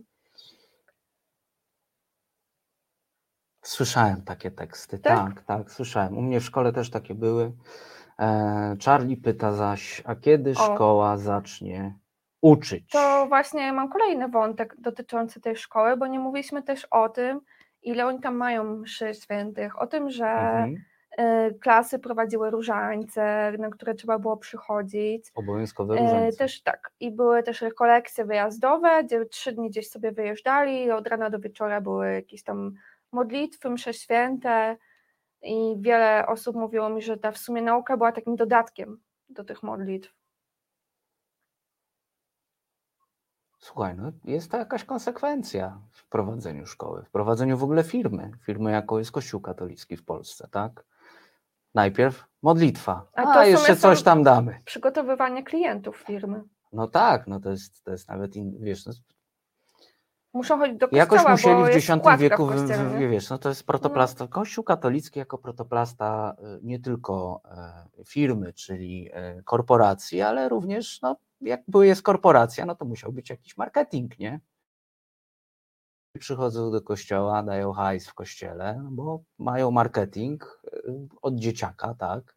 [3.61, 5.33] Słyszałem takie teksty, Tak?
[5.33, 6.17] tak, tak, słyszałem.
[6.17, 7.51] U mnie w szkole też takie były.
[8.19, 10.55] E, Charlie pyta zaś, a kiedy O.
[10.55, 11.95] szkoła zacznie
[12.41, 12.89] uczyć?
[12.91, 17.41] To właśnie mam kolejny wątek dotyczący tej szkoły, bo nie mówiliśmy też o tym,
[17.83, 20.75] ile oni tam mają mszy świętych, o tym, że Mhm.
[21.19, 25.31] y, klasy prowadziły różańce, na które trzeba było przychodzić.
[25.35, 26.37] Obowiązkowe E, różańce.
[26.37, 26.91] Też tak.
[26.99, 31.81] I były też rekolekcje wyjazdowe, gdzie trzy dni gdzieś sobie wyjeżdżali od rana do wieczora
[31.81, 32.73] były jakieś tam
[33.11, 34.77] modlitwy, msze święte
[35.41, 39.63] i wiele osób mówiło mi, że ta w sumie nauka była takim dodatkiem do tych
[39.63, 40.13] modlitw.
[43.61, 48.71] Słuchaj, no jest to jakaś konsekwencja w prowadzeniu szkoły, w prowadzeniu w ogóle firmy, firmy
[48.71, 50.85] jaką jest Kościół katolicki w Polsce, tak?
[51.73, 54.59] Najpierw modlitwa, A a, jeszcze coś tam damy.
[54.65, 56.43] Przygotowywanie klientów firmy.
[56.73, 58.93] No tak, no to jest, to jest nawet, in, wiesz, no,
[60.33, 63.63] Muszą chodzić do kościoła, jakoś musieli w X wieku, w kościele, wiesz, no to jest
[63.67, 71.01] protoplasta, Kościół katolicki jako protoplasta y, nie tylko e, firmy, czyli e, korporacji, ale również,
[71.01, 74.39] no jak jest korporacja, no to musiał być jakiś marketing, nie?
[76.19, 82.35] Przychodzą do kościoła, dają hajs w kościele, bo mają marketing y, od dzieciaka, tak?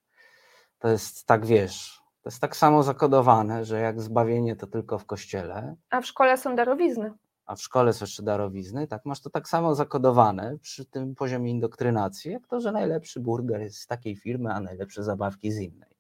[0.79, 5.07] To jest tak, wiesz, to jest tak samo zakodowane, że jak zbawienie to tylko w
[5.07, 7.13] kościele, A w szkole są darowizny.
[7.47, 11.51] a w szkole są jeszcze darowizny, tak masz to tak samo zakodowane przy tym poziomie
[11.51, 15.94] indoktrynacji, jak to, że najlepszy burger jest z takiej firmy, a najlepsze zabawki z innej.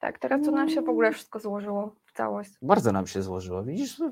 [0.00, 2.50] Tak, teraz to nam się w ogóle wszystko złożyło w całość.
[2.62, 4.02] Bardzo nam się złożyło, widzisz?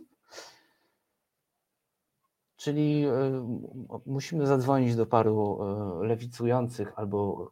[2.57, 3.69] Czyli m-
[4.07, 5.59] musimy zadzwonić do paru
[6.03, 7.51] y, lewicujących albo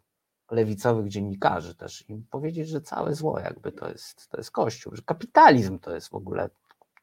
[0.51, 5.03] lewicowych dziennikarzy też i powiedzieć, że całe zło jakby to jest, to jest Kościół, że
[5.03, 6.51] kapitalizm to jest w ogóle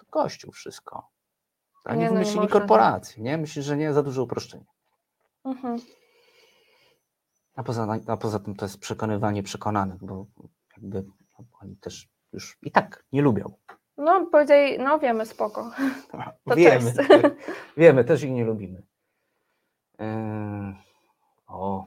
[0.09, 1.07] Kościół wszystko.
[1.83, 2.51] A Nie, nie no nie wymyślili tak.
[2.51, 3.37] korporacji, nie?
[3.37, 4.65] Myślisz, że nie za duże uproszczenie.
[5.45, 5.79] Mhm.
[7.55, 10.25] A poza, a poza tym to jest przekonywanie przekonanych, bo
[10.77, 11.05] jakby
[11.61, 13.53] oni też już i tak nie lubią.
[13.97, 15.71] No, powiedzieli, no wiemy, spoko.
[16.45, 17.35] To wiemy, tak,
[17.77, 18.83] wiemy, też ich nie lubimy.
[19.99, 20.05] Yy,
[21.47, 21.85] o,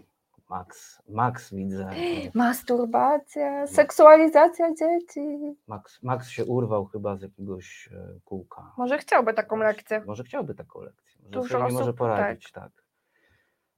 [0.50, 1.90] Max, Max widzę.
[2.34, 5.56] Masturbacja, seksualizacja dzieci.
[5.66, 8.72] Max, Max się urwał chyba z jakiegoś e, kółka.
[8.78, 10.02] Może chciałby taką lekcję.
[10.06, 11.18] Może chciałby taką lekcję.
[11.22, 12.72] Może Dużo sobie nie może osób, poradzić, tak.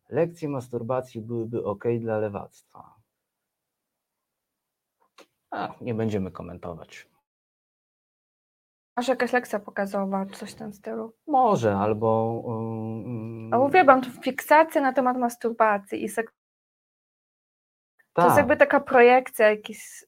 [0.09, 2.98] Lekcje masturbacji byłyby ok dla lewactwa.
[5.51, 7.09] A, nie będziemy komentować.
[8.97, 11.13] Może jakaś lekcja pokazowa, coś w tym stylu.
[11.27, 12.43] Może, albo.
[12.49, 16.33] ym, A uwielbiam tu fiksację na temat masturbacji i seks.
[18.13, 18.39] To jest tak.
[18.39, 20.05] jakby taka projekcja jakiś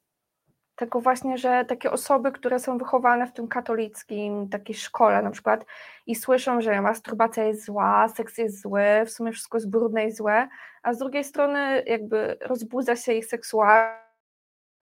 [0.81, 5.67] tego właśnie, że takie osoby, które są wychowane w tym katolickim, takiej szkole na przykład
[6.07, 10.13] i słyszą, że masturbacja jest zła, seks jest zły, w sumie wszystko jest brudne i
[10.13, 10.49] złe,
[10.83, 14.10] a z drugiej strony jakby rozbudza się ich seksualnie,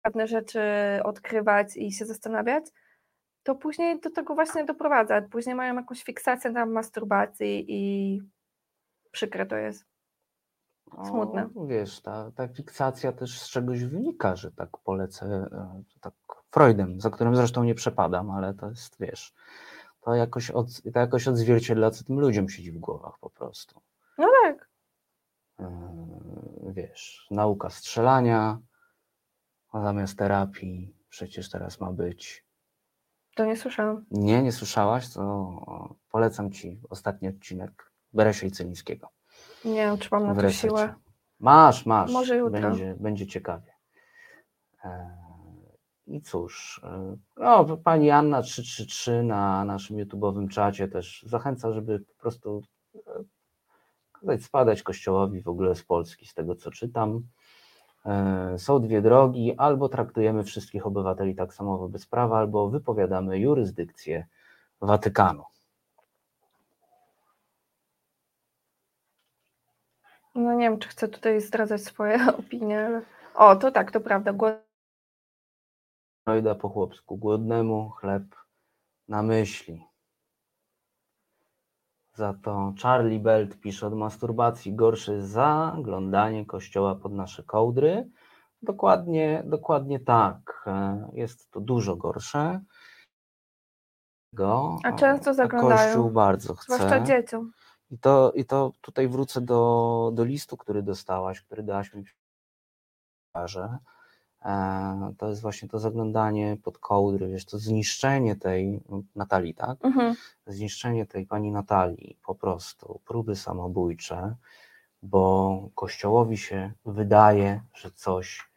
[0.01, 0.61] pewne rzeczy
[1.03, 2.65] odkrywać i się zastanawiać,
[3.43, 5.21] to później do tego właśnie doprowadza.
[5.21, 8.21] Później mają jakąś fiksację na masturbacji i
[9.11, 9.85] przykre to jest.
[11.07, 11.49] smutne.
[11.55, 16.13] No, wiesz, ta, ta fiksacja też z czegoś wynika, że tak polecę, e, tak
[16.51, 19.33] Freudem, za którym zresztą nie przepadam, ale to jest, wiesz,
[20.01, 23.81] to jakoś, od, to jakoś odzwierciedla, co tym ludziom siedzi w głowach po prostu.
[24.17, 24.69] No tak.
[25.59, 25.99] E,
[26.63, 28.59] Wiesz, nauka strzelania,
[29.71, 32.45] a zamiast terapii przecież teraz ma być.
[33.35, 34.05] To nie słyszałam.
[34.11, 35.13] Nie, nie słyszałaś?
[35.13, 39.09] To polecam ci ostatni odcinek Beresia i Celińskiego.
[39.65, 40.95] Nie wiem, czy mam na to siłę.
[41.39, 42.11] Masz, masz.
[42.11, 42.61] Może jutro.
[42.61, 43.73] Będzie, będzie ciekawie.
[44.85, 45.17] E,
[46.07, 46.81] I cóż,
[47.37, 52.61] no, pani Anna 333 na naszym YouTube'owym czacie też zachęca, żeby po prostu
[52.95, 53.23] e,
[54.11, 57.21] kazać spadać kościołowi w ogóle z Polski, z tego co czytam.
[58.05, 64.27] E, Są dwie drogi, albo traktujemy wszystkich obywateli tak samo wobec prawa, albo wypowiadamy jurysdykcję
[64.81, 65.43] Watykanu.
[70.35, 73.01] No nie wiem, czy chcę tutaj zdradzać swoje opinie, ale...
[73.35, 74.33] O, to tak, to prawda.
[74.33, 74.53] Głos...
[76.27, 78.23] Freuda po chłopsku, głodnemu chleb
[79.07, 79.88] na myśli.
[82.19, 88.09] Za to Charlie Belt pisze od masturbacji gorsze jest zaglądanie kościoła pod nasze kołdry.
[88.61, 90.63] Dokładnie, dokładnie tak.
[90.67, 92.61] E, Jest to dużo gorsze.
[94.33, 95.93] Go, A często zaglądają.
[95.93, 96.75] Kościół bardzo chce.
[96.75, 97.51] Zwłaszcza dzieciom.
[97.91, 102.13] I to, I to tutaj wrócę do, do listu, który dostałaś, który dałaś mi w
[105.17, 108.81] To jest właśnie to zaglądanie pod kołdry, wiesz, to zniszczenie tej
[109.15, 109.85] Natalii, tak?
[109.85, 110.15] Mhm.
[110.47, 114.35] Zniszczenie tej pani Natalii, po prostu próby samobójcze,
[115.03, 118.49] bo Kościołowi się wydaje, że coś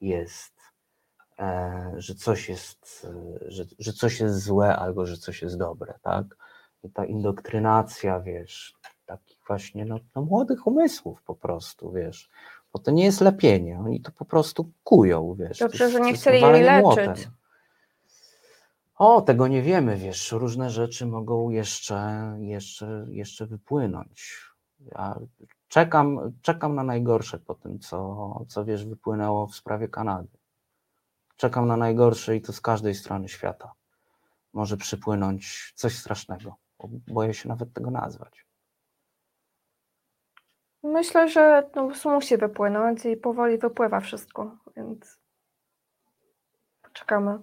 [0.00, 0.54] jest,
[1.38, 5.94] e, że coś jest, e, że, że coś jest złe albo że coś jest dobre,
[6.02, 6.36] tak?
[6.82, 8.74] I ta indoktrynacja, wiesz,
[9.06, 12.30] takich właśnie no, no młodych umysłów po prostu, wiesz,
[12.72, 15.58] bo to nie jest lepienie, oni to po prostu kują, wiesz.
[15.58, 16.82] Dobrze, to jest- że nie chcieli jej leczyć.
[16.82, 17.14] młotem.
[18.96, 24.40] O, tego nie wiemy, wiesz, różne rzeczy mogą jeszcze, jeszcze, jeszcze wypłynąć.
[24.80, 25.18] Ja
[25.68, 30.28] czekam, czekam na najgorsze po tym, co, co wiesz, wypłynęło w sprawie Kanady.
[31.36, 33.72] Czekam na najgorsze i to z każdej strony świata.
[34.52, 36.56] Może przypłynąć coś strasznego.
[36.78, 38.46] bo Boję się nawet tego nazwać.
[40.82, 45.18] Myślę, że no, musi wypłynąć i powoli wypływa wszystko, więc
[46.82, 47.38] poczekamy.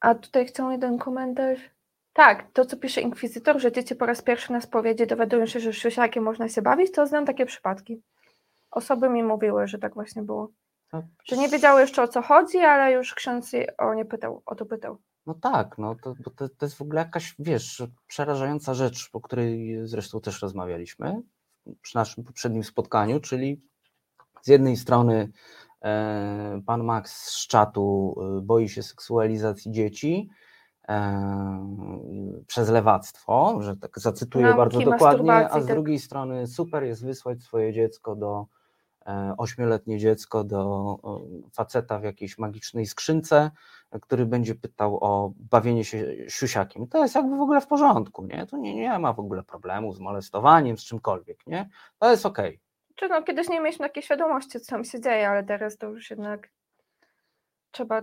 [0.00, 1.70] A tutaj chciał jeden komentarz.
[2.12, 5.72] Tak, to co pisze inkwizytor, że dzieci po raz pierwszy na spowiedzi dowiadują się, że
[5.72, 8.02] siusiakiem można się bawić, to znam takie przypadki.
[8.70, 10.50] Osoby mi mówiły, że tak właśnie było.
[10.92, 14.54] No, Że nie wiedziały jeszcze o co chodzi, ale już ksiądz o nie pytał, o
[14.54, 14.98] to pytał.
[15.26, 19.20] No tak, no to, bo to, to jest w ogóle jakaś, wiesz, przerażająca rzecz, o
[19.20, 21.22] której zresztą też rozmawialiśmy
[21.82, 23.62] przy naszym poprzednim spotkaniu, czyli
[24.42, 25.32] z jednej strony
[25.82, 30.30] e, pan Max z czatu e, boi się seksualizacji dzieci
[30.88, 35.74] e, przez lewactwo, że tak zacytuję Nauki bardzo dokładnie, a z tak.
[35.74, 38.46] drugiej strony super jest wysłać swoje dziecko do
[39.38, 43.50] ośmioletnie dziecko do e, faceta w jakiejś magicznej skrzynce,
[44.02, 46.86] który będzie pytał o bawienie się siusiakiem.
[46.86, 48.46] To jest jakby w ogóle w porządku, nie?
[48.46, 51.70] Tu nie, nie ma w ogóle problemu z molestowaniem, z czymkolwiek, nie?
[51.98, 52.60] To jest okej.
[52.94, 56.10] Czy no, kiedyś nie mieliśmy takiej świadomości, co tam się dzieje, ale teraz to już
[56.10, 56.50] jednak
[57.70, 58.02] trzeba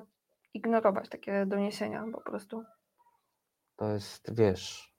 [0.53, 2.63] ignorować takie doniesienia po prostu.
[3.75, 4.91] To jest, wiesz...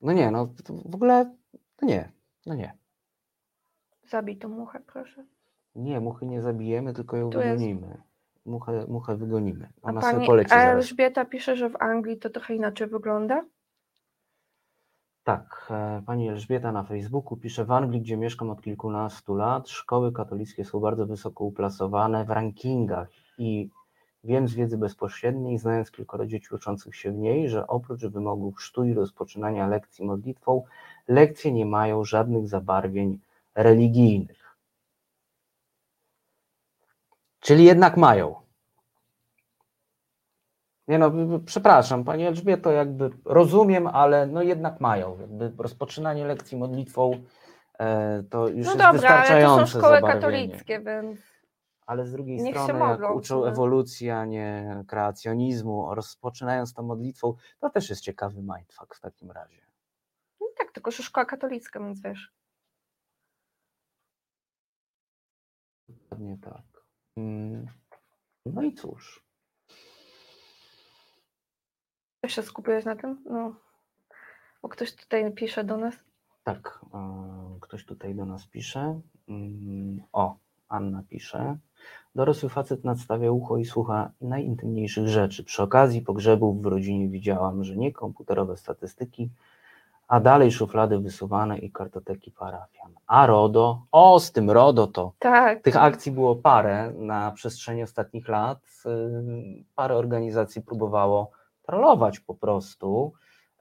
[0.00, 1.36] No nie, no w ogóle,
[1.82, 2.12] no nie,
[2.46, 2.78] no nie.
[4.08, 5.24] Zabij tą muchę, proszę.
[5.76, 7.50] Nie, muchy nie zabijemy, tylko ją Tu jest.
[7.50, 7.96] wygonimy.
[8.46, 9.68] Muchę, muchę wygonimy.
[9.82, 10.74] A Ona sobie pani zaraz.
[10.74, 13.44] Elżbieta pisze, że w Anglii to trochę inaczej wygląda.
[15.24, 20.12] Tak, e, pani Elżbieta na Facebooku pisze, w Anglii, gdzie mieszkam od kilkunastu lat, szkoły
[20.12, 23.70] katolickie są bardzo wysoko uplasowane w rankingach i
[24.24, 28.84] wiem z wiedzy bezpośredniej, znając kilkoro dzieci uczących się w niej, że oprócz wymogów chrztu
[28.84, 30.64] i rozpoczynania lekcji modlitwą,
[31.08, 33.18] lekcje nie mają żadnych zabarwień
[33.62, 34.56] religijnych.
[37.40, 38.34] Czyli jednak mają.
[40.88, 41.10] Nie no,
[41.46, 45.18] przepraszam, Pani Elżbieto, jakby rozumiem, ale no jednak mają.
[45.20, 47.10] Jakby rozpoczynanie lekcji modlitwą
[47.78, 50.20] e, to już No jest dobra, ale to wystarczające są szkoły zabarwienie.
[50.20, 51.20] katolickie, więc
[51.86, 53.48] Ale z drugiej Niech strony, jak modlą, uczą no.
[53.48, 59.60] ewolucji, a nie kreacjonizmu, rozpoczynając tą modlitwą, to też jest ciekawy mindfuck w takim razie.
[60.40, 62.32] no tak, tylko że szkoła katolicka, więc wiesz.
[66.18, 66.84] Dokładnie tak.
[67.16, 67.66] Mm,
[68.46, 69.24] No i cóż.
[72.26, 73.24] Się skupiłeś na tym?
[73.30, 73.54] No.
[74.62, 75.94] Bo ktoś tutaj pisze do nas.
[76.44, 76.80] Tak,
[77.60, 79.00] ktoś tutaj do nas pisze.
[79.28, 80.36] Mm, O,
[80.68, 81.58] Anna pisze.
[82.14, 85.44] Dorosły facet nadstawia ucho i słucha najintymniejszych rzeczy.
[85.44, 89.30] Przy okazji pogrzebów w rodzinie widziałam, że nie komputerowe statystyki,
[90.08, 92.92] a dalej szuflady wysuwane i kartoteki parafian.
[93.06, 95.62] A RODO, o z tym RODO to Tak.
[95.62, 98.58] tych akcji było parę na przestrzeni ostatnich lat.
[98.86, 101.30] Ym, Parę organizacji próbowało
[101.62, 103.12] trollować po prostu.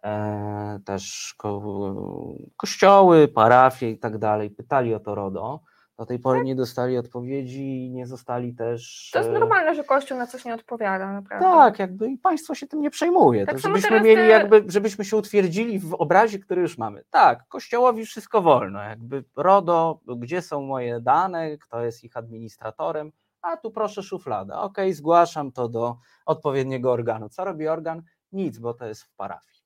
[0.04, 5.60] E, Też ko- kościoły, parafie i tak dalej pytali o to RODO.
[5.98, 9.10] Do tej pory nie dostali odpowiedzi i nie zostali też.
[9.14, 11.46] To jest e, normalne, że Kościół na coś nie odpowiada, naprawdę.
[11.46, 13.46] Tak, jakby i państwo się tym nie przejmuje.
[13.46, 17.04] Tak to żebyśmy mieli te- jakby, żebyśmy się utwierdzili w obrazie, który już mamy.
[17.10, 18.82] Tak, kościołowi wszystko wolno.
[18.84, 24.62] Jakby RODO, gdzie są moje dane, kto jest ich administratorem, a tu proszę szuflada.
[24.62, 27.30] Okej, zgłaszam to do odpowiedniego organu.
[27.30, 28.04] Co robi organ?
[28.32, 29.58] Nic, bo to jest w parafii.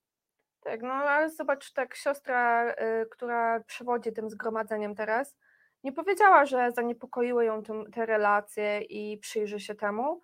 [0.63, 2.75] Tak, no ale zobacz, tak siostra, y,
[3.11, 5.36] która przewodzi tym zgromadzeniem teraz,
[5.84, 10.21] nie powiedziała, że zaniepokoiły ją tym, te relacje i przyjrzy się temu,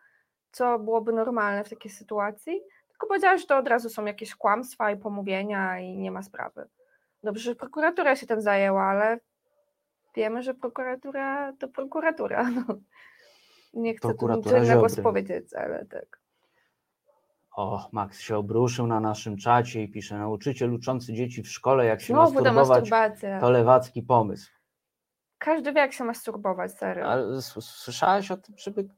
[0.51, 4.91] co byłoby normalne w takiej sytuacji, tylko powiedziała, że to od razu są jakieś kłamstwa
[4.91, 6.67] i pomówienia i nie ma sprawy.
[7.23, 9.19] Dobrze, że prokuratura się tym zajęła, ale
[10.15, 12.49] wiemy, że prokuratura to prokuratura.
[12.67, 12.75] No.
[13.73, 16.19] Nie chcę tu niczego spowiedzieć, ale tak.
[17.51, 22.01] O, Max się obruszył na naszym czacie i pisze, nauczyciel uczący dzieci w szkole, jak
[22.01, 22.89] się Znowu masturbować,
[23.39, 24.56] to lewacki pomysł.
[25.37, 27.05] Każdy wie, jak się masturbować, serio.
[27.05, 28.89] Ale słyszałaś o tym, żeby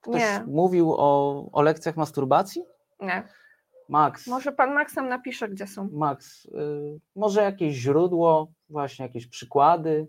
[0.00, 0.44] ktoś Nie.
[0.46, 2.64] mówił o, o lekcjach masturbacji?
[3.00, 3.28] Nie.
[3.88, 5.88] Max, Może pan Max nam napisze, gdzie są.
[5.92, 6.50] Max, y,
[7.16, 10.06] może jakieś źródło, właśnie jakieś przykłady,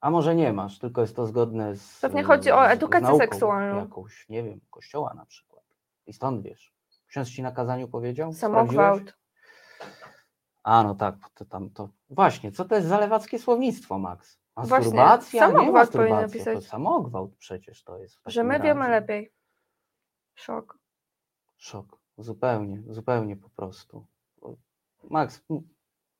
[0.00, 3.76] a może nie masz, tylko jest to zgodne z Pewnie chodzi o edukację seksualną.
[3.80, 5.64] Jakąś, nie wiem, kościoła na przykład.
[6.06, 6.72] I stąd wiesz.
[7.06, 8.32] Ksiądz ci na kazaniu powiedział?
[8.32, 9.16] Samogwałt.
[10.66, 11.88] A, no tak, to tam to.
[12.10, 14.38] Właśnie, co to jest za lewackie słownictwo, Max?
[14.56, 15.46] Właśnie, Masturbacja?
[15.48, 16.70] nie samogwałt powinien masturbacja, to napisać.
[16.70, 18.14] samogwałt przecież to jest.
[18.16, 18.90] w Że takim my wiemy razie.
[18.90, 19.32] lepiej.
[20.34, 20.78] Szok.
[21.56, 21.98] Szok.
[22.18, 24.06] Zupełnie, zupełnie po prostu.
[25.10, 25.68] Max, m-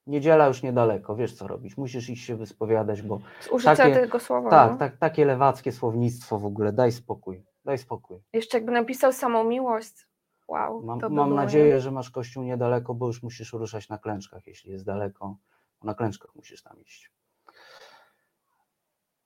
[0.06, 1.76] niedziela już niedaleko, wiesz co robić.
[1.76, 4.50] Musisz iść się wyspowiadać, bo Z użycia Takie- tego słowa.
[4.50, 4.78] tak, no.
[4.78, 8.18] tak, takie lewackie słownictwo w ogóle, daj spokój, daj spokój.
[8.32, 10.05] Jeszcze jakby napisał samą miłość.
[10.48, 10.82] Wow.
[10.82, 14.72] Mam, by mam nadzieję, że masz kościół niedaleko, bo już musisz ruszać na klęczkach, jeśli
[14.72, 15.36] jest daleko.
[15.82, 17.10] Na klęczkach musisz tam iść.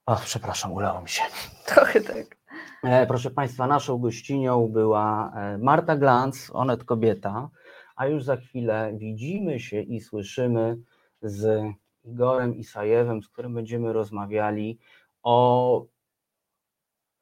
[0.07, 1.23] O, przepraszam, ulało mi się.
[1.67, 2.37] Trochę tak.
[2.85, 7.51] E, Proszę Państwa, naszą gościnią była e, Marta Glanc, Onet Kobieta,
[7.97, 10.77] a już za chwilę widzimy się i słyszymy
[11.23, 11.65] z
[12.05, 14.79] Igorem Isajewem, z którym będziemy rozmawiali
[15.23, 15.85] o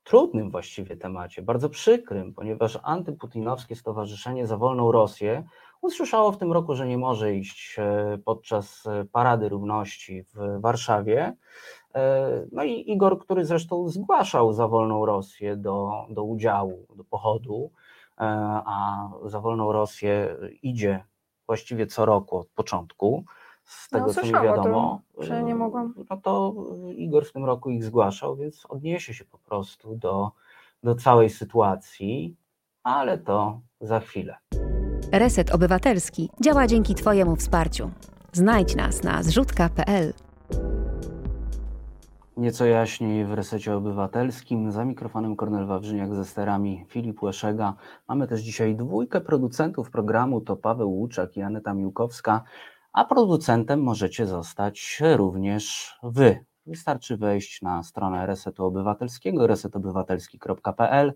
[0.09, 5.45] trudnym właściwie temacie, bardzo przykrym, ponieważ antyputinowskie Stowarzyszenie za Wolną Rosję
[5.81, 11.37] usłyszało w tym roku, że nie może iść e, podczas e, Parady Równości w Warszawie.
[11.95, 17.71] E, No i Igor, który zresztą zgłaszał za wolną Rosję do, do udziału, do pochodu,
[18.65, 21.05] a za wolną Rosję idzie
[21.47, 23.25] właściwie co roku od początku,
[23.69, 25.01] z No, tego co mi wiadomo.
[25.19, 25.95] że nie mogłam.
[26.11, 26.55] No to
[26.97, 30.31] Igor w tym roku ich zgłaszał, więc odniesie się po prostu do,
[30.83, 32.37] do całej sytuacji,
[32.83, 34.37] ale to za chwilę.
[35.13, 37.91] Reset Obywatelski działa dzięki Twojemu wsparciu.
[38.33, 40.13] Znajdź nas na zrzutka.pl.
[42.37, 44.73] Nieco jaśniej w resecie obywatelskim.
[44.73, 47.75] Za mikrofonem Kornel Wawrzyniak ze sterami Filip Łeszega.
[48.09, 52.43] Mamy też dzisiaj dwójkę producentów programu, to Paweł Łuczak i Aneta Miłkowska,
[52.93, 56.45] a producentem możecie zostać również Wy.
[56.69, 61.13] Wystarczy wejść na stronę Resetu Obywatelskiego, resetobywatelski.pl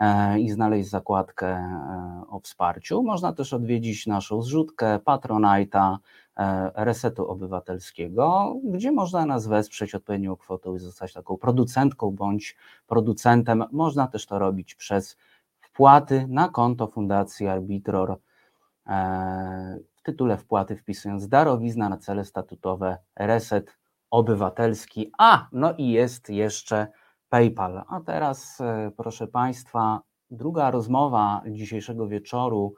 [0.00, 3.02] e, i znaleźć zakładkę e, o wsparciu.
[3.02, 5.96] Można też odwiedzić naszą zrzutkę Patronite'a,
[6.36, 12.56] e, Resetu Obywatelskiego, gdzie można nas wesprzeć odpowiednią kwotą i zostać taką producentką bądź
[12.86, 13.64] producentem.
[13.72, 15.16] Można też to robić przez
[15.60, 18.18] wpłaty na konto Fundacji Arbitror.
[19.98, 23.78] W tytule wpłaty wpisując darowizna na cele statutowe Reset
[24.10, 25.12] Obywatelski.
[25.18, 26.86] A, no i jest jeszcze
[27.28, 27.82] PayPal.
[27.88, 32.74] A teraz, e, proszę Państwa, druga rozmowa dzisiejszego wieczoru.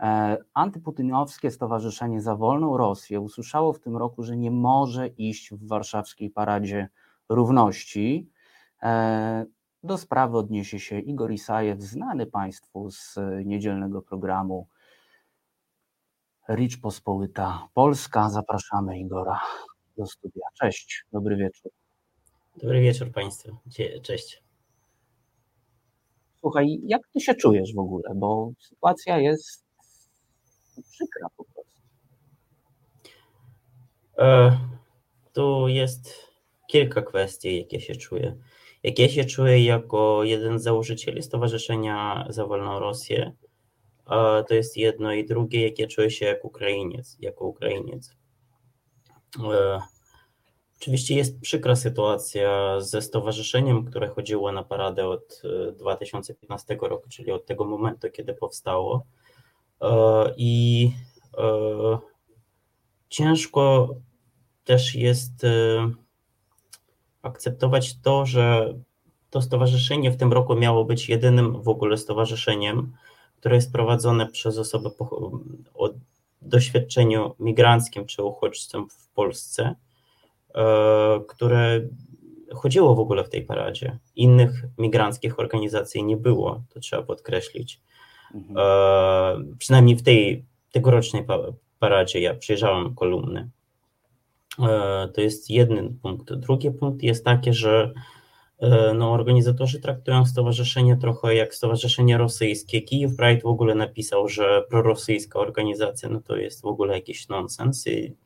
[0.00, 5.68] E, Antyputinowskie Stowarzyszenie za Wolną Rosję usłyszało w tym roku, że nie może iść w
[5.68, 6.88] warszawskiej paradzie
[7.28, 8.30] równości.
[8.82, 9.46] E,
[9.82, 14.68] Do sprawy odniesie się Igor Isajew, znany Państwu z niedzielnego programu
[16.48, 18.30] Ricz Pospolita Polska.
[18.30, 19.40] Zapraszamy Igora
[19.96, 20.44] do studia.
[20.60, 21.72] Cześć, dobry wieczór.
[22.62, 23.56] Dobry wieczór Państwu.
[24.02, 24.42] Cześć.
[26.40, 28.14] Słuchaj, jak ty się czujesz w ogóle?
[28.14, 29.64] Bo sytuacja jest
[30.92, 31.80] przykra po prostu.
[34.18, 34.58] E,
[35.32, 36.30] tu jest
[36.66, 38.36] kilka kwestii, jak ja się czuję.
[38.82, 43.32] Jak ja się czuję jako jeden z założycieli Stowarzyszenia za Wolną Rosję,
[44.48, 47.16] to jest jedno i drugie, jak ja czuję się jako Ukrainiec.
[47.20, 48.16] Jako Ukrainiec.
[49.52, 49.80] E,
[50.84, 57.32] Oczywiście jest przykra sytuacja ze stowarzyszeniem, które chodziło na paradę od e, 2015 roku, czyli
[57.32, 59.06] od tego momentu, kiedy powstało.
[59.82, 60.90] E, I
[61.38, 61.98] e,
[63.08, 63.88] ciężko
[64.64, 65.90] też jest e,
[67.22, 68.74] akceptować to, że
[69.30, 72.92] to stowarzyszenie w tym roku miało być jedynym w ogóle stowarzyszeniem,
[73.44, 75.30] które jest prowadzone przez osobę po,
[75.74, 75.90] o
[76.42, 79.74] doświadczeniu migranckim czy uchodźcom w Polsce,
[80.54, 81.80] e, które
[82.54, 83.98] chodziło w ogóle w tej paradzie.
[84.16, 87.80] Innych migranckich organizacji nie było, to trzeba podkreślić.
[88.34, 88.56] Mhm.
[88.58, 93.50] E, przynajmniej w tej tegorocznej pa- paradzie ja przejrzałem kolumny.
[94.58, 96.34] E, to jest jeden punkt.
[96.34, 97.92] Drugi punkt jest taki, że
[98.94, 102.82] no, organizatorzy traktują stowarzyszenie trochę jak stowarzyszenie rosyjskie.
[102.82, 107.86] Kijów Pride w ogóle napisał, że prorosyjska organizacja no to jest w ogóle jakiś nonsens
[107.86, 108.16] i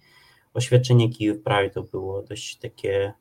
[0.55, 3.13] oświadczenie Kijów Pride było dość takie,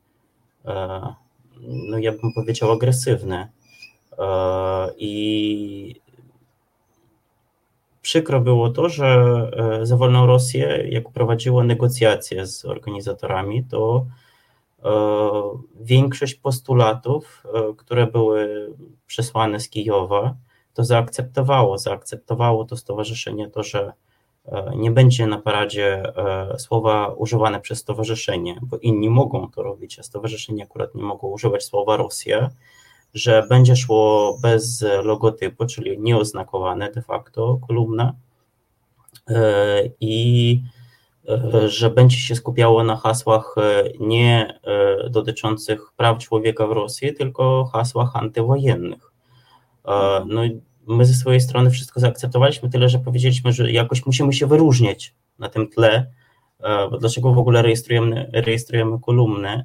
[1.60, 3.48] no ja bym powiedział, agresywne.
[4.96, 6.00] I
[8.02, 9.50] przykro było to, że
[9.82, 14.06] za wolną Rosję, jak prowadziło negocjacje z organizatorami, to
[15.80, 17.46] większość postulatów,
[17.76, 18.72] które były
[19.06, 20.34] przesłane z Kijowa,
[20.78, 21.78] to zaakceptowało.
[21.78, 23.92] Zaakceptowało to stowarzyszenie to, że
[24.46, 29.98] e, nie będzie na paradzie e, słowa używane przez stowarzyszenie, bo inni mogą to robić,
[29.98, 32.50] a stowarzyszenie akurat nie mogą używać słowa Rosja,
[33.14, 38.14] że będzie szło bez logotypu, czyli nieoznakowane de facto kolumna
[39.28, 40.62] e, i
[41.66, 43.54] że będzie się skupiało na hasłach
[44.00, 44.60] nie
[45.10, 49.12] dotyczących praw człowieka w Rosji, tylko hasłach antywojennych.
[50.26, 50.42] No
[50.88, 55.48] my ze swojej strony wszystko zaakceptowaliśmy, tyle że powiedzieliśmy, że jakoś musimy się wyróżniać na
[55.48, 56.10] tym tle,
[56.60, 59.64] e, bo dlaczego w ogóle rejestrujemy, rejestrujemy kolumnę,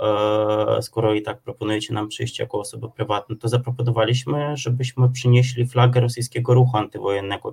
[0.00, 6.00] e, skoro i tak proponujecie nam przyjść jako osoby prywatne, to zaproponowaliśmy, żebyśmy przynieśli flagę
[6.00, 7.52] rosyjskiego ruchu antywojennego,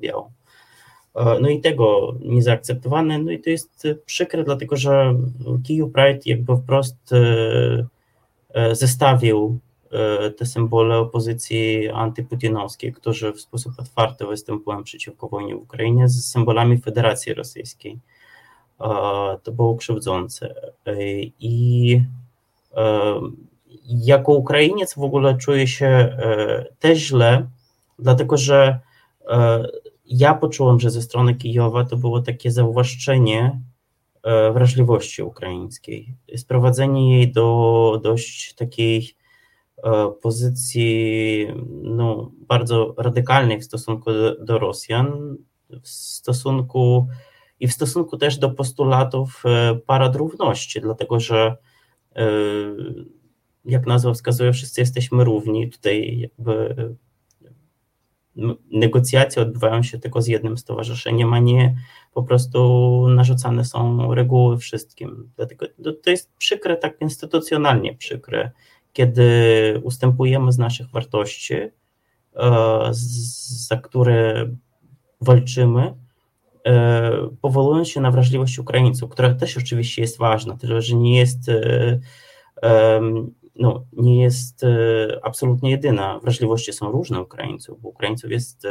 [0.00, 0.26] białą.
[0.26, 0.47] E,
[1.14, 5.14] no i tego nie zaakceptowane, no i to jest przykre, dlatego że
[5.64, 6.96] Kijów Pride jakby wprost
[8.72, 9.60] zestawił
[9.92, 16.30] E, te symbole opozycji antyputinowskiej, którzy w sposób otwarty występują przeciwko wojnie w Ukrainie, z
[16.30, 17.98] symbolami Federacji Rosyjskiej.
[18.80, 18.88] E,
[19.42, 20.54] to było krzywdzące.
[20.86, 20.94] E,
[21.40, 22.02] I
[23.88, 26.16] jako Ukrainiec w ogóle czuję się
[26.78, 27.46] też źle,
[27.98, 28.78] dlatego że
[30.08, 33.60] ja poczułem, że ze strony Kijowa to było takie zawłaszczenie
[34.52, 39.16] wrażliwości ukraińskiej, sprowadzenie jej do dość takiej
[39.84, 41.46] E, pozycji
[41.82, 45.36] no, bardzo radykalnej w stosunku do, do Rosjan,
[45.82, 47.08] w stosunku
[47.60, 51.56] i w stosunku też do postulatów e, parad równości, dlatego że
[52.16, 52.26] e,
[53.64, 55.70] jak nazwa wskazuje, wszyscy jesteśmy równi.
[55.70, 56.74] Tutaj jakby
[58.70, 61.76] negocjacje odbywają się tylko z jednym stowarzyszeniem, a nie
[62.14, 65.30] po prostu narzucane są reguły wszystkim.
[65.36, 65.66] Dlatego
[66.02, 68.50] to jest przykre, tak instytucjonalnie przykre
[68.98, 71.70] kiedy ustępujemy z naszych wartości, e,
[73.68, 74.48] za które
[75.20, 75.94] walczymy,
[76.66, 81.48] e, powołując się na wrażliwość Ukraińców, która też oczywiście jest ważna, tyle że nie jest,
[81.48, 82.00] e,
[83.58, 84.66] no, nie jest
[85.22, 86.18] absolutnie jedyna.
[86.18, 88.66] Wrażliwości są różne Ukraińców, bo Ukraińców jest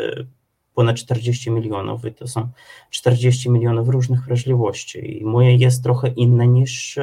[0.74, 2.50] ponad 40 milionów i to są
[2.90, 7.00] 40 milionów różnych wrażliwości i moje jest trochę inne niż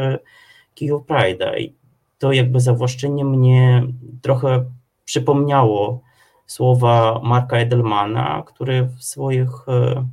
[0.74, 1.72] Kijów Pride'a
[2.18, 3.86] to jakby zawłaszczenie mnie
[4.22, 4.64] trochę
[5.04, 6.00] przypomniało
[6.46, 10.06] słowa Marka Edelmana, który w swoich e,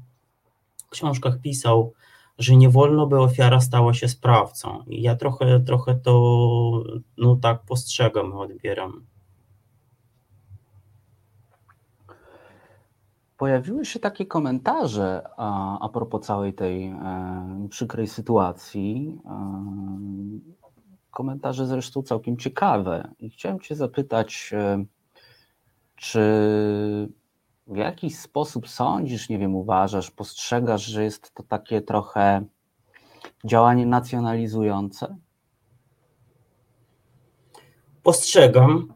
[0.89, 1.93] książkach pisał,
[2.41, 4.84] że nie wolno, by ofiara stała się sprawcą.
[4.88, 6.84] I ja trochę, trochę to
[7.18, 9.05] no tak postrzegam odbieram.
[13.38, 19.18] Pojawiły się takie komentarze a, a propos całej tej e, przykrej sytuacji.
[19.26, 20.61] E,
[21.11, 23.11] komentarze zresztą całkiem ciekawe.
[23.19, 24.85] I chciałem Cię zapytać, e,
[25.95, 26.22] czy
[27.72, 32.45] w jakiś sposób sądzisz, nie wiem, uważasz, postrzegasz, że jest to takie trochę
[33.45, 35.15] działanie nacjonalizujące?
[38.03, 38.93] Postrzegam.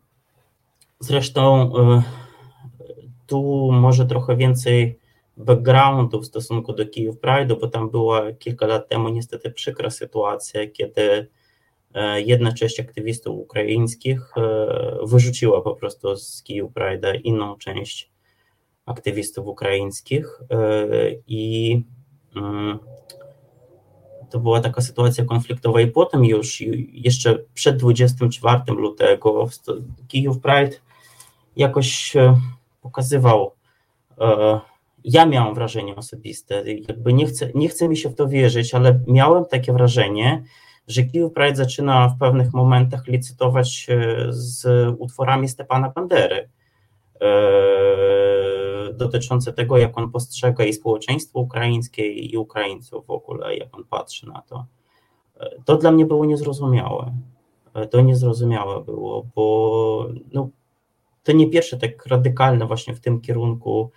[0.99, 2.03] Zresztą e,
[3.27, 4.99] tu może trochę więcej
[5.37, 10.67] backgroundu w stosunku do Kijów Pride, bo tam była kilka lat temu niestety przykra sytuacja,
[10.67, 11.27] kiedy
[11.95, 18.11] E, jedna część aktywistów ukraińskich e, wyrzuciła po prostu z Kijów Pride inną część
[18.85, 20.57] aktywistów ukraińskich e,
[21.27, 21.83] i
[22.35, 22.79] mm,
[24.29, 29.49] to była taka sytuacja konfliktowa i potem już jeszcze przed 24 lutego
[30.07, 30.77] Kijów Pride
[31.55, 32.13] jakoś
[32.81, 33.51] pokazywał
[35.05, 38.99] ja miałem wrażenie osobiste, jakby nie chcę, nie chcę mi się w to wierzyć, ale
[39.07, 40.43] miałem takie wrażenie,
[40.87, 43.87] że Kijów Pride zaczyna w pewnych momentach licytować
[44.29, 44.65] z
[44.97, 46.49] utworami Stepana Bandery
[47.21, 47.27] e,
[48.93, 54.27] dotyczące tego, jak on postrzega i społeczeństwo ukraińskie i Ukraińców w ogóle, jak on patrzy
[54.27, 54.65] na to.
[55.39, 57.13] E, to dla mnie było niezrozumiałe.
[57.73, 60.49] E, to niezrozumiałe było, bo no,
[61.23, 63.91] to nie pierwsze tak radykalne właśnie w tym kierunku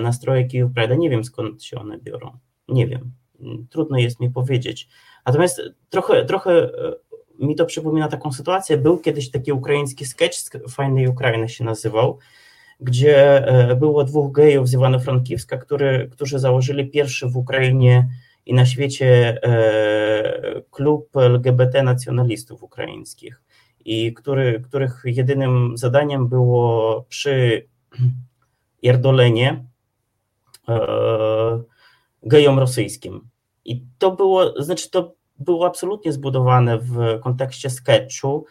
[0.00, 0.96] nastroje Kijów Pride.
[0.96, 2.38] Nie wiem skąd się one biorą.
[2.68, 3.12] Nie wiem.
[3.70, 4.88] Trudno jest mi powiedzieć.
[5.26, 6.96] Natomiast trochę, trochę e,
[7.38, 8.76] mi to przypomina taką sytuację.
[8.76, 10.36] Był kiedyś taki ukraiński sketch
[10.68, 12.18] Fajnej Ukrainy się nazywał,
[12.80, 18.08] gdzie e, było dwóch gejów z Iwano-Frankiwska, który, którzy założyli pierwszy w Ukrainie
[18.46, 19.40] i na świecie
[20.70, 23.42] klub LGBT nacjonalistów ukraińskich,
[23.84, 27.66] i który, których jedynym zadaniem było przy
[28.82, 29.64] pierdolenie
[32.22, 33.28] gejom rosyjskim.
[33.64, 38.46] I to było, znaczy to było absolutnie zbudowane w kontekście sketchu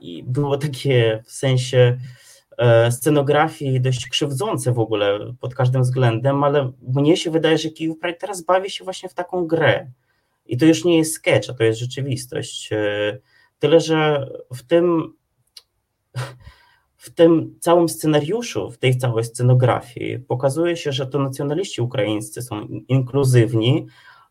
[0.00, 1.98] i było takie w sensie
[2.58, 7.98] e, scenografii dość krzywdzące w ogóle pod każdym względem, ale mnie się wydaje, że Kijów
[7.98, 9.90] Pride teraz bawi się właśnie w taką grę.
[10.46, 12.72] I to już nie jest sketch, a to jest rzeczywistość.
[12.72, 13.18] E,
[13.58, 15.12] tyle, że w tym
[16.96, 22.68] w tym całym scenariuszu, w tej całej scenografii pokazuje się, że to nacjonaliści ukraińscy są
[22.88, 23.86] inkluzywni,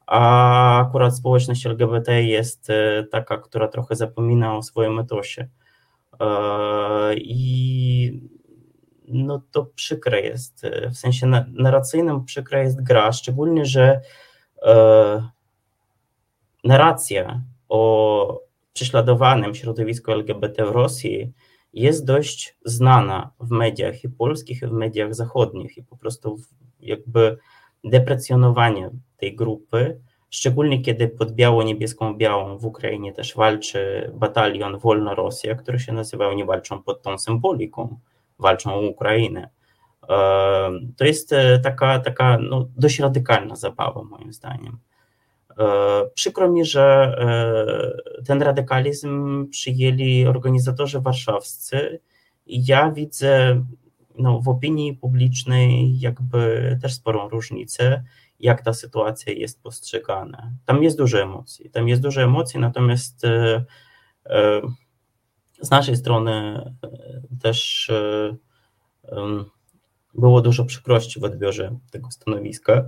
[0.08, 5.48] a akurat społeczność LGBT jest e, taka, która trochę zapomina o swoim etosie.
[6.20, 8.22] E, I
[9.08, 14.02] no to przykre jest, e, w sensie narracyjnym przykra jest gra, szczególnie, że
[16.64, 18.42] narracja o
[18.74, 21.34] prześladowanym środowisku LGBT w Rosji
[21.74, 26.38] jest dość znana w mediach i polskich, i w mediach zachodnich i po prostu
[26.80, 27.38] jakby
[27.90, 30.00] deprecjonowanie tej grupy,
[30.30, 36.34] szczególnie kiedy pod biało-niebieską białą w Ukrainie też walczy batalion Wolna Rosja, który się nazywał,
[36.34, 38.00] nie walczą pod tą symboliką,
[38.40, 39.50] walczą o Ukrainę.
[40.98, 44.78] To jest e, taka, taka no, dość radykalna zabawa, moim zdaniem.
[45.60, 45.66] E,
[46.14, 47.16] przykro mi, że
[48.18, 52.00] e, ten radykalizm przyjęli organizatorzy warszawscy
[52.48, 53.64] ja widzę
[54.19, 58.03] no, w opinii publicznej jakby też sporą różnicę,
[58.39, 60.52] jak ta sytuacja jest postrzegana.
[60.65, 63.65] Tam jest dużo emocji, tam jest dużo emocji, natomiast e,
[65.61, 66.61] z naszej strony
[67.41, 67.91] też
[70.14, 72.84] było dużo przykrości w odbiorze tego stanowiska.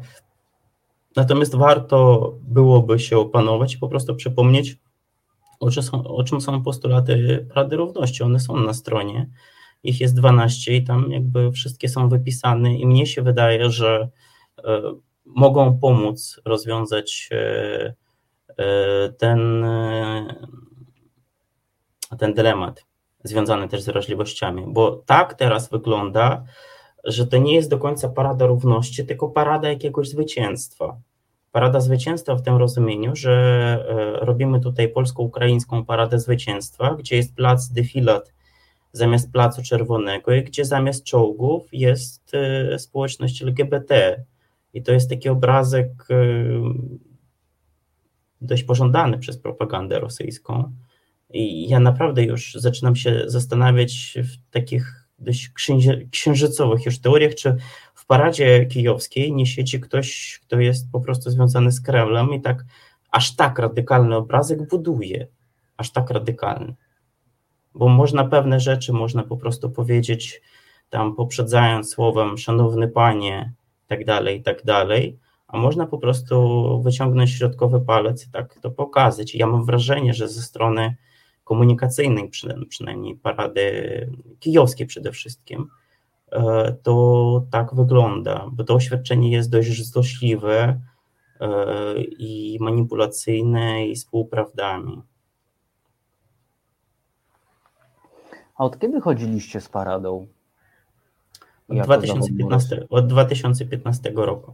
[1.15, 4.77] Natomiast warto byłoby się opanować i po prostu przypomnieć,
[5.59, 8.23] o czym są, o czym są postulaty Rady Równości.
[8.23, 9.29] One są na stronie,
[9.83, 14.09] ich jest 12 i tam jakby wszystkie są wypisane i mnie się wydaje, że
[14.57, 14.81] e,
[15.25, 17.93] mogą pomóc rozwiązać e,
[18.57, 19.65] e, ten,
[22.19, 22.85] ten dylemat
[23.23, 26.43] związany też z wrażliwościami, bo tak teraz wygląda,
[27.03, 30.97] że to nie jest do końca parada równości, tylko parada jakiegoś zwycięstwa.
[31.51, 33.85] Parada zwycięstwa w tym rozumieniu, że
[34.21, 38.33] robimy tutaj polsko-ukraińską paradę zwycięstwa, gdzie jest plac defilat
[38.91, 44.23] zamiast placu czerwonego i gdzie zamiast czołgów jest e, społeczność LGBT.
[44.73, 46.15] I to jest taki obrazek e,
[48.41, 50.71] dość pożądany przez propagandę rosyjską.
[51.29, 55.51] I ja naprawdę już zaczynam się zastanawiać w takich dość
[56.11, 57.55] księżycowych już teoriach, czy
[57.93, 62.65] w paradzie kijowskiej nie siedzi ktoś, kto jest po prostu związany z Kremlem i tak
[63.11, 65.27] aż tak radykalny obrazek buduje,
[65.77, 66.75] aż tak radykalny.
[67.79, 70.41] Bo można pewne rzeczy, można po prostu powiedzieć
[70.89, 73.53] tam poprzedzając słowem szanowny panie,
[73.87, 79.35] tak dalej, tak dalej, a można po prostu wyciągnąć środkowy palec i tak to pokazać.
[79.35, 80.95] Ja mam wrażenie, że ze strony
[81.43, 82.29] komunikacyjnej,
[82.69, 83.71] przynajmniej parady
[84.39, 85.67] kijowskiej przede wszystkim,
[86.31, 90.79] e, to tak wygląda, bo to oświadczenie jest dość złośliwe
[91.39, 95.01] e, i manipulacyjne i z półprawdami.
[98.59, 100.27] A od kiedy chodziliście z paradą?
[101.69, 104.53] Od 2015, od 2015 roku.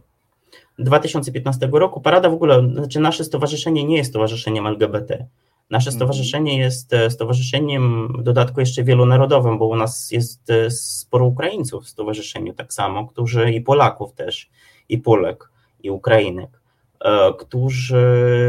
[0.78, 5.26] 2015 roku parada w ogóle, znaczy nasze stowarzyszenie nie jest stowarzyszeniem LGBT.
[5.70, 5.98] Nasze mhm.
[5.98, 11.84] stowarzyszenie jest e, stowarzyszeniem w dodatku jeszcze wielonarodowym, bo u nas jest e, sporo Ukraińców
[11.84, 14.50] w stowarzyszeniu tak samo, którzy i Polaków też,
[14.88, 15.50] i Polek,
[15.82, 16.60] i Ukrainek,
[17.00, 18.04] e, którzy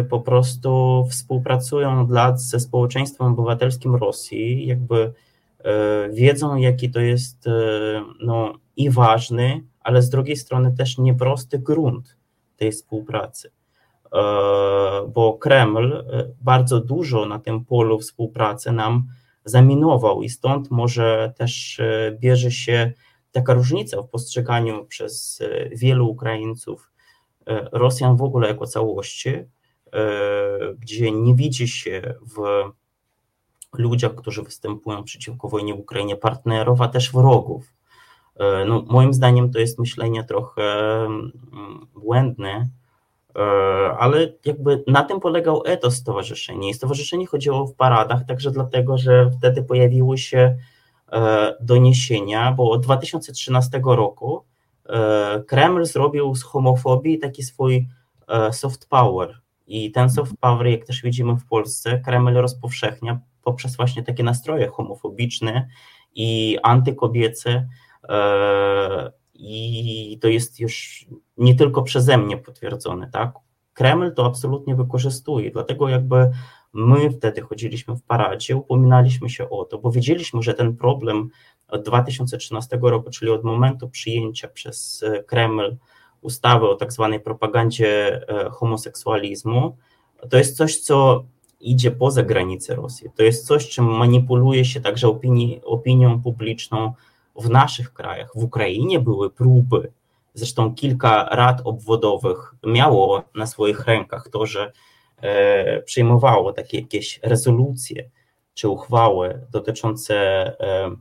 [0.09, 5.13] po prostu współpracują od lat ze społeczeństwem obywatelskim Rosji, jakby
[6.09, 7.45] wiedzą, jaki to jest
[8.19, 12.17] no, i ważny, ale z drugiej strony też nieprosty grunt
[12.57, 13.51] tej współpracy.
[14.13, 14.19] E,
[15.07, 19.07] bo Kreml e, bardzo dużo na tym polu współpracy nam
[19.45, 22.93] zaminował i stąd może też e, bierze się
[23.31, 26.91] taka różnica w postrzeganiu przez wielu Ukraińców
[27.71, 29.31] Rosjan w ogóle jako całości,
[30.79, 32.63] gdzie nie widzi się w
[33.79, 37.73] ludziach, którzy występują przeciwko wojnie w Ukrainie partnerów, a też wrogów.
[38.67, 40.63] No, moim zdaniem to jest myślenie trochę
[41.05, 41.31] mm,
[41.95, 42.69] błędne,
[43.37, 43.41] E,
[43.97, 49.31] ale jakby na tym polegał etos stowarzyszenia i stowarzyszenie chodziło w paradach także dlatego, że
[49.37, 50.57] wtedy pojawiły się
[51.11, 54.43] e, doniesienia, bo od 2013 roku
[55.47, 57.87] Kreml zrobił z homofobii taki swój
[58.51, 59.39] soft power.
[59.67, 64.67] I ten soft power, jak też widzimy w Polsce, Kreml rozpowszechnia poprzez właśnie takie nastroje
[64.67, 65.67] homofobiczne
[66.15, 67.67] i antykobiece.
[69.33, 71.05] I to jest już
[71.37, 73.33] nie tylko przeze mnie potwierdzone, tak?
[73.73, 76.31] Kreml to absolutnie wykorzystuje, dlatego jakby
[76.73, 81.29] my wtedy chodziliśmy w paradzie, upominaliśmy się o to, bo wiedzieliśmy, że ten problem
[81.67, 85.77] od 2013 roku, czyli od momentu przyjęcia przez Kreml
[86.21, 89.77] ustawy o tak zwanej propagandzie e, homoseksualizmu,
[90.29, 91.25] to jest coś, co
[91.59, 93.09] idzie poza granice Rosji.
[93.15, 96.93] To jest coś, czym manipuluje się także opinii, opinią publiczną
[97.35, 98.31] w naszych krajach.
[98.35, 99.91] W Ukrainie były próby,
[100.33, 104.71] zresztą kilka rad obwodowych miało na swoich rękach to, że
[105.21, 108.09] e, przyjmowało takie jakieś rezolucje
[108.53, 110.15] czy uchwały dotyczące
[110.59, 110.95] e,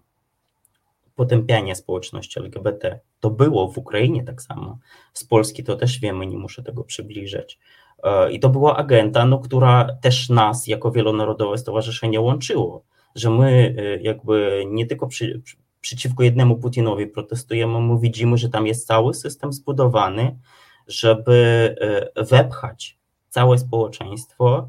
[1.17, 3.01] potępiania społeczności LGBT.
[3.21, 4.79] To było w Ukrainie tak samo.
[5.13, 7.59] Z Polski to też wiemy, nie muszę tego przybliżać.
[8.03, 13.77] E, I to była agenta, no, która też nas jako wielonarodowe stowarzyszenie łączyło, że my
[13.79, 15.43] e, jakby nie tylko przy,
[15.81, 20.39] przeciwko jednemu Putinowi protestujemy, my widzimy, że tam jest cały system zbudowany,
[20.87, 21.75] żeby
[22.15, 22.99] e, wepchać
[23.29, 24.69] całe społeczeństwo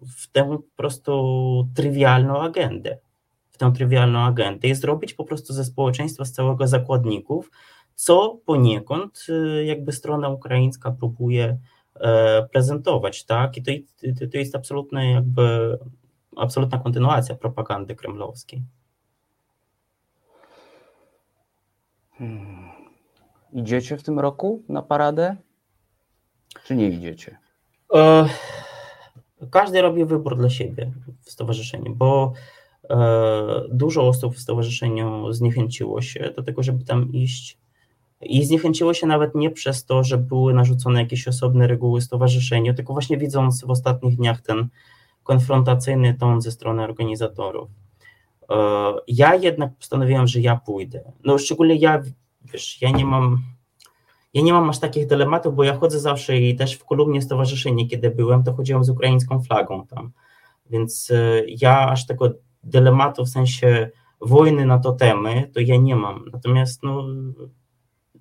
[0.00, 2.98] w tę po prostu trywialną agendę.
[3.50, 7.50] W tę trywialną agendę i zrobić po prostu ze społeczeństwa, z całego zakładników,
[7.94, 11.58] co poniekąd y, jakby strona ukraińska próbuje
[11.94, 13.56] e, prezentować, tak?
[13.56, 15.78] I to, to jest absolutna jakby
[16.36, 18.62] absolutna kontynuacja propagandy kremlowskiej.
[22.10, 22.68] Hmm.
[23.52, 25.36] Idziecie w tym roku na paradę?
[26.64, 27.38] Czy nie idziecie?
[27.94, 28.28] E,
[29.50, 32.32] każdy robi wybór dla siebie w stowarzyszeniu, bo
[32.90, 37.58] E, dużo osób w stowarzyszeniu zniechęciło się do tego, żeby tam iść.
[38.20, 42.92] I zniechęciło się nawet nie przez to, że były narzucone jakieś osobne reguły stowarzyszenia, tylko
[42.92, 44.68] właśnie widząc w ostatnich dniach ten
[45.22, 47.68] konfrontacyjny ton ze strony organizatorów.
[48.50, 48.56] E,
[49.08, 51.12] ja jednak postanowiłem, że ja pójdę.
[51.24, 52.02] No szczególnie ja,
[52.52, 53.42] wiesz, ja nie mam
[54.34, 57.84] ja nie mam aż takich dylematów, bo ja chodzę zawsze i też w kolumnie stowarzyszenia,
[57.88, 60.12] kiedy byłem, to chodziłem z ukraińską flagą tam.
[60.70, 62.30] Więc e, ja aż tego
[62.62, 66.24] dylematu w sensie wojny na to temy, to ja nie mam.
[66.32, 67.04] Natomiast no,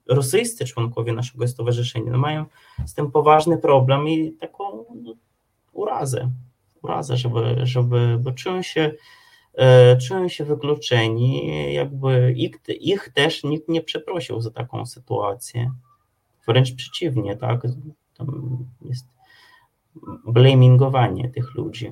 [0.08, 2.46] rosyjscy członkowie naszego stowarzyszenia no, mają
[2.86, 5.14] z tym poważny problem i taką no,
[5.74, 6.32] urazę,
[6.82, 8.92] urazę, żeby, żeby bo czują się,
[9.54, 15.72] e, czują się wykluczeni, jakby ich, ich też nikt nie przeprosił za taką sytuację.
[16.48, 17.62] Wręcz przeciwnie, tak?
[18.18, 19.06] Tam jest
[20.26, 21.92] blamingowanie tych ludzi.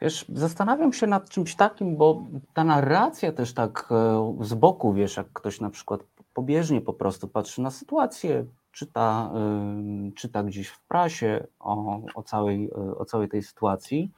[0.00, 5.16] Wiesz, zastanawiam się nad czymś takim, bo ta narracja też tak e, z boku, wiesz,
[5.16, 6.00] jak ktoś na przykład
[6.34, 12.70] pobieżnie po prostu patrzy na sytuację, czyta, e, czyta gdzieś w prasie o, o, całej,
[12.70, 14.10] e, o całej tej sytuacji,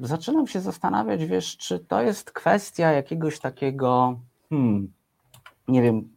[0.00, 4.18] zaczynam się zastanawiać, wiesz, czy to jest kwestia jakiegoś takiego,
[4.50, 4.92] hmm,
[5.68, 6.13] nie wiem,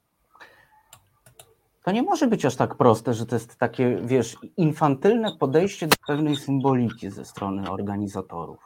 [1.88, 5.96] to nie może być aż tak proste, że to jest takie, wiesz, infantylne podejście do
[6.08, 8.58] pewnej symboliki ze strony organizatorów.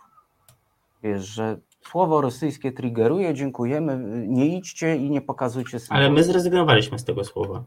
[1.03, 6.06] Wiesz, że słowo rosyjskie triggeruje, dziękujemy, nie idźcie i nie pokazujcie symboliki.
[6.06, 7.64] Ale my zrezygnowaliśmy z tego słowa.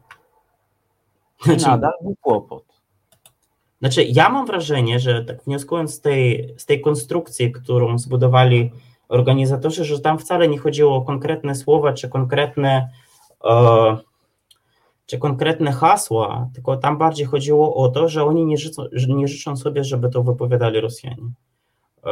[1.43, 2.63] Znaczy, nadal był kłopot.
[3.79, 8.71] Znaczy, ja mam wrażenie, że tak wnioskując z tej, z tej konstrukcji, którą zbudowali
[9.07, 12.89] organizatorzy, że tam wcale nie chodziło o konkretne słowa czy konkretne.
[13.43, 13.97] E,
[15.05, 19.57] czy konkretne hasła, tylko tam bardziej chodziło o to, że oni nie życzą, nie życzą
[19.57, 21.31] sobie, żeby to wypowiadali Rosjanie.
[22.05, 22.11] E,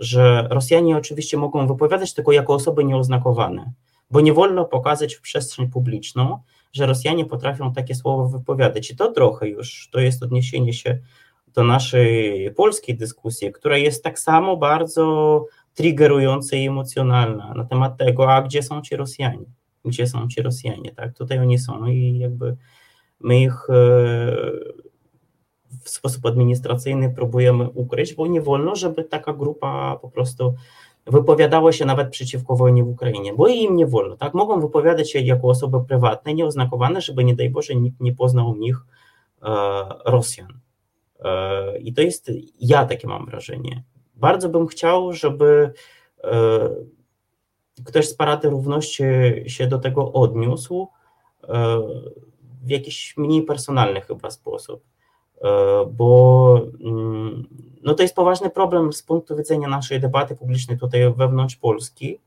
[0.00, 3.72] że Rosjanie oczywiście mogą wypowiadać tylko jako osoby nieoznakowane,
[4.10, 6.38] bo nie wolno pokazać w przestrzeń publiczną,
[6.72, 8.90] że Rosjanie potrafią takie słowa wypowiadać.
[8.90, 10.98] I to trochę już to jest odniesienie się
[11.54, 18.32] do naszej polskiej dyskusji, która jest tak samo bardzo triggerująca i emocjonalna na temat tego,
[18.32, 21.14] a gdzie są ci Rosjanie gdzie są ci Rosjanie, tak?
[21.14, 22.56] Tutaj oni są i jakby
[23.20, 23.74] my ich e,
[25.80, 30.54] w sposób administracyjny próbujemy ukryć, bo nie wolno, żeby taka grupa po prostu
[31.06, 34.34] wypowiadała się nawet przeciwko wojnie w Ukrainie, bo im nie wolno, tak?
[34.34, 38.58] Mogą wypowiadać się jako osoby prywatne, nieoznakowane, żeby nie daj Boże nikt nie poznał w
[38.58, 38.76] nich
[39.42, 39.48] e,
[40.06, 40.58] Rosjan.
[41.20, 42.30] E, I to jest,
[42.60, 43.82] ja takie mam wrażenie.
[44.14, 45.72] Bardzo bym chciał, żeby
[47.84, 49.04] ktoś z Parady Równości
[49.46, 50.88] się do tego odniósł
[51.44, 51.78] e,
[52.62, 54.82] w jakiś mniej personalny chyba sposób,
[55.42, 55.48] e,
[55.92, 57.48] bo mm,
[57.82, 62.20] no to jest poważny problem z punktu widzenia naszej debaty publicznej tutaj wewnątrz Polski,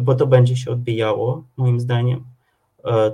[0.00, 2.24] bo to będzie się odbijało, moim zdaniem.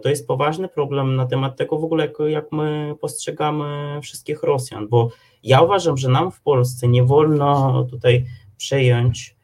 [0.02, 5.09] To jest poważny problem na temat tego w ogóle, jak my postrzegamy wszystkich Rosjan, bo
[5.43, 8.26] ja uważam, że nam w Polsce nie wolno tutaj
[8.56, 9.35] przejąć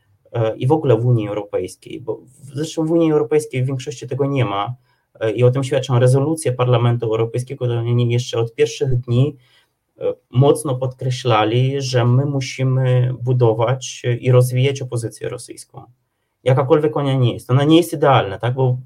[0.56, 4.44] i w ogóle w Unii Europejskiej, bo zresztą w Unii Europejskiej w większości tego nie
[4.44, 4.74] ma
[5.34, 9.36] i o tym świadczą rezolucje Parlamentu Europejskiego, to oni jeszcze od pierwszych dni
[9.98, 15.82] e, mocno podkreślali, że my musimy budować i rozwijać opozycję rosyjską.
[16.44, 17.50] Jakakolwiek ona nie jest.
[17.50, 18.54] Ona nie jest idealna, tak?
[18.54, 18.78] bo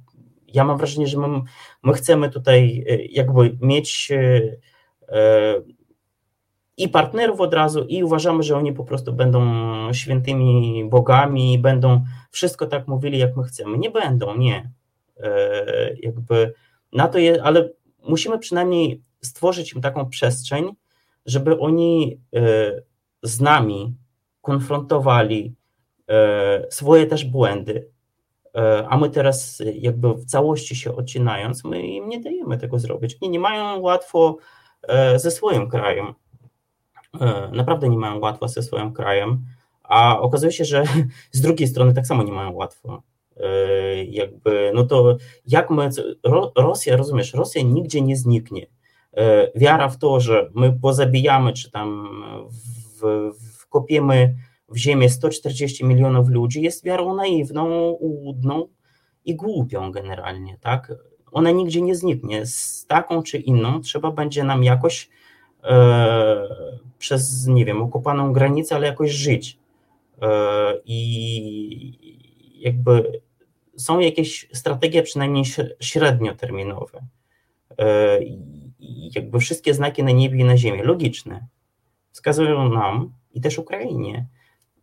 [0.55, 1.41] ja mam wrażenie, że my,
[1.83, 5.63] my chcemy tutaj e, jakby mieć e,
[6.77, 9.43] i partnerów od razu, i uważamy, że oni po prostu będą
[9.93, 13.79] świętymi bogami, będą wszystko tak mówili, jak my chcemy.
[13.79, 14.71] Nie będą, nie.
[15.21, 16.55] E, jakby
[16.93, 17.71] na to jest, ale
[18.09, 20.73] musimy przynajmniej stworzyć im taką przestrzeń,
[21.27, 22.41] żeby oni e,
[23.23, 23.95] z nami
[24.43, 25.55] konfrontowali
[26.09, 27.89] e, swoje też błędy,
[28.89, 33.17] a my teraz jakby w całości się odcinając, my im nie dajemy tego zrobić.
[33.21, 34.37] Oni nie mają łatwo
[35.17, 36.15] ze swoim krajem.
[37.53, 39.45] Naprawdę nie mają łatwo ze swoim krajem,
[39.83, 40.85] a okazuje się, że
[41.33, 43.03] z drugiej strony tak samo nie mają łatwo.
[43.37, 45.17] E, jakby, no to
[45.47, 45.91] jak my,
[46.57, 48.67] Rosja, rozumiesz, Rosja nigdzie nie zniknie.
[49.17, 52.09] E, wiara w to, że my pozabijamy, czy tam
[53.01, 53.31] w,
[53.61, 54.35] wkopiemy
[54.69, 58.69] w ziemię 140 milionów ludzi, jest wiarą naiwną, łudną
[59.25, 60.93] i głupią generalnie, tak?
[61.33, 62.47] Ona nigdzie nie zniknie.
[62.47, 65.11] Z taką czy inną trzeba będzie nam jakoś e,
[66.99, 69.59] przez, nie wiem, okopaną granicę, ale jakoś żyć.
[70.23, 70.29] E,
[70.85, 73.21] I jakby
[73.77, 75.45] są jakieś strategie przynajmniej
[75.81, 77.07] średnioterminowe.
[77.79, 81.47] E, I jakby wszystkie znaki na niebie i na ziemi, logiczne,
[82.13, 84.27] wskazują nam i też Ukrainie,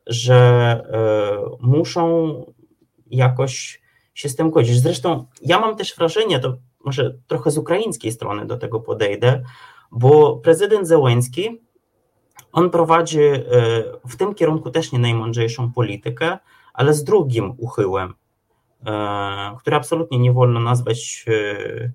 [0.07, 0.35] że
[0.93, 2.33] e, muszą
[3.11, 3.81] jakoś
[4.13, 4.79] się z tym godzić.
[4.79, 9.43] Zresztą ja mam też wrażenie, to może trochę z ukraińskiej strony do tego podejdę,
[9.93, 11.61] bo prezydent Zełenski,
[12.51, 13.43] on prowadzi e,
[14.09, 16.37] w tym kierunku też nie najmądrzejszą politykę,
[16.73, 18.13] ale z drugim uchyłem.
[18.85, 21.91] E, który absolutnie nie wolno nazwać e,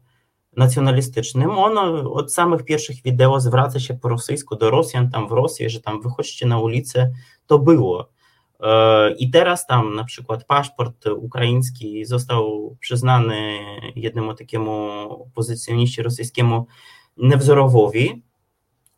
[0.57, 1.51] nacjonalistycznym.
[1.51, 5.81] On od samych pierwszych wideo zwraca się po rosyjsku do Rosjan, tam w Rosji, że
[5.81, 7.11] tam wychodźcie na ulicę,
[7.47, 8.09] to było.
[9.19, 13.59] I teraz tam na przykład paszport ukraiński został przyznany
[13.97, 14.99] jednemu takiemu
[15.35, 16.66] pozycjoniście rosyjskiemu
[17.19, 18.23] Nevzorowowi,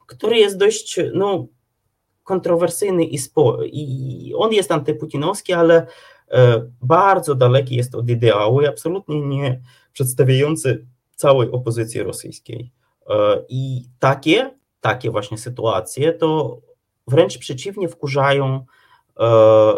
[0.06, 1.46] który jest dość no,
[2.24, 5.86] kontrowersyjny i, spo, i on jest antyputinowski, ale
[6.30, 9.60] E, bardzo daleki jest od ideału i absolutnie nie
[9.92, 10.86] przedstawiający
[11.16, 12.72] całej opozycji rosyjskiej.
[13.08, 16.60] E, I takie, takie właśnie sytuacje to
[17.06, 18.64] wręcz przeciwnie wkurzają
[19.20, 19.26] e,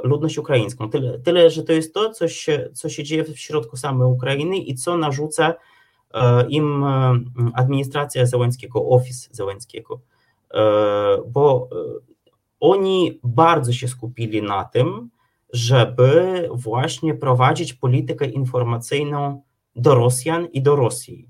[0.02, 0.90] ludność ukraińską.
[0.90, 4.56] Tyle, tyle że to jest to, co się, co się dzieje w środku samej Ukrainy
[4.56, 5.55] i co narzuca
[6.48, 6.84] im
[7.55, 10.01] administracja Zełenskiego, ofis Zełenskiego.
[11.26, 11.68] Bo
[12.60, 15.10] oni bardzo się skupili na tym,
[15.52, 19.43] żeby właśnie prowadzić politykę informacyjną
[19.76, 21.28] do Rosjan i do Rosji.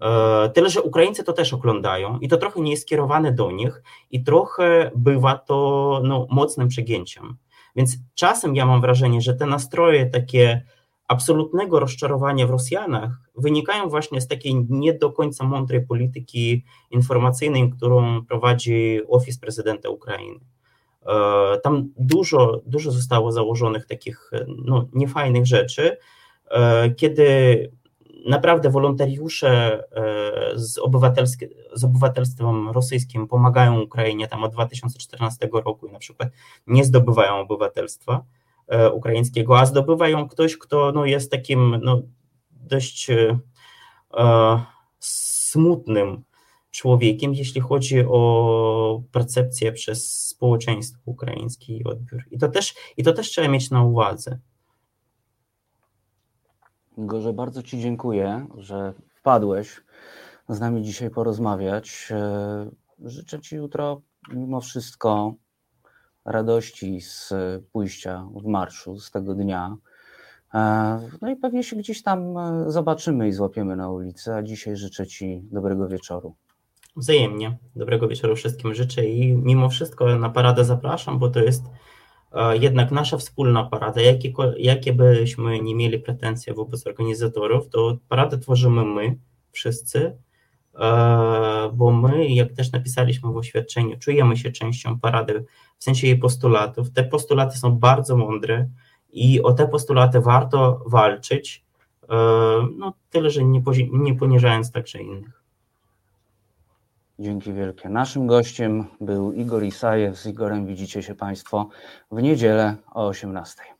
[0.00, 3.82] E, tyle, że Ukraińcy to też oglądają i to trochę nie jest skierowane do nich
[4.10, 7.36] i trochę bywa to no, mocnym przegięciem.
[7.76, 10.62] Więc czasem ja mam wrażenie, że te nastroje takie
[11.08, 18.24] absolutnego rozczarowania w Rosjanach wynikają właśnie z takiej nie do końca mądrej polityki informacyjnej, którą
[18.24, 20.40] prowadzi Ofis Prezydenta Ukrainy.
[21.06, 24.30] E, tam dużo, dużo zostało założonych takich
[24.64, 25.96] no, niefajnych rzeczy,
[26.50, 27.70] e, kiedy
[28.26, 30.80] naprawdę wolontariusze e, z,
[31.74, 36.28] z obywatelstwem rosyjskim pomagają Ukrainie tam od 2014 roku i na przykład
[36.66, 38.24] nie zdobywają obywatelstwa
[38.94, 42.02] ukraińskiego, a zdobywają ktoś, kto no, jest takim no,
[42.50, 43.38] dość e,
[44.98, 46.24] smutnym
[46.70, 52.22] człowiekiem, jeśli chodzi o percepcję przez społeczeństwo ukraińskie i odbiór.
[52.30, 54.38] I to też, i to też trzeba mieć na uwadze.
[56.98, 59.80] Gorze, bardzo Ci dziękuję, że wpadłeś
[60.48, 62.08] z nami dzisiaj porozmawiać.
[62.10, 62.70] E,
[63.04, 65.34] życzę Ci jutro mimo wszystko
[66.24, 67.32] radości z
[67.72, 69.76] pójścia w marszu z tego dnia.
[70.54, 74.76] E, no i pewnie się gdzieś tam e, zobaczymy i złapiemy na ulicy, a dzisiaj
[74.76, 76.34] życzę Ci dobrego wieczoru.
[76.96, 77.58] Wzajemnie.
[77.76, 81.64] Dobrego wieczoru wszystkim życzę i mimo wszystko na paradę zapraszam, bo to jest
[82.32, 84.00] e, jednak nasza wspólna parada.
[84.00, 89.18] Jakie, jakie byśmy nie mieli pretensje wobec organizatorów, to paradę tworzymy my,
[89.52, 90.27] wszyscy, e,
[91.72, 95.44] bo my, jak też napisaliśmy w oświadczeniu, czujemy się częścią parady,
[95.78, 96.90] w sensie jej postulatów.
[96.90, 98.68] Te postulaty są bardzo mądre
[99.12, 101.64] I o te postulaty warto walczyć,
[102.78, 105.42] no tyle, że nie, nie poniżając także innych.
[107.18, 107.88] Dzięki wielkie.
[107.88, 110.18] Naszym gościem był Igor Isajew.
[110.18, 111.68] Z Igorem widzicie się Państwo
[112.10, 113.77] w niedzielę o 18.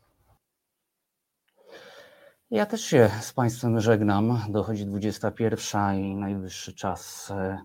[2.51, 4.39] Ja też się z Państwem żegnam.
[4.49, 7.59] Dochodzi 21 i najwyższy czas, e,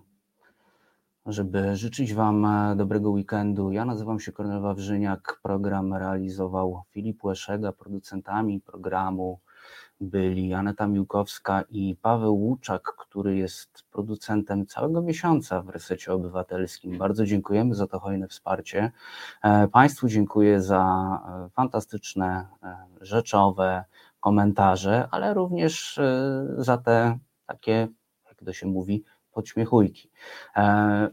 [1.26, 3.72] żeby życzyć Wam e, dobrego weekendu.
[3.72, 5.40] Ja nazywam się Kornel Wawrzyniak.
[5.42, 7.72] Program realizował Filip Łeszega.
[7.72, 9.40] Producentami programu
[10.00, 16.98] byli Aneta Miłkowska i Paweł Łuczak, który jest producentem całego miesiąca w Resecie Obywatelskim.
[16.98, 18.92] Bardzo dziękujemy za to hojne wsparcie.
[19.42, 21.20] E, państwu dziękuję za
[21.54, 22.46] fantastyczne,
[23.00, 23.84] rzeczowe,
[24.24, 27.88] komentarze, ale również e, za te takie,
[28.28, 30.10] jak to się mówi, podśmiechujki.
[30.56, 31.08] E,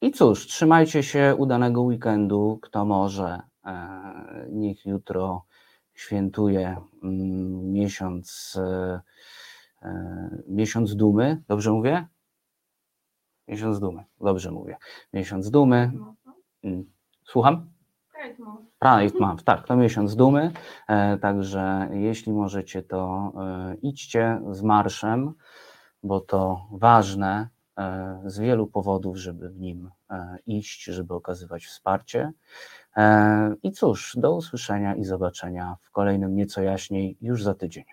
[0.00, 2.58] I cóż, trzymajcie się udanego weekendu.
[2.62, 5.44] Kto może, e, niech jutro
[5.94, 8.58] świętuje mm, miesiąc,
[10.48, 11.42] miesiąc dumy.
[11.48, 12.06] Dobrze mówię?
[13.48, 14.04] Miesiąc dumy.
[14.20, 14.76] Dobrze mówię.
[15.12, 15.92] Miesiąc dumy.
[16.62, 16.84] Mm,
[17.24, 17.70] słucham?
[18.12, 18.44] Pride
[19.20, 20.52] Month, tak, to miesiąc dumy,
[20.88, 25.34] e, także jeśli możecie, to e, idźcie z marszem,
[26.02, 27.48] bo to ważne
[27.78, 29.90] e, z wielu powodów, żeby w nim
[30.46, 32.32] iść, żeby okazywać wsparcie.
[33.62, 37.84] I cóż, do usłyszenia i zobaczenia w kolejnym nieco jaśniej już za tydzień.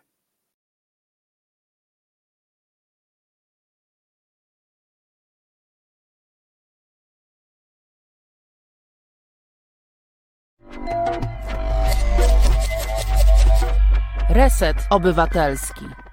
[14.42, 16.11] Reset Obywatelski.